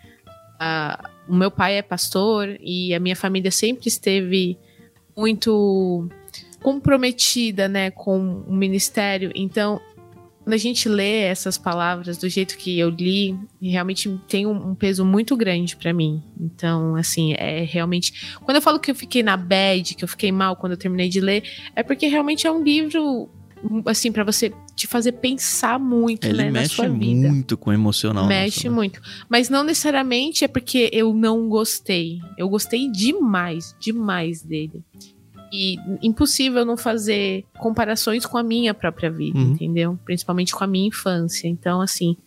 a, 0.59 1.07
o 1.29 1.35
meu 1.35 1.51
pai 1.51 1.77
é 1.77 1.83
pastor 1.83 2.57
e 2.59 2.95
a 2.95 2.99
minha 2.99 3.15
família 3.15 3.51
sempre 3.51 3.89
esteve 3.89 4.57
muito 5.15 6.09
comprometida, 6.63 7.67
né, 7.67 7.91
com 7.91 8.41
o 8.47 8.55
ministério. 8.55 9.31
Então, 9.35 9.79
quando 10.47 10.53
a 10.53 10.57
gente 10.57 10.87
lê 10.87 11.23
essas 11.23 11.57
palavras 11.57 12.17
do 12.17 12.29
jeito 12.29 12.57
que 12.57 12.79
eu 12.79 12.89
li, 12.89 13.37
realmente 13.61 14.09
tem 14.29 14.47
um, 14.47 14.69
um 14.69 14.75
peso 14.75 15.03
muito 15.03 15.35
grande 15.35 15.75
para 15.75 15.91
mim. 15.91 16.23
Então, 16.39 16.95
assim, 16.95 17.33
é 17.33 17.65
realmente. 17.65 18.37
Quando 18.45 18.55
eu 18.55 18.61
falo 18.61 18.79
que 18.79 18.89
eu 18.89 18.95
fiquei 18.95 19.21
na 19.21 19.35
bad, 19.35 19.93
que 19.93 20.05
eu 20.05 20.07
fiquei 20.07 20.31
mal 20.31 20.55
quando 20.55 20.71
eu 20.71 20.77
terminei 20.77 21.09
de 21.09 21.19
ler, 21.19 21.43
é 21.75 21.83
porque 21.83 22.07
realmente 22.07 22.47
é 22.47 22.51
um 22.51 22.63
livro, 22.63 23.29
assim, 23.85 24.09
para 24.09 24.23
você 24.23 24.53
te 24.73 24.87
fazer 24.87 25.11
pensar 25.11 25.77
muito, 25.77 26.25
Ele 26.25 26.37
né, 26.37 26.45
na 26.45 26.61
mexe 26.61 26.75
sua 26.75 26.87
vida. 26.87 27.27
muito 27.27 27.57
com 27.57 27.69
o 27.69 27.73
emocional. 27.73 28.25
Mexe 28.25 28.69
né? 28.69 28.73
muito. 28.73 29.01
Mas 29.27 29.49
não 29.49 29.65
necessariamente 29.65 30.45
é 30.45 30.47
porque 30.47 30.89
eu 30.93 31.13
não 31.13 31.49
gostei. 31.49 32.19
Eu 32.37 32.47
gostei 32.47 32.89
demais, 32.89 33.75
demais 33.81 34.43
dele. 34.43 34.81
E 35.51 35.77
impossível 36.01 36.65
não 36.65 36.75
fazer 36.77 37.45
comparações 37.57 38.25
com 38.25 38.37
a 38.37 38.43
minha 38.43 38.73
própria 38.73 39.09
vida, 39.09 39.37
Uhum. 39.39 39.51
entendeu? 39.53 39.99
Principalmente 40.05 40.53
com 40.53 40.63
a 40.63 40.67
minha 40.67 40.87
infância. 40.87 41.47
Então, 41.47 41.81
assim, 41.81 42.17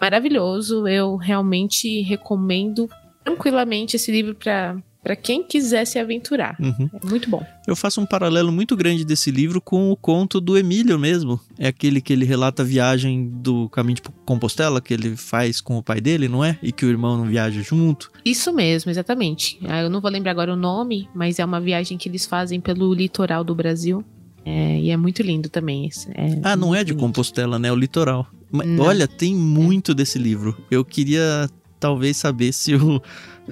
maravilhoso. 0.00 0.86
Eu 0.86 1.16
realmente 1.16 2.02
recomendo 2.02 2.88
tranquilamente 3.24 3.96
esse 3.96 4.10
livro 4.12 4.34
para 4.34 4.76
para 5.02 5.14
quem 5.16 5.42
quiser 5.42 5.84
se 5.86 5.98
aventurar. 5.98 6.56
Uhum. 6.60 6.90
É 7.02 7.06
muito 7.06 7.30
bom. 7.30 7.42
Eu 7.66 7.76
faço 7.76 8.00
um 8.00 8.06
paralelo 8.06 8.50
muito 8.52 8.76
grande 8.76 9.04
desse 9.04 9.30
livro 9.30 9.60
com 9.60 9.90
o 9.90 9.96
conto 9.96 10.40
do 10.40 10.58
Emílio 10.58 10.98
mesmo. 10.98 11.40
É 11.58 11.68
aquele 11.68 12.00
que 12.00 12.12
ele 12.12 12.24
relata 12.24 12.62
a 12.62 12.64
viagem 12.66 13.28
do 13.28 13.68
caminho 13.68 13.96
de 13.96 14.02
Compostela 14.26 14.80
que 14.80 14.92
ele 14.92 15.16
faz 15.16 15.60
com 15.60 15.78
o 15.78 15.82
pai 15.82 16.00
dele, 16.00 16.28
não 16.28 16.44
é? 16.44 16.58
E 16.62 16.72
que 16.72 16.84
o 16.84 16.88
irmão 16.88 17.16
não 17.16 17.24
viaja 17.26 17.62
junto. 17.62 18.10
Isso 18.24 18.52
mesmo, 18.52 18.90
exatamente. 18.90 19.58
Ah, 19.66 19.80
Eu 19.82 19.88
não 19.90 20.00
vou 20.00 20.10
lembrar 20.10 20.32
agora 20.32 20.52
o 20.52 20.56
nome, 20.56 21.08
mas 21.14 21.38
é 21.38 21.44
uma 21.44 21.60
viagem 21.60 21.96
que 21.96 22.08
eles 22.08 22.26
fazem 22.26 22.60
pelo 22.60 22.92
litoral 22.92 23.42
do 23.44 23.54
Brasil. 23.54 24.04
É, 24.44 24.80
e 24.80 24.90
é 24.90 24.96
muito 24.96 25.22
lindo 25.22 25.48
também. 25.48 25.86
esse- 25.86 26.08
é 26.12 26.40
Ah, 26.42 26.56
não 26.56 26.74
é 26.74 26.82
de 26.82 26.92
bonito. 26.92 27.06
Compostela, 27.06 27.58
né? 27.58 27.68
É 27.68 27.72
o 27.72 27.76
litoral. 27.76 28.26
Mas, 28.50 28.66
olha, 28.80 29.06
tem 29.06 29.34
muito 29.34 29.94
desse 29.94 30.18
livro. 30.18 30.56
Eu 30.70 30.82
queria 30.84 31.48
talvez 31.78 32.16
saber 32.16 32.52
se 32.54 32.74
o, 32.74 33.00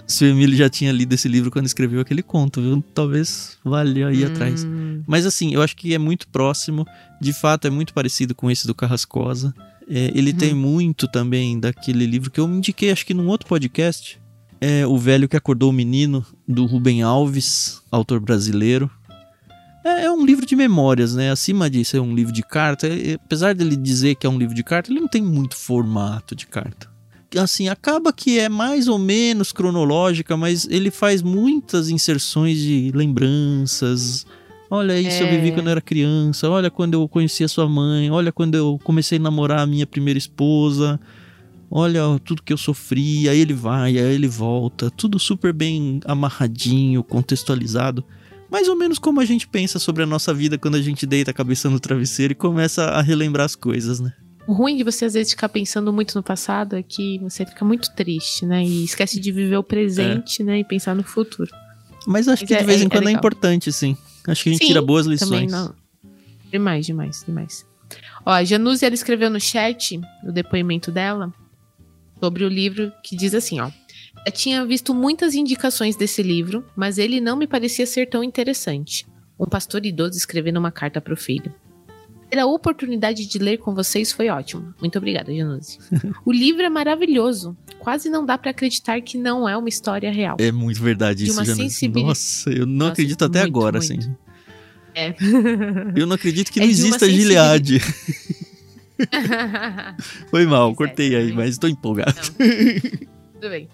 se 0.07 0.25
o 0.25 0.29
Emílio 0.29 0.57
já 0.57 0.69
tinha 0.69 0.91
lido 0.93 1.13
esse 1.13 1.29
livro 1.29 1.51
quando 1.51 1.67
escreveu 1.67 2.01
aquele 2.01 2.23
conto, 2.23 2.61
viu? 2.61 2.85
Talvez 2.95 3.57
valha 3.65 4.09
aí 4.09 4.25
atrás. 4.25 4.65
Hum, 4.65 5.03
Mas 5.07 5.25
assim, 5.27 5.55
eu 5.55 5.63
acho 5.63 5.77
que 5.77 5.95
é 5.95 5.99
muito 5.99 6.27
próximo. 6.29 6.85
De 7.21 7.33
fato, 7.33 7.67
é 7.67 7.71
muito 7.71 7.95
parecido 7.95 8.35
com 8.35 8.51
esse 8.51 8.67
do 8.67 8.75
Carrascosa. 8.75 9.55
É, 9.89 10.11
ele 10.15 10.33
Uhum. 10.33 10.37
tem 10.37 10.55
muito 10.55 11.07
também 11.07 11.59
daquele 11.61 12.07
livro 12.07 12.31
que 12.31 12.41
eu 12.41 12.49
indiquei, 12.49 12.91
acho 12.91 13.07
que 13.07 13.15
num 13.15 13.29
outro 13.29 13.47
podcast. 13.49 14.19
É 14.61 14.87
O 14.87 14.97
Velho 14.99 15.29
que 15.29 15.37
Acordou 15.37 15.69
o 15.71 15.73
Menino, 15.73 16.25
do 16.49 16.65
Rubem 16.65 17.03
Alves, 17.03 17.81
autor 17.91 18.19
brasileiro. 18.21 18.91
É, 19.85 20.05
é 20.07 20.11
um 20.11 20.25
livro 20.25 20.45
de 20.47 20.57
memórias, 20.57 21.15
né? 21.15 21.31
Acima 21.31 21.69
de 21.71 21.85
ser 21.85 22.01
um 22.01 22.15
livro 22.15 22.33
de 22.33 22.43
carta, 22.43 22.87
é- 22.89 23.15
apesar 23.15 23.55
dele 23.55 23.77
dizer 23.77 24.15
que 24.17 24.27
é 24.27 24.31
um 24.31 24.39
livro 24.39 24.55
de 24.55 24.65
carta, 24.65 24.91
ele 24.91 24.99
não 24.99 25.09
tem 25.09 25.23
muito 25.23 25.55
formato 25.57 26.35
de 26.35 26.47
carta. 26.47 26.89
Assim, 27.39 27.69
acaba 27.69 28.13
que 28.13 28.39
é 28.39 28.49
mais 28.49 28.87
ou 28.89 28.99
menos 28.99 29.53
cronológica, 29.53 30.37
mas 30.37 30.67
ele 30.71 30.91
faz 30.91 31.23
muitas 31.23 31.89
inserções 31.91 32.59
de 32.59 32.93
lembranças. 32.95 34.25
Olha, 34.71 34.99
isso 35.01 35.23
eu 35.23 35.27
É. 35.27 35.31
vivi 35.31 35.53
quando 35.53 35.67
eu 35.67 35.73
era 35.73 35.81
criança. 35.81 36.49
Olha 36.51 36.71
quando 36.71 36.95
eu 36.95 37.09
conheci 37.09 37.45
a 37.45 37.49
sua 37.49 37.69
mãe. 37.69 38.11
Olha 38.11 38.33
quando 38.33 38.55
eu 38.55 38.79
comecei 38.83 39.19
a 39.19 39.21
namorar 39.21 39.61
a 39.61 39.67
minha 39.67 39.87
primeira 39.87 40.19
esposa. 40.19 40.99
Olha 41.71 42.01
tudo 42.25 42.43
que 42.43 42.53
eu 42.53 42.57
sofri. 42.57 43.29
Aí 43.29 43.39
ele 43.41 43.55
vai, 43.55 43.99
aí 43.99 44.15
ele 44.15 44.29
volta. 44.29 44.91
Tudo 44.91 45.19
super 45.19 45.53
bem 45.53 46.01
amarradinho, 46.05 47.03
contextualizado. 47.03 48.05
Mais 48.51 48.69
ou 48.69 48.77
menos 48.77 48.99
como 48.99 49.21
a 49.21 49.25
gente 49.25 49.47
pensa 49.49 49.79
sobre 49.79 50.03
a 50.05 50.07
nossa 50.07 50.33
vida 50.33 50.57
quando 50.57 50.77
a 50.77 50.83
gente 50.83 51.05
deita 51.07 51.33
a 51.33 51.35
cabeça 51.35 51.69
no 51.69 51.81
travesseiro 51.81 52.33
e 52.33 52.37
começa 52.37 52.85
a 52.87 53.03
relembrar 53.03 53.45
as 53.45 53.57
coisas, 53.57 53.99
né? 54.01 54.13
O 54.47 54.53
ruim 54.53 54.77
de 54.77 54.85
você 54.85 55.05
às 55.07 55.15
vezes 55.15 55.33
ficar 55.33 55.49
pensando 55.49 55.93
muito 55.93 56.15
no 56.15 56.23
passado 56.23 56.77
é 56.77 56.83
que 56.83 57.19
você 57.19 57.45
fica 57.45 57.65
muito 57.65 57.93
triste, 57.95 58.47
né? 58.47 58.65
E 58.65 58.85
esquece 58.85 59.19
de 59.19 59.33
viver 59.33 59.57
o 59.57 59.63
presente, 59.63 60.43
né? 60.45 60.61
E 60.61 60.65
pensar 60.65 60.95
no 60.95 61.03
futuro. 61.03 61.51
Mas 62.07 62.29
acho 62.29 62.43
Mas 62.43 62.49
que 62.49 62.55
é- 62.55 62.59
de 62.59 62.65
vez 62.65 62.81
é- 62.81 62.85
em 62.85 62.87
é 62.87 62.91
quando 62.91 63.09
é, 63.09 63.13
importante, 63.13 63.73
sim. 63.73 63.97
Acho 64.29 64.43
que 64.45 64.49
a 64.49 64.53
gente 64.53 64.61
Sim, 64.63 64.69
tira 64.69 64.83
boas 64.83 65.07
lições. 65.07 65.53
Demais, 66.51 66.87
demais, 66.87 67.25
demais. 67.27 67.67
Ó, 68.25 68.31
a 68.31 68.45
Januse, 68.45 68.85
ela 68.85 68.95
escreveu 68.95 69.29
no 69.31 69.41
chat 69.41 70.01
o 70.25 70.31
depoimento 70.33 70.91
dela 70.93 71.33
sobre 72.21 72.45
o 72.45 72.49
livro 72.49 72.93
que 73.03 73.17
diz 73.17 73.35
assim, 73.35 73.61
ó. 73.61 73.71
Eu 74.25 74.33
tinha 74.33 74.65
visto 74.65 74.95
muitas 74.95 75.35
indicações 75.35 75.95
desse 75.97 76.23
livro, 76.23 76.65
mas 76.77 76.99
ele 76.99 77.21
não 77.21 77.37
me 77.37 77.47
parecia 77.47 77.87
ser 77.87 78.09
tão 78.09 78.23
interessante. 78.25 79.07
Um 79.39 79.45
pastor 79.47 79.85
idoso 79.85 80.17
escrevendo 80.17 80.57
uma 80.59 80.73
carta 80.73 81.01
para 81.01 81.13
o 81.13 81.17
filho. 81.17 81.53
Ter 82.31 82.39
a 82.41 82.47
oportunidade 82.47 83.25
de 83.27 83.39
ler 83.39 83.59
com 83.59 83.73
vocês 83.75 84.11
foi 84.11 84.29
ótimo. 84.29 84.75
Muito 84.81 84.99
obrigada, 84.99 85.33
Januse. 85.35 85.79
o 86.25 86.33
livro 86.33 86.63
é 86.63 86.69
maravilhoso. 86.69 87.57
Quase 87.79 88.11
não 88.11 88.27
dá 88.27 88.37
para 88.37 88.51
acreditar 88.51 89.01
que 89.01 89.17
não 89.17 89.49
é 89.49 89.57
uma 89.57 89.69
história 89.69 90.11
real. 90.11 90.37
É 90.41 90.51
muito 90.51 90.83
verdade 90.83 91.25
De 91.25 91.31
isso, 91.31 91.45
Janus. 91.45 91.57
sensibilidade- 91.63 92.07
Nossa, 92.09 92.51
eu 92.51 92.67
não 92.67 92.75
Nossa, 92.75 92.93
acredito 92.93 93.25
até 93.25 93.41
muito, 93.43 93.57
agora, 93.57 93.79
muito. 93.79 93.93
assim. 94.03 94.17
É. 94.95 95.15
Eu 95.95 96.07
não 96.07 96.17
acredito 96.17 96.51
que 96.51 96.59
É 96.59 96.63
não 96.65 96.71
exista 96.71 97.09
Gilead. 97.09 97.81
Foi 100.31 100.47
mal, 100.47 100.73
Pois 100.75 100.75
é, 100.75 100.77
cortei 100.89 101.15
aí, 101.17 101.23
também. 101.31 101.37
mas 101.37 101.59
tô 101.59 101.69
empolgado. 101.69 102.15
Tudo 103.35 103.51
bem. 103.51 103.69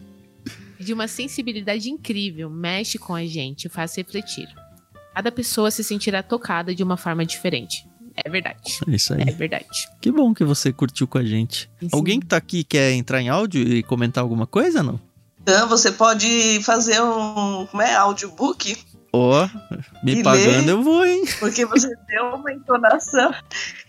De 0.78 0.92
uma 0.92 1.06
sensibilidade 1.06 1.88
incrível, 1.90 2.50
mexe 2.50 2.98
com 2.98 3.14
a 3.14 3.24
gente, 3.24 3.68
faz 3.68 3.94
refletir. 3.96 4.48
Cada 5.14 5.30
pessoa 5.30 5.70
se 5.70 5.84
sentirá 5.84 6.22
tocada 6.22 6.74
de 6.74 6.82
uma 6.82 6.96
forma 6.96 7.24
diferente. 7.24 7.86
É 8.16 8.28
verdade. 8.28 8.78
É 8.88 8.94
isso 8.94 9.14
aí. 9.14 9.22
É 9.22 9.32
verdade. 9.32 9.88
Que 10.00 10.10
bom 10.10 10.34
que 10.34 10.44
você 10.44 10.72
curtiu 10.72 11.06
com 11.06 11.18
a 11.18 11.24
gente. 11.24 11.70
Sim. 11.80 11.88
Alguém 11.92 12.20
que 12.20 12.26
tá 12.26 12.36
aqui 12.36 12.64
quer 12.64 12.92
entrar 12.92 13.20
em 13.20 13.28
áudio 13.28 13.62
e 13.62 13.82
comentar 13.82 14.22
alguma 14.22 14.46
coisa, 14.46 14.82
não? 14.82 15.00
Então, 15.42 15.68
você 15.68 15.90
pode 15.90 16.60
fazer 16.62 17.02
um 17.02 17.66
como 17.66 17.82
é, 17.82 17.94
audiobook, 17.96 18.76
Ó, 19.14 19.46
me 20.02 20.14
E 20.20 20.22
pagando 20.22 20.46
ler. 20.64 20.68
eu 20.70 20.82
vou, 20.82 21.04
hein? 21.04 21.22
porque 21.38 21.66
você 21.66 21.88
deu 22.08 22.24
uma 22.34 22.50
entonação. 22.50 23.34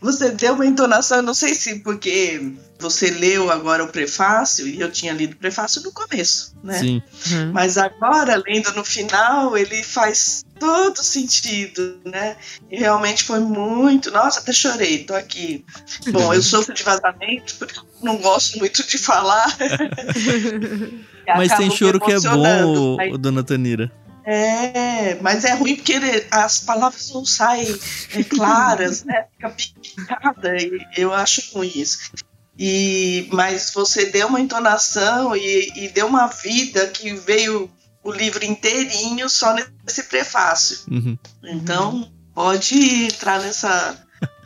Você 0.01 0.31
deu 0.31 0.53
uma 0.53 0.65
entonação, 0.65 1.17
eu 1.19 1.23
não 1.23 1.33
sei 1.33 1.55
se 1.55 1.79
porque 1.79 2.51
você 2.77 3.09
leu 3.09 3.49
agora 3.49 3.85
o 3.85 3.87
prefácio, 3.87 4.67
e 4.67 4.81
eu 4.81 4.91
tinha 4.91 5.13
lido 5.13 5.33
o 5.33 5.37
prefácio 5.37 5.81
no 5.81 5.93
começo, 5.93 6.53
né? 6.61 6.77
Sim. 6.77 7.01
Uhum. 7.31 7.51
Mas 7.53 7.77
agora, 7.77 8.41
lendo 8.45 8.73
no 8.73 8.83
final, 8.83 9.57
ele 9.57 9.81
faz 9.81 10.43
todo 10.59 11.01
sentido, 11.01 11.99
né? 12.03 12.35
E 12.69 12.77
realmente 12.77 13.23
foi 13.23 13.39
muito. 13.39 14.11
Nossa, 14.11 14.41
até 14.41 14.51
chorei, 14.51 15.05
tô 15.05 15.15
aqui. 15.15 15.63
Bom, 16.11 16.33
eu 16.33 16.41
sofro 16.43 16.73
de 16.73 16.83
vazamento, 16.83 17.55
porque 17.57 17.79
eu 17.79 17.85
não 18.01 18.17
gosto 18.17 18.59
muito 18.59 18.85
de 18.85 18.97
falar. 18.97 19.45
Mas 21.37 21.53
tem 21.55 21.71
choro 21.71 21.99
que 22.01 22.11
é 22.11 22.19
bom, 22.19 22.97
mas- 22.97 23.13
ô, 23.13 23.17
dona 23.17 23.43
Tanira. 23.43 23.89
É, 24.25 25.15
mas 25.21 25.43
é 25.43 25.53
ruim 25.53 25.75
porque 25.75 25.93
ele- 25.93 26.25
as 26.31 26.59
palavras 26.59 27.11
não 27.11 27.25
saem 27.25 27.67
é, 28.13 28.23
claras, 28.23 29.03
né? 29.03 29.25
Fica 29.33 29.49
picada, 29.49 30.57
e 30.57 30.79
eu 30.95 31.13
acho 31.13 31.53
ruim 31.53 31.71
isso. 31.75 32.11
E, 32.57 33.27
mas 33.31 33.71
você 33.73 34.05
deu 34.05 34.27
uma 34.27 34.39
entonação 34.39 35.35
e, 35.35 35.71
e 35.75 35.89
deu 35.89 36.07
uma 36.07 36.27
vida 36.27 36.87
que 36.87 37.13
veio 37.13 37.69
o 38.03 38.11
livro 38.11 38.45
inteirinho 38.45 39.27
só 39.29 39.55
nesse 39.85 40.03
prefácio. 40.03 40.79
Uhum. 40.89 41.17
Então, 41.43 42.11
pode 42.33 43.05
entrar 43.05 43.41
nessa 43.41 43.97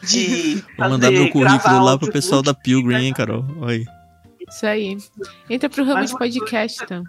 de 0.04 0.64
Vou 0.78 0.90
mandar 0.90 1.12
meu 1.12 1.30
currículo 1.30 1.84
lá 1.84 1.98
pro 1.98 2.12
pessoal 2.12 2.42
da 2.42 2.54
Pilgrim, 2.54 2.96
hein, 2.96 3.14
Carol? 3.14 3.46
Oi. 3.62 3.86
Isso 4.50 4.66
aí. 4.66 4.98
Entra 5.50 5.70
pro 5.70 5.84
ramo 5.84 6.06
de 6.06 6.18
podcast, 6.18 6.82
então. 6.84 7.04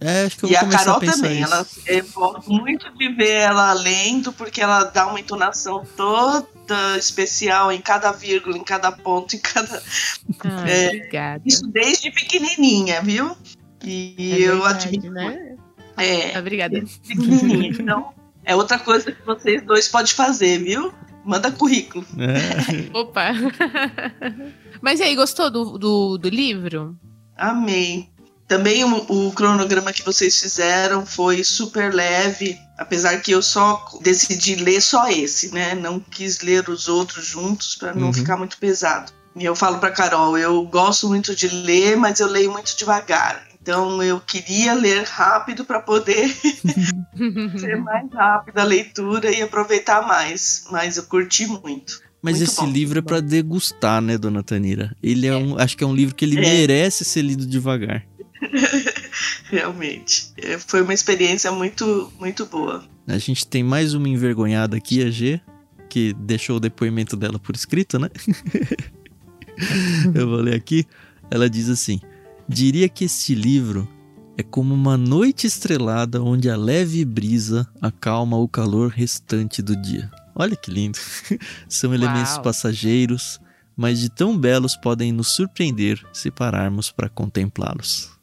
É, 0.00 0.24
acho 0.24 0.36
que 0.38 0.44
eu 0.44 0.50
E 0.50 0.52
vou 0.54 0.60
a 0.68 0.70
Carol 0.70 0.96
a 0.96 1.00
pensar 1.00 1.22
também, 1.22 1.40
isso. 1.42 1.52
ela, 1.52 1.66
eu 1.86 2.04
gosto 2.14 2.50
muito 2.52 2.92
de 2.96 3.08
ver 3.14 3.30
ela 3.32 3.72
lendo, 3.72 4.32
porque 4.32 4.60
ela 4.60 4.84
dá 4.84 5.06
uma 5.06 5.18
entonação 5.20 5.84
toda 5.96 6.96
especial 6.98 7.70
em 7.72 7.80
cada 7.80 8.12
vírgula, 8.12 8.56
em 8.58 8.64
cada 8.64 8.90
ponto, 8.92 9.34
em 9.36 9.38
cada. 9.38 9.82
Ah, 10.44 10.68
É, 10.68 10.86
obrigada. 10.88 11.42
Isso 11.46 11.66
desde 11.68 12.10
pequenininha, 12.10 13.00
viu? 13.02 13.36
E 13.84 14.14
É 14.18 14.48
eu 14.48 14.56
verdade, 14.62 14.88
admiro. 14.88 15.12
né? 15.14 15.56
É, 15.96 16.34
Ah, 16.36 16.40
Obrigada. 16.40 16.74
desde 16.74 16.98
pequenininha. 17.00 17.68
Então, 17.70 18.12
é 18.44 18.54
outra 18.56 18.78
coisa 18.78 19.12
que 19.12 19.22
vocês 19.24 19.62
dois 19.64 19.88
podem 19.88 20.12
fazer, 20.12 20.58
viu? 20.62 20.92
Manda 21.24 21.50
currículo. 21.50 22.04
É. 22.18 22.90
Opa! 22.98 23.32
Mas 24.82 25.00
e 25.00 25.02
aí, 25.04 25.14
gostou 25.14 25.50
do, 25.50 25.78
do, 25.78 26.18
do 26.18 26.28
livro? 26.28 26.96
Amei. 27.36 28.08
Também 28.46 28.84
o, 28.84 29.28
o, 29.28 29.32
cronograma 29.32 29.92
que 29.92 30.04
vocês 30.04 30.38
fizeram 30.38 31.06
foi 31.06 31.42
super 31.42 31.92
leve, 31.94 32.58
apesar 32.76 33.18
que 33.20 33.32
eu 33.32 33.42
só 33.42 33.82
decidi 34.02 34.54
ler 34.56 34.82
só 34.82 35.08
esse, 35.08 35.52
né? 35.52 35.74
Não 35.74 35.98
quis 35.98 36.40
ler 36.40 36.68
os 36.68 36.86
outros 36.86 37.24
juntos 37.24 37.74
para 37.74 37.94
não 37.94 38.08
uhum. 38.08 38.12
ficar 38.12 38.36
muito 38.36 38.58
pesado. 38.58 39.12
E 39.34 39.44
eu 39.44 39.56
falo 39.56 39.78
para 39.78 39.90
Carol, 39.90 40.38
eu 40.38 40.62
gosto 40.66 41.08
muito 41.08 41.34
de 41.34 41.48
ler, 41.48 41.96
mas 41.96 42.20
eu 42.20 42.28
leio 42.28 42.52
muito 42.52 42.76
devagar. 42.76 43.46
Então 43.60 44.02
eu 44.02 44.20
queria 44.20 44.74
ler 44.74 45.04
rápido 45.04 45.64
para 45.64 45.80
poder 45.80 46.28
ser 47.58 47.76
mais 47.78 48.12
rápida 48.12 48.60
a 48.60 48.64
leitura 48.64 49.30
e 49.30 49.40
aproveitar 49.40 50.06
mais, 50.06 50.66
mas 50.70 50.98
eu 50.98 51.04
curti 51.04 51.46
muito. 51.46 52.02
Mas 52.20 52.38
muito 52.38 52.50
esse 52.50 52.60
bom, 52.60 52.70
livro 52.70 52.98
é 52.98 53.02
para 53.02 53.20
degustar, 53.20 54.02
né, 54.02 54.18
dona 54.18 54.42
Tanira? 54.42 54.94
Ele 55.02 55.26
é, 55.26 55.30
é, 55.30 55.36
um, 55.36 55.58
acho 55.58 55.76
que 55.76 55.82
é 55.82 55.86
um 55.86 55.94
livro 55.94 56.14
que 56.14 56.24
ele 56.26 56.38
é. 56.38 56.40
merece 56.40 57.04
ser 57.04 57.22
lido 57.22 57.46
devagar. 57.46 58.04
Realmente. 59.50 60.32
É, 60.36 60.58
foi 60.58 60.82
uma 60.82 60.94
experiência 60.94 61.50
muito, 61.52 62.12
muito 62.18 62.46
boa. 62.46 62.84
A 63.06 63.18
gente 63.18 63.46
tem 63.46 63.62
mais 63.62 63.94
uma 63.94 64.08
envergonhada 64.08 64.76
aqui, 64.76 65.02
a 65.02 65.10
G, 65.10 65.40
que 65.88 66.12
deixou 66.14 66.56
o 66.56 66.60
depoimento 66.60 67.16
dela 67.16 67.38
por 67.38 67.54
escrito, 67.54 67.98
né? 67.98 68.08
Eu 70.14 70.28
vou 70.28 70.40
ler 70.40 70.54
aqui. 70.54 70.86
Ela 71.30 71.48
diz 71.48 71.68
assim: 71.68 72.00
Diria 72.48 72.88
que 72.88 73.04
este 73.04 73.34
livro 73.34 73.88
é 74.36 74.42
como 74.42 74.74
uma 74.74 74.96
noite 74.96 75.46
estrelada 75.46 76.22
onde 76.22 76.50
a 76.50 76.56
leve 76.56 77.04
brisa 77.04 77.66
acalma 77.80 78.36
o 78.36 78.48
calor 78.48 78.90
restante 78.90 79.62
do 79.62 79.76
dia. 79.76 80.10
Olha 80.34 80.56
que 80.56 80.70
lindo! 80.70 80.98
São 81.68 81.94
elementos 81.94 82.34
Uau. 82.34 82.42
passageiros, 82.42 83.40
mas 83.76 84.00
de 84.00 84.08
tão 84.08 84.36
belos 84.36 84.76
podem 84.76 85.12
nos 85.12 85.34
surpreender 85.34 86.04
se 86.12 86.30
pararmos 86.30 86.90
para 86.90 87.08
contemplá-los. 87.08 88.13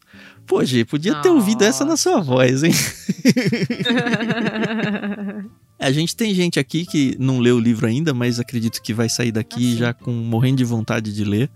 Pô, 0.52 0.66
G, 0.66 0.84
podia 0.84 1.16
ter 1.16 1.30
ouvido 1.30 1.62
essa 1.62 1.86
na 1.86 1.96
sua 1.96 2.20
voz, 2.20 2.62
hein? 2.62 2.74
a 5.80 5.90
gente 5.94 6.14
tem 6.14 6.36
gente 6.36 6.60
aqui 6.60 6.86
que 6.86 7.16
não 7.18 7.40
leu 7.40 7.56
o 7.56 7.60
livro 7.60 7.88
ainda, 7.88 8.14
mas 8.14 8.38
acredito 8.38 8.82
que 8.82 8.94
vai 8.94 9.08
sair 9.08 9.32
daqui 9.32 9.76
ah, 9.76 9.78
já 9.78 9.94
com 9.94 10.12
morrendo 10.12 10.58
de 10.58 10.66
vontade 10.66 11.16
de 11.16 11.24
ler. 11.24 11.50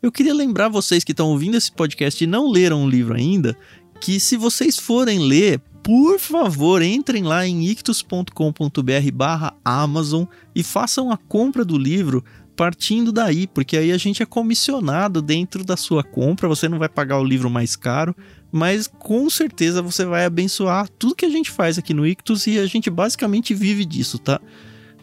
Eu 0.00 0.10
queria 0.10 0.32
lembrar 0.32 0.70
vocês 0.70 1.04
que 1.04 1.12
estão 1.12 1.28
ouvindo 1.28 1.58
esse 1.58 1.70
podcast 1.70 2.24
e 2.24 2.26
não 2.26 2.50
leram 2.50 2.86
o 2.86 2.88
livro 2.88 3.14
ainda, 3.14 3.54
que 4.00 4.18
se 4.18 4.34
vocês 4.34 4.78
forem 4.78 5.18
ler, 5.18 5.60
por 5.82 6.18
favor, 6.18 6.80
entrem 6.80 7.24
lá 7.24 7.46
em 7.46 7.66
ictus.com.br 7.66 9.12
barra 9.12 9.54
Amazon 9.62 10.24
e 10.54 10.62
façam 10.62 11.12
a 11.12 11.18
compra 11.18 11.66
do 11.66 11.76
livro 11.76 12.24
partindo 12.58 13.12
daí, 13.12 13.46
porque 13.46 13.76
aí 13.76 13.92
a 13.92 13.96
gente 13.96 14.20
é 14.20 14.26
comissionado 14.26 15.22
dentro 15.22 15.62
da 15.62 15.76
sua 15.76 16.02
compra, 16.02 16.48
você 16.48 16.68
não 16.68 16.76
vai 16.76 16.88
pagar 16.88 17.20
o 17.20 17.24
livro 17.24 17.48
mais 17.48 17.76
caro, 17.76 18.16
mas 18.50 18.88
com 18.88 19.30
certeza 19.30 19.80
você 19.80 20.04
vai 20.04 20.24
abençoar 20.24 20.88
tudo 20.98 21.14
que 21.14 21.24
a 21.24 21.30
gente 21.30 21.52
faz 21.52 21.78
aqui 21.78 21.94
no 21.94 22.04
Ictus 22.04 22.48
e 22.48 22.58
a 22.58 22.66
gente 22.66 22.90
basicamente 22.90 23.54
vive 23.54 23.84
disso, 23.84 24.18
tá? 24.18 24.40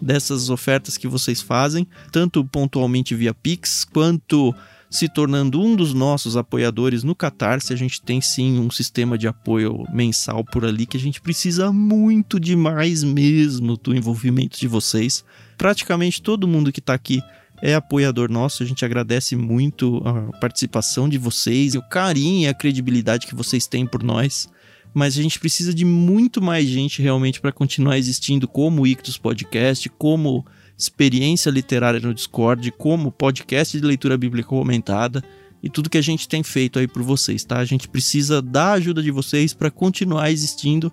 Dessas 0.02 0.50
ofertas 0.50 0.98
que 0.98 1.08
vocês 1.08 1.42
fazem, 1.42 1.88
tanto 2.12 2.44
pontualmente 2.44 3.16
via 3.16 3.34
Pix, 3.34 3.86
quanto 3.86 4.54
se 4.90 5.08
tornando 5.08 5.62
um 5.62 5.78
dos 5.78 5.94
nossos 5.94 6.36
apoiadores 6.36 7.04
no 7.04 7.16
Catarse. 7.16 7.72
A 7.72 7.76
gente 7.78 8.02
tem 8.02 8.20
sim 8.20 8.60
um 8.60 8.70
sistema 8.70 9.18
de 9.18 9.30
apoio 9.30 9.86
mensal 9.94 10.44
por 10.44 10.66
ali 10.66 10.86
que 10.86 10.98
a 10.98 11.00
gente 11.00 11.22
precisa 11.22 11.72
muito 11.72 12.38
demais 12.38 13.02
mesmo 13.02 13.78
do 13.78 13.96
envolvimento 13.96 14.60
de 14.60 14.68
vocês. 14.68 15.24
Praticamente 15.58 16.22
todo 16.22 16.48
mundo 16.48 16.72
que 16.72 16.80
está 16.80 16.94
aqui 16.94 17.22
é 17.62 17.74
apoiador 17.74 18.32
nosso, 18.32 18.64
a 18.64 18.66
gente 18.66 18.84
agradece 18.84 19.36
muito 19.36 20.02
a 20.06 20.38
participação 20.40 21.08
de 21.08 21.18
vocês, 21.18 21.76
o 21.76 21.82
carinho 21.82 22.44
e 22.44 22.48
a 22.48 22.54
credibilidade 22.54 23.28
que 23.28 23.36
vocês 23.36 23.68
têm 23.68 23.86
por 23.86 24.04
nós. 24.04 24.48
Mas 24.94 25.18
a 25.18 25.22
gente 25.22 25.40
precisa 25.40 25.74
de 25.74 25.84
muito 25.84 26.42
mais 26.42 26.68
gente 26.68 27.02
realmente 27.02 27.42
para 27.42 27.52
continuar 27.52 27.98
existindo 27.98 28.48
como 28.48 28.88
Ictus 28.88 29.18
Podcast, 29.18 29.90
como 29.90 30.46
experiência 30.78 31.50
literária 31.50 32.00
no 32.00 32.14
Discord, 32.14 32.72
como 32.72 33.12
podcast 33.12 33.78
de 33.78 33.86
leitura 33.86 34.18
bíblica 34.18 34.50
comentada 34.50 35.24
e 35.64 35.70
tudo 35.70 35.90
que 35.90 35.98
a 35.98 36.02
gente 36.02 36.28
tem 36.28 36.44
feito 36.44 36.78
aí 36.78 36.88
por 36.88 37.02
vocês, 37.02 37.44
tá? 37.44 37.58
A 37.58 37.66
gente 37.66 37.88
precisa 37.88 38.42
da 38.42 38.74
ajuda 38.74 39.02
de 39.02 39.12
vocês 39.12 39.54
para 39.54 39.72
continuar 39.72 40.32
existindo 40.32 40.92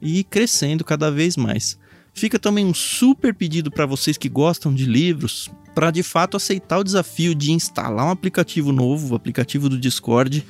e 0.00 0.24
crescendo 0.24 0.84
cada 0.84 1.10
vez 1.10 1.36
mais. 1.36 1.78
Fica 2.16 2.38
também 2.38 2.64
um 2.64 2.72
super 2.72 3.34
pedido 3.34 3.70
para 3.70 3.84
vocês 3.84 4.16
que 4.16 4.26
gostam 4.26 4.72
de 4.72 4.86
livros, 4.86 5.50
para 5.74 5.90
de 5.90 6.02
fato 6.02 6.34
aceitar 6.34 6.78
o 6.78 6.82
desafio 6.82 7.34
de 7.34 7.52
instalar 7.52 8.06
um 8.06 8.10
aplicativo 8.10 8.72
novo, 8.72 9.12
o 9.12 9.14
aplicativo 9.14 9.68
do 9.68 9.78
Discord, 9.78 10.42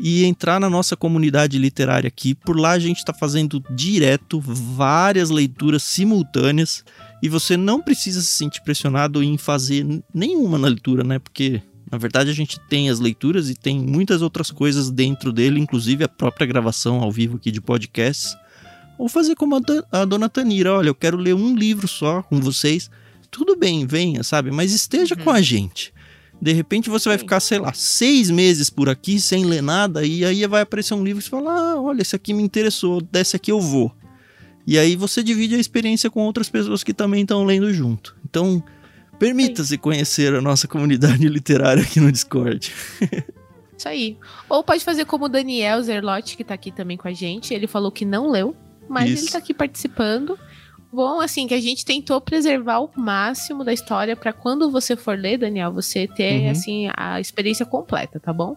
e 0.00 0.24
entrar 0.24 0.58
na 0.58 0.68
nossa 0.68 0.96
comunidade 0.96 1.58
literária 1.58 2.08
aqui. 2.08 2.34
Por 2.34 2.58
lá 2.58 2.72
a 2.72 2.78
gente 2.80 2.98
está 2.98 3.14
fazendo 3.14 3.62
direto 3.70 4.40
várias 4.40 5.30
leituras 5.30 5.84
simultâneas 5.84 6.84
e 7.22 7.28
você 7.28 7.56
não 7.56 7.80
precisa 7.80 8.20
se 8.20 8.32
sentir 8.32 8.62
pressionado 8.62 9.22
em 9.22 9.38
fazer 9.38 9.86
nenhuma 10.12 10.58
na 10.58 10.66
leitura, 10.66 11.04
né? 11.04 11.20
Porque 11.20 11.62
na 11.88 11.98
verdade 11.98 12.30
a 12.30 12.34
gente 12.34 12.58
tem 12.68 12.90
as 12.90 12.98
leituras 12.98 13.48
e 13.48 13.54
tem 13.54 13.78
muitas 13.78 14.22
outras 14.22 14.50
coisas 14.50 14.90
dentro 14.90 15.32
dele, 15.32 15.60
inclusive 15.60 16.02
a 16.02 16.08
própria 16.08 16.48
gravação 16.48 17.00
ao 17.00 17.12
vivo 17.12 17.36
aqui 17.36 17.52
de 17.52 17.60
podcasts. 17.60 18.34
Ou 18.98 19.08
fazer 19.08 19.34
como 19.34 19.56
a, 19.56 19.60
a 19.92 20.04
dona 20.04 20.28
Tanira, 20.28 20.72
olha, 20.72 20.88
eu 20.88 20.94
quero 20.94 21.16
ler 21.16 21.34
um 21.34 21.54
livro 21.54 21.86
só 21.86 22.22
com 22.22 22.40
vocês. 22.40 22.90
Tudo 23.30 23.56
bem, 23.56 23.86
venha, 23.86 24.22
sabe? 24.22 24.50
Mas 24.50 24.72
esteja 24.72 25.14
uhum. 25.14 25.24
com 25.24 25.30
a 25.30 25.42
gente. 25.42 25.92
De 26.40 26.52
repente 26.52 26.90
você 26.90 27.08
vai 27.08 27.18
ficar, 27.18 27.40
sei 27.40 27.58
lá, 27.58 27.72
seis 27.72 28.30
meses 28.30 28.68
por 28.68 28.88
aqui 28.88 29.18
sem 29.18 29.44
ler 29.44 29.62
nada, 29.62 30.04
e 30.04 30.24
aí 30.24 30.46
vai 30.46 30.62
aparecer 30.62 30.94
um 30.94 31.02
livro 31.02 31.20
e 31.20 31.22
você 31.22 31.30
fala: 31.30 31.52
ah, 31.52 31.80
olha, 31.80 32.02
esse 32.02 32.14
aqui 32.14 32.34
me 32.34 32.42
interessou, 32.42 33.00
desse 33.00 33.36
aqui 33.36 33.50
eu 33.50 33.60
vou. 33.60 33.92
E 34.66 34.78
aí 34.78 34.96
você 34.96 35.22
divide 35.22 35.54
a 35.54 35.58
experiência 35.58 36.10
com 36.10 36.20
outras 36.24 36.48
pessoas 36.48 36.82
que 36.82 36.92
também 36.92 37.22
estão 37.22 37.44
lendo 37.44 37.72
junto. 37.72 38.16
Então, 38.28 38.62
permita-se 39.18 39.78
conhecer 39.78 40.34
a 40.34 40.40
nossa 40.40 40.66
comunidade 40.66 41.26
literária 41.28 41.82
aqui 41.82 42.00
no 42.00 42.10
Discord. 42.10 42.72
Isso 43.78 43.88
aí. 43.88 44.18
Ou 44.48 44.64
pode 44.64 44.84
fazer 44.84 45.04
como 45.04 45.26
o 45.26 45.28
Daniel 45.28 45.80
Zerlotti, 45.82 46.36
que 46.36 46.42
tá 46.42 46.54
aqui 46.54 46.72
também 46.72 46.96
com 46.96 47.06
a 47.06 47.12
gente. 47.12 47.54
Ele 47.54 47.66
falou 47.66 47.92
que 47.92 48.04
não 48.04 48.28
leu, 48.30 48.56
mas 48.88 49.10
Isso. 49.10 49.24
ele 49.24 49.32
tá 49.32 49.38
aqui 49.38 49.54
participando. 49.54 50.38
Bom, 50.92 51.20
assim, 51.20 51.46
que 51.46 51.54
a 51.54 51.60
gente 51.60 51.84
tentou 51.84 52.20
preservar 52.20 52.80
o 52.80 52.90
máximo 52.96 53.64
da 53.64 53.72
história 53.72 54.16
para 54.16 54.32
quando 54.32 54.70
você 54.70 54.96
for 54.96 55.18
ler, 55.18 55.38
Daniel, 55.38 55.72
você 55.72 56.06
ter, 56.06 56.42
uhum. 56.44 56.50
assim, 56.50 56.88
a 56.96 57.20
experiência 57.20 57.66
completa, 57.66 58.18
tá 58.18 58.32
bom? 58.32 58.56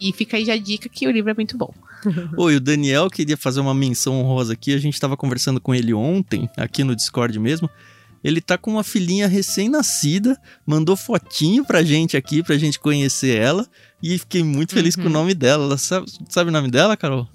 E 0.00 0.12
fica 0.12 0.36
aí 0.36 0.44
já 0.44 0.54
a 0.54 0.58
dica 0.58 0.88
que 0.88 1.06
o 1.06 1.10
livro 1.10 1.30
é 1.30 1.34
muito 1.34 1.58
bom. 1.58 1.72
Oi, 2.38 2.56
o 2.56 2.60
Daniel 2.60 3.10
queria 3.10 3.36
fazer 3.36 3.60
uma 3.60 3.74
menção 3.74 4.20
honrosa 4.20 4.52
aqui. 4.52 4.72
A 4.72 4.78
gente 4.78 4.94
estava 4.94 5.16
conversando 5.16 5.60
com 5.60 5.74
ele 5.74 5.92
ontem, 5.92 6.48
aqui 6.56 6.84
no 6.84 6.94
Discord 6.94 7.38
mesmo. 7.38 7.68
Ele 8.22 8.40
tá 8.40 8.56
com 8.58 8.72
uma 8.72 8.84
filhinha 8.84 9.28
recém-nascida, 9.28 10.40
mandou 10.66 10.96
fotinho 10.96 11.64
pra 11.64 11.82
gente 11.82 12.16
aqui, 12.16 12.42
pra 12.42 12.56
gente 12.56 12.78
conhecer 12.78 13.36
ela. 13.36 13.66
E 14.02 14.18
fiquei 14.18 14.42
muito 14.42 14.74
feliz 14.74 14.94
uhum. 14.94 15.02
com 15.02 15.08
o 15.08 15.12
uhum. 15.12 15.18
nome 15.18 15.34
dela. 15.34 15.64
Ela 15.64 15.78
sabe, 15.78 16.06
sabe 16.28 16.50
o 16.50 16.52
nome 16.52 16.70
dela, 16.70 16.96
Carol? 16.96 17.28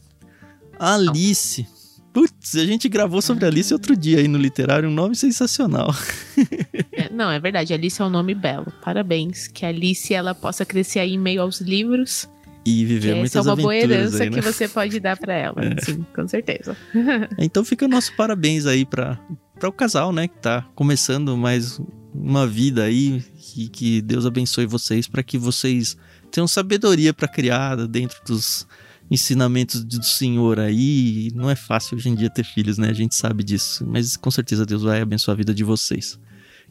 Alice. 0.79 1.67
Putz, 2.13 2.55
a 2.55 2.65
gente 2.65 2.87
gravou 2.87 3.21
sobre 3.21 3.45
Alice 3.45 3.73
outro 3.73 3.97
dia 3.97 4.19
aí 4.19 4.27
no 4.27 4.37
literário, 4.37 4.87
um 4.87 4.93
nome 4.93 5.15
sensacional. 5.15 5.93
É, 6.95 7.11
não, 7.11 7.29
é 7.29 7.39
verdade, 7.39 7.73
Alice 7.73 7.99
é 7.99 8.05
um 8.05 8.09
nome 8.09 8.35
belo. 8.35 8.71
Parabéns. 8.83 9.47
Que 9.47 9.65
a 9.65 9.69
Alice 9.69 10.13
ela 10.13 10.35
possa 10.35 10.63
crescer 10.63 10.99
aí 10.99 11.13
em 11.13 11.17
meio 11.17 11.41
aos 11.41 11.59
livros 11.59 12.29
e 12.65 12.85
viver 12.85 13.15
muitas 13.15 13.47
aventuras. 13.47 13.49
Essa 13.49 13.49
é 13.49 13.51
uma 13.51 13.55
boa 13.55 13.75
herança 13.75 14.23
aí, 14.23 14.29
né? 14.29 14.35
que 14.35 14.41
você 14.41 14.67
pode 14.67 14.99
dar 14.99 15.17
para 15.17 15.33
ela, 15.33 15.55
é. 15.63 15.81
sim, 15.81 16.05
com 16.15 16.27
certeza. 16.27 16.77
então 17.37 17.65
fica 17.65 17.85
o 17.85 17.87
nosso 17.87 18.15
parabéns 18.15 18.65
aí 18.65 18.85
para 18.85 19.19
o 19.63 19.71
casal, 19.71 20.13
né, 20.13 20.27
que 20.27 20.37
tá 20.37 20.65
começando 20.75 21.35
mais 21.35 21.81
uma 22.13 22.47
vida 22.47 22.83
aí 22.83 23.23
e 23.57 23.67
que 23.67 24.01
Deus 24.01 24.25
abençoe 24.25 24.65
vocês 24.65 25.07
para 25.07 25.23
que 25.23 25.37
vocês 25.37 25.97
tenham 26.31 26.47
sabedoria 26.47 27.13
para 27.13 27.27
criar 27.27 27.75
dentro 27.87 28.17
dos 28.25 28.67
ensinamentos 29.09 29.83
do 29.83 30.03
Senhor 30.03 30.59
aí. 30.59 31.31
Não 31.35 31.49
é 31.49 31.55
fácil 31.55 31.97
hoje 31.97 32.09
em 32.09 32.15
dia 32.15 32.29
ter 32.29 32.43
filhos, 32.43 32.77
né? 32.77 32.89
A 32.89 32.93
gente 32.93 33.15
sabe 33.15 33.43
disso, 33.43 33.85
mas 33.87 34.17
com 34.17 34.31
certeza 34.31 34.65
Deus 34.65 34.83
vai 34.83 35.01
abençoar 35.01 35.35
a 35.35 35.37
vida 35.37 35.53
de 35.53 35.63
vocês. 35.63 36.19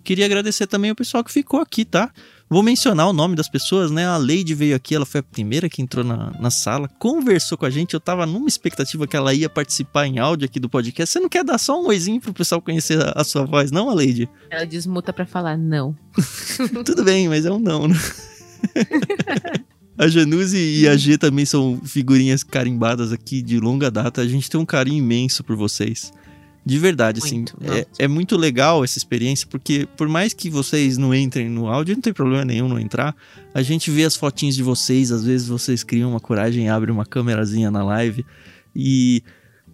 Queria 0.03 0.27
agradecer 0.27 0.67
também 0.67 0.91
o 0.91 0.97
pessoal 0.97 1.23
que 1.23 1.31
ficou 1.31 1.61
aqui, 1.61 1.85
tá? 1.85 2.11
Vou 2.51 2.63
mencionar 2.63 3.09
o 3.09 3.13
nome 3.13 3.37
das 3.37 3.49
pessoas, 3.49 3.91
né? 3.91 4.07
A 4.07 4.17
Lady 4.17 4.53
veio 4.53 4.75
aqui, 4.75 4.95
ela 4.95 5.07
foi 5.07 5.21
a 5.21 5.23
primeira 5.23 5.69
que 5.69 5.81
entrou 5.81 6.05
na, 6.05 6.33
na 6.39 6.51
sala, 6.51 6.89
conversou 6.99 7.57
com 7.57 7.65
a 7.65 7.71
gente. 7.71 7.95
Eu 7.95 8.01
tava 8.01 8.27
numa 8.27 8.49
expectativa 8.49 9.07
que 9.07 9.17
ela 9.17 9.33
ia 9.33 9.49
participar 9.49 10.07
em 10.07 10.19
áudio 10.19 10.47
aqui 10.47 10.59
do 10.59 10.69
podcast. 10.69 11.13
Você 11.13 11.21
não 11.21 11.29
quer 11.29 11.45
dar 11.45 11.57
só 11.57 11.81
um 11.81 11.87
oizinho 11.87 12.21
pro 12.21 12.35
pessoal 12.35 12.61
conhecer 12.61 13.01
a, 13.01 13.13
a 13.17 13.25
sua 13.25 13.47
voz, 13.47 13.71
não, 13.71 13.89
a 13.89 13.95
Lady? 13.95 14.29
Ela 14.51 14.67
desmuta 14.67 15.13
para 15.13 15.25
falar 15.25 15.57
não. 15.57 15.97
Tudo 16.85 17.05
bem, 17.05 17.29
mas 17.29 17.47
é 17.47 17.51
um 17.51 17.61
não, 17.61 17.89
né? 17.89 17.95
a 19.97 20.09
Januse 20.09 20.57
e 20.57 20.89
a 20.89 20.97
G 20.97 21.19
também 21.19 21.45
são 21.45 21.81
figurinhas 21.85 22.43
carimbadas 22.43 23.13
aqui 23.13 23.43
de 23.43 23.61
longa 23.61 23.91
data. 23.91 24.21
A 24.21 24.27
gente 24.27 24.51
tem 24.51 24.61
um 24.61 24.65
carinho 24.65 24.99
imenso 24.99 25.45
por 25.45 25.57
vocês. 25.57 26.13
De 26.65 26.79
verdade, 26.79 27.19
assim, 27.19 27.39
Muito, 27.39 27.59
é, 27.61 27.67
nossa. 27.67 27.87
é 27.99 28.09
muito 28.09 28.37
legal 28.37 28.85
essa 28.85 28.97
experiência, 28.97 29.49
porque 29.51 29.87
por 29.97 30.09
mais 30.09 30.33
que 30.33 30.49
vocês 30.49 30.97
não 30.97 31.13
entrem 31.13 31.49
no 31.49 31.67
áudio, 31.67 31.97
não 31.97 32.01
tem 32.01 32.13
problema 32.13 32.45
nenhum 32.45 32.69
não 32.69 32.79
entrar, 32.79 33.17
a 33.53 33.63
gente 33.63 33.91
vê 33.91 34.05
as 34.05 34.15
fotinhas 34.15 34.55
de 34.55 34.63
vocês, 34.63 35.11
às 35.11 35.25
vezes 35.25 35.49
vocês 35.49 35.83
criam 35.83 36.11
uma 36.11 36.21
coragem, 36.21 36.69
abrem 36.69 36.95
uma 36.95 37.05
câmerazinha 37.05 37.69
na 37.69 37.83
live, 37.83 38.25
e 38.77 39.25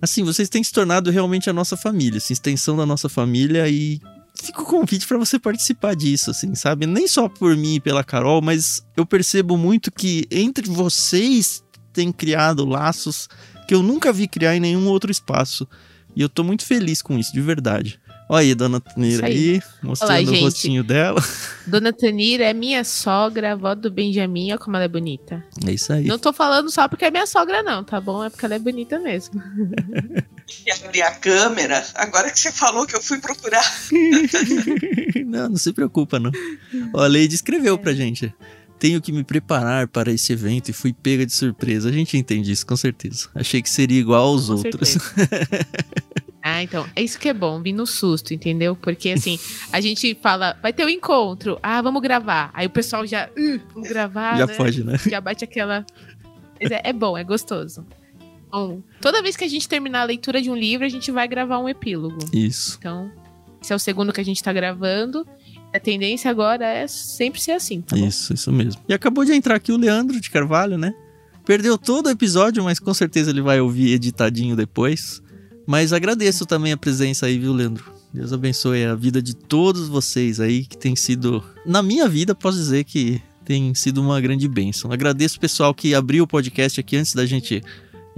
assim, 0.01 0.25
vocês 0.25 0.49
têm 0.49 0.65
se 0.65 0.73
tornado 0.73 1.11
realmente 1.11 1.51
a 1.51 1.53
nossa 1.53 1.77
família, 1.77 2.17
assim, 2.17 2.33
extensão 2.33 2.75
da 2.75 2.87
nossa 2.87 3.09
família, 3.11 3.69
e 3.69 4.01
fica 4.43 4.63
o 4.63 4.65
convite 4.65 5.07
para 5.07 5.19
você 5.19 5.39
participar 5.39 5.95
disso, 5.95 6.31
assim, 6.31 6.55
sabe? 6.55 6.87
Nem 6.87 7.07
só 7.07 7.29
por 7.29 7.57
mim 7.57 7.75
e 7.75 7.81
pela 7.81 8.05
Carol, 8.05 8.41
mas 8.41 8.85
eu 8.97 9.05
percebo 9.05 9.57
muito 9.57 9.91
que 9.91 10.27
entre 10.31 10.69
vocês 10.69 11.63
tem 11.93 12.13
criado 12.13 12.65
laços 12.65 13.29
que 13.67 13.75
eu 13.75 13.83
nunca 13.83 14.13
vi 14.13 14.29
criar 14.29 14.57
em 14.57 14.61
nenhum 14.61 14.87
outro 14.87 15.11
espaço. 15.11 15.69
E 16.17 16.23
eu 16.23 16.29
tô 16.29 16.43
muito 16.43 16.65
feliz 16.65 17.03
com 17.03 17.19
isso, 17.19 17.33
de 17.33 17.41
verdade. 17.41 18.01
Olha 18.31 18.43
aí, 18.43 18.55
dona 18.55 18.79
Taneira 18.79 19.31
Isso 19.31 19.39
aí. 19.39 19.55
aí, 19.55 19.63
mostrando 19.83 20.29
Olá, 20.29 20.39
o 20.39 20.43
rostinho 20.43 20.85
dela. 20.85 21.23
Dona 21.67 21.95
Tanira 21.95 22.45
é 22.45 22.53
minha 22.53 22.85
sogra, 22.85 23.53
avó 23.53 23.75
do 23.75 23.91
Benjamin, 23.91 24.51
olha 24.51 24.59
como 24.59 24.77
ela 24.77 24.85
é 24.85 24.89
bonita. 24.89 25.43
É 25.67 25.73
isso 25.73 25.91
aí. 25.93 26.05
Não 26.05 26.19
tô 26.19 26.31
falando 26.31 26.71
só 26.71 26.87
porque 26.89 27.07
é 27.07 27.11
minha 27.11 27.27
sogra, 27.27 27.63
não, 27.63 27.83
tá 27.83 27.99
bom? 27.99 28.23
É 28.23 28.29
porque 28.29 28.45
ela 28.45 28.55
é 28.55 28.59
bonita 28.59 28.99
mesmo. 28.99 29.41
E 30.67 30.71
abrir 30.71 31.03
a 31.03 31.11
câmera. 31.15 31.85
Agora 31.95 32.31
que 32.31 32.39
você 32.41 32.51
falou 32.51 32.87
que 32.87 32.97
eu 32.97 33.03
fui 33.03 33.19
procurar. 33.21 33.65
não, 35.27 35.51
não 35.51 35.57
se 35.57 35.73
preocupa, 35.73 36.19
não. 36.19 36.31
Ó, 36.95 37.03
a 37.03 37.07
Leide 37.07 37.35
escreveu 37.35 37.77
pra 37.79 37.93
gente. 37.93 38.33
Tenho 38.79 39.01
que 39.01 39.11
me 39.11 39.25
preparar 39.25 39.89
para 39.89 40.13
esse 40.13 40.33
evento 40.33 40.69
e 40.71 40.73
fui 40.73 40.93
pega 40.93 41.27
de 41.27 41.33
surpresa. 41.33 41.89
A 41.89 41.93
gente 41.93 42.17
entende 42.17 42.53
isso, 42.53 42.65
com 42.65 42.77
certeza. 42.77 43.29
Achei 43.35 43.61
que 43.61 43.69
seria 43.69 43.99
igual 43.99 44.25
aos 44.29 44.47
Com 44.47 44.53
outros. 44.55 44.97
Ah, 46.41 46.63
então, 46.63 46.89
é 46.97 47.03
isso 47.03 47.19
que 47.19 47.29
é 47.29 47.35
bom, 47.35 47.61
vir 47.61 47.75
no 47.75 47.85
susto, 47.87 48.33
entendeu? 48.33 48.75
Porque 48.75 49.11
assim, 49.11 49.39
a 49.71 49.83
gente 49.83 50.17
fala, 50.23 50.57
vai 50.63 50.73
ter 50.73 50.83
um 50.85 50.89
encontro, 50.89 51.59
ah, 51.63 51.83
vamos 51.83 52.01
gravar. 52.01 52.51
Aí 52.55 52.67
o 52.67 52.71
pessoal 52.71 53.05
já, 53.07 53.29
"Uh, 53.37 53.61
vamos 53.75 53.87
gravar, 53.91 54.39
Já 54.39 54.47
né? 54.47 54.55
pode, 54.55 54.83
né? 54.85 54.99
Já 55.11 55.21
bate 55.21 55.45
aquela. 55.45 55.85
Mas 56.59 56.71
é, 56.71 56.81
é 56.85 56.93
bom, 56.93 57.19
é 57.19 57.25
gostoso. 57.25 57.85
Bom, 58.51 58.83
toda 59.01 59.23
vez 59.23 59.37
que 59.37 59.45
a 59.45 59.49
gente 59.49 59.69
terminar 59.69 60.03
a 60.03 60.05
leitura 60.05 60.41
de 60.41 60.51
um 60.51 60.57
livro, 60.57 60.87
a 60.87 60.89
gente 60.89 61.11
vai 61.11 61.29
gravar 61.29 61.59
um 61.59 61.69
epílogo. 61.69 62.19
Isso. 62.33 62.77
Então, 62.79 63.11
esse 63.63 63.73
é 63.73 63.77
o 63.77 63.79
segundo 63.79 64.13
que 64.13 64.21
a 64.21 64.25
gente 64.25 64.43
tá 64.43 64.53
gravando. 64.53 65.27
A 65.73 65.79
tendência 65.79 66.31
agora 66.31 66.65
é 66.65 66.87
sempre 66.87 67.41
ser 67.41 67.53
assim, 67.53 67.83
tá? 67.83 67.97
Isso, 67.97 68.33
isso 68.33 68.51
mesmo. 68.51 68.81
E 68.89 68.95
acabou 68.95 69.25
de 69.25 69.33
entrar 69.33 69.57
aqui 69.57 69.71
o 69.71 69.77
Leandro 69.77 70.19
de 70.19 70.31
Carvalho, 70.31 70.79
né? 70.79 70.95
Perdeu 71.45 71.77
todo 71.77 72.07
o 72.07 72.11
episódio, 72.11 72.65
mas 72.65 72.79
com 72.79 72.93
certeza 72.95 73.31
ele 73.31 73.43
vai 73.43 73.61
ouvir 73.61 73.93
editadinho 73.93 74.57
depois. 74.57 75.23
Mas 75.67 75.93
agradeço 75.93 76.47
também 76.47 76.73
a 76.73 76.77
presença 76.77 77.27
aí, 77.27 77.39
viu, 77.39 77.53
Leandro? 77.53 77.93
Deus 78.13 78.33
abençoe 78.33 78.85
a 78.85 78.95
vida 78.95 79.21
de 79.21 79.37
todos 79.37 79.89
vocês 79.89 80.41
aí, 80.41 80.65
que 80.65 80.79
tem 80.79 80.97
sido. 80.97 81.45
Na 81.67 81.83
minha 81.83 82.09
vida, 82.09 82.35
posso 82.35 82.57
dizer 82.57 82.85
que 82.85 83.21
tem 83.45 83.75
sido 83.75 84.01
uma 84.01 84.21
grande 84.21 84.49
bênção. 84.49 84.91
Agradeço 84.93 85.37
o 85.37 85.41
pessoal 85.41 85.75
que 85.75 85.95
abriu 85.95 86.25
o 86.25 86.27
podcast 86.27 86.81
aqui 86.81 86.97
antes 86.97 87.15
da 87.15 87.27
gente 87.27 87.63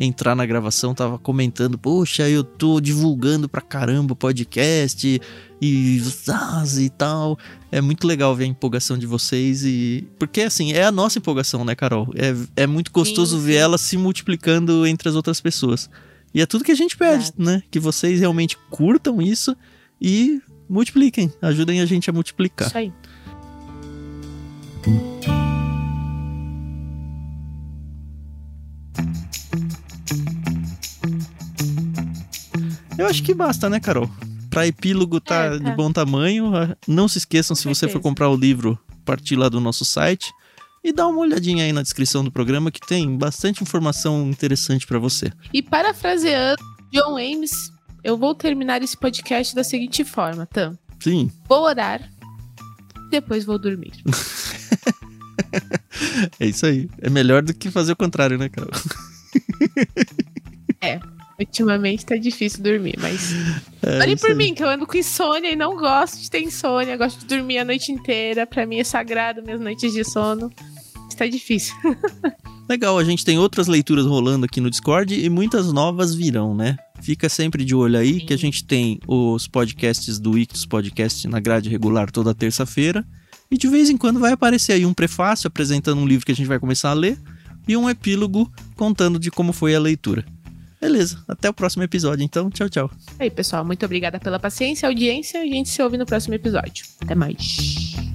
entrar 0.02 0.34
na 0.34 0.46
gravação, 0.46 0.94
tava 0.94 1.18
comentando, 1.18 1.76
poxa, 1.76 2.26
eu 2.26 2.42
tô 2.42 2.80
divulgando 2.80 3.46
pra 3.50 3.60
caramba 3.60 4.14
o 4.14 4.16
podcast 4.16 5.20
e 5.60 6.00
zaz 6.00 6.78
e 6.78 6.88
tal. 6.88 7.38
É 7.70 7.82
muito 7.82 8.06
legal 8.06 8.34
ver 8.34 8.44
a 8.44 8.46
empolgação 8.46 8.96
de 8.96 9.06
vocês 9.06 9.62
e. 9.62 10.08
Porque 10.18 10.40
assim, 10.40 10.72
é 10.72 10.84
a 10.84 10.90
nossa 10.90 11.18
empolgação, 11.18 11.66
né, 11.66 11.74
Carol? 11.74 12.08
É, 12.16 12.62
é 12.62 12.66
muito 12.66 12.90
gostoso 12.90 13.38
Sim, 13.38 13.44
ver 13.44 13.52
sim. 13.52 13.58
ela 13.58 13.76
se 13.76 13.96
multiplicando 13.98 14.86
entre 14.86 15.06
as 15.06 15.14
outras 15.14 15.38
pessoas. 15.38 15.90
E 16.32 16.40
é 16.40 16.46
tudo 16.46 16.64
que 16.64 16.72
a 16.72 16.76
gente 16.76 16.96
pede, 16.96 17.24
Exato. 17.24 17.42
né? 17.42 17.62
Que 17.70 17.78
vocês 17.78 18.20
realmente 18.20 18.56
curtam 18.70 19.20
isso 19.20 19.54
e 20.00 20.40
multipliquem. 20.66 21.30
Ajudem 21.42 21.82
a 21.82 21.86
gente 21.86 22.08
a 22.08 22.12
multiplicar. 22.12 22.68
Isso 22.68 22.78
aí. 22.78 22.92
Eu 33.00 33.06
acho 33.06 33.22
que 33.22 33.32
basta, 33.34 33.68
né, 33.70 33.80
Carol? 33.80 34.10
Pra 34.50 34.66
epílogo 34.66 35.20
tá, 35.20 35.44
É, 35.44 35.58
tá. 35.58 35.70
de 35.70 35.76
bom 35.76 35.92
tamanho. 35.92 36.54
ah, 36.56 36.76
Não 36.86 37.08
se 37.08 37.18
esqueçam, 37.18 37.54
se 37.56 37.66
você 37.68 37.88
for 37.88 38.00
comprar 38.00 38.28
o 38.28 38.36
livro, 38.36 38.78
partir 39.04 39.36
lá 39.36 39.48
do 39.48 39.60
nosso 39.60 39.84
site. 39.84 40.32
E 40.82 40.92
dá 40.92 41.06
uma 41.06 41.20
olhadinha 41.20 41.64
aí 41.64 41.72
na 41.72 41.82
descrição 41.82 42.24
do 42.24 42.32
programa 42.32 42.70
que 42.70 42.80
tem 42.80 43.16
bastante 43.16 43.62
informação 43.62 44.28
interessante 44.30 44.86
pra 44.86 44.98
você. 44.98 45.30
E 45.52 45.62
parafraseando 45.62 46.62
John 46.92 47.16
Ames, 47.18 47.52
eu 48.02 48.16
vou 48.16 48.34
terminar 48.34 48.82
esse 48.82 48.96
podcast 48.96 49.54
da 49.54 49.62
seguinte 49.62 50.04
forma, 50.04 50.46
Tam. 50.46 50.76
Sim, 50.98 51.30
Vou 51.48 51.62
orar, 51.64 52.10
depois 53.10 53.44
vou 53.44 53.58
dormir. 53.58 53.92
é 56.40 56.46
isso 56.46 56.64
aí. 56.66 56.88
É 57.00 57.08
melhor 57.10 57.42
do 57.42 57.52
que 57.54 57.70
fazer 57.70 57.92
o 57.92 57.96
contrário, 57.96 58.38
né, 58.38 58.48
Carol? 58.48 58.70
Ultimamente 61.40 62.04
tá 62.04 62.16
difícil 62.16 62.62
dormir, 62.62 62.96
mas. 63.00 63.32
É 63.82 64.12
isso 64.12 64.26
por 64.26 64.36
mim, 64.36 64.52
que 64.52 64.62
eu 64.62 64.68
ando 64.68 64.86
com 64.86 64.94
insônia 64.94 65.50
e 65.50 65.56
não 65.56 65.74
gosto 65.74 66.20
de 66.20 66.30
ter 66.30 66.42
insônia. 66.42 66.98
Gosto 66.98 67.20
de 67.20 67.24
dormir 67.24 67.58
a 67.58 67.64
noite 67.64 67.90
inteira. 67.90 68.46
Pra 68.46 68.66
mim 68.66 68.78
é 68.78 68.84
sagrado 68.84 69.42
minhas 69.42 69.58
noites 69.58 69.94
de 69.94 70.04
sono. 70.04 70.52
Está 71.08 71.26
difícil. 71.26 71.74
Legal, 72.68 72.98
a 72.98 73.04
gente 73.04 73.24
tem 73.24 73.38
outras 73.38 73.66
leituras 73.66 74.04
rolando 74.04 74.44
aqui 74.44 74.60
no 74.60 74.68
Discord 74.68 75.18
e 75.18 75.28
muitas 75.30 75.72
novas 75.72 76.14
virão, 76.14 76.54
né? 76.54 76.76
Fica 77.00 77.28
sempre 77.28 77.64
de 77.64 77.74
olho 77.74 77.98
aí 77.98 78.20
Sim. 78.20 78.26
que 78.26 78.34
a 78.34 78.38
gente 78.38 78.64
tem 78.64 79.00
os 79.08 79.48
podcasts 79.48 80.18
do 80.20 80.38
Ictus 80.38 80.66
Podcast 80.66 81.26
na 81.26 81.40
grade 81.40 81.70
regular 81.70 82.10
toda 82.10 82.34
terça-feira. 82.34 83.04
E 83.50 83.56
de 83.56 83.66
vez 83.66 83.88
em 83.88 83.96
quando 83.96 84.20
vai 84.20 84.32
aparecer 84.32 84.74
aí 84.74 84.84
um 84.84 84.94
prefácio 84.94 85.48
apresentando 85.48 86.00
um 86.00 86.06
livro 86.06 86.24
que 86.24 86.32
a 86.32 86.36
gente 86.36 86.46
vai 86.46 86.60
começar 86.60 86.90
a 86.90 86.94
ler 86.94 87.18
e 87.66 87.76
um 87.76 87.88
epílogo 87.88 88.50
contando 88.76 89.18
de 89.18 89.30
como 89.30 89.52
foi 89.52 89.74
a 89.74 89.80
leitura. 89.80 90.24
Beleza, 90.80 91.22
até 91.28 91.48
o 91.48 91.52
próximo 91.52 91.82
episódio 91.82 92.24
então. 92.24 92.48
Tchau, 92.50 92.68
tchau. 92.68 92.90
Aí, 93.18 93.30
pessoal, 93.30 93.64
muito 93.64 93.84
obrigada 93.84 94.18
pela 94.18 94.38
paciência 94.38 94.86
e 94.86 94.88
audiência. 94.88 95.40
A 95.40 95.44
gente 95.44 95.68
se 95.68 95.82
ouve 95.82 95.98
no 95.98 96.06
próximo 96.06 96.34
episódio. 96.34 96.86
Até 97.00 97.14
mais. 97.14 98.09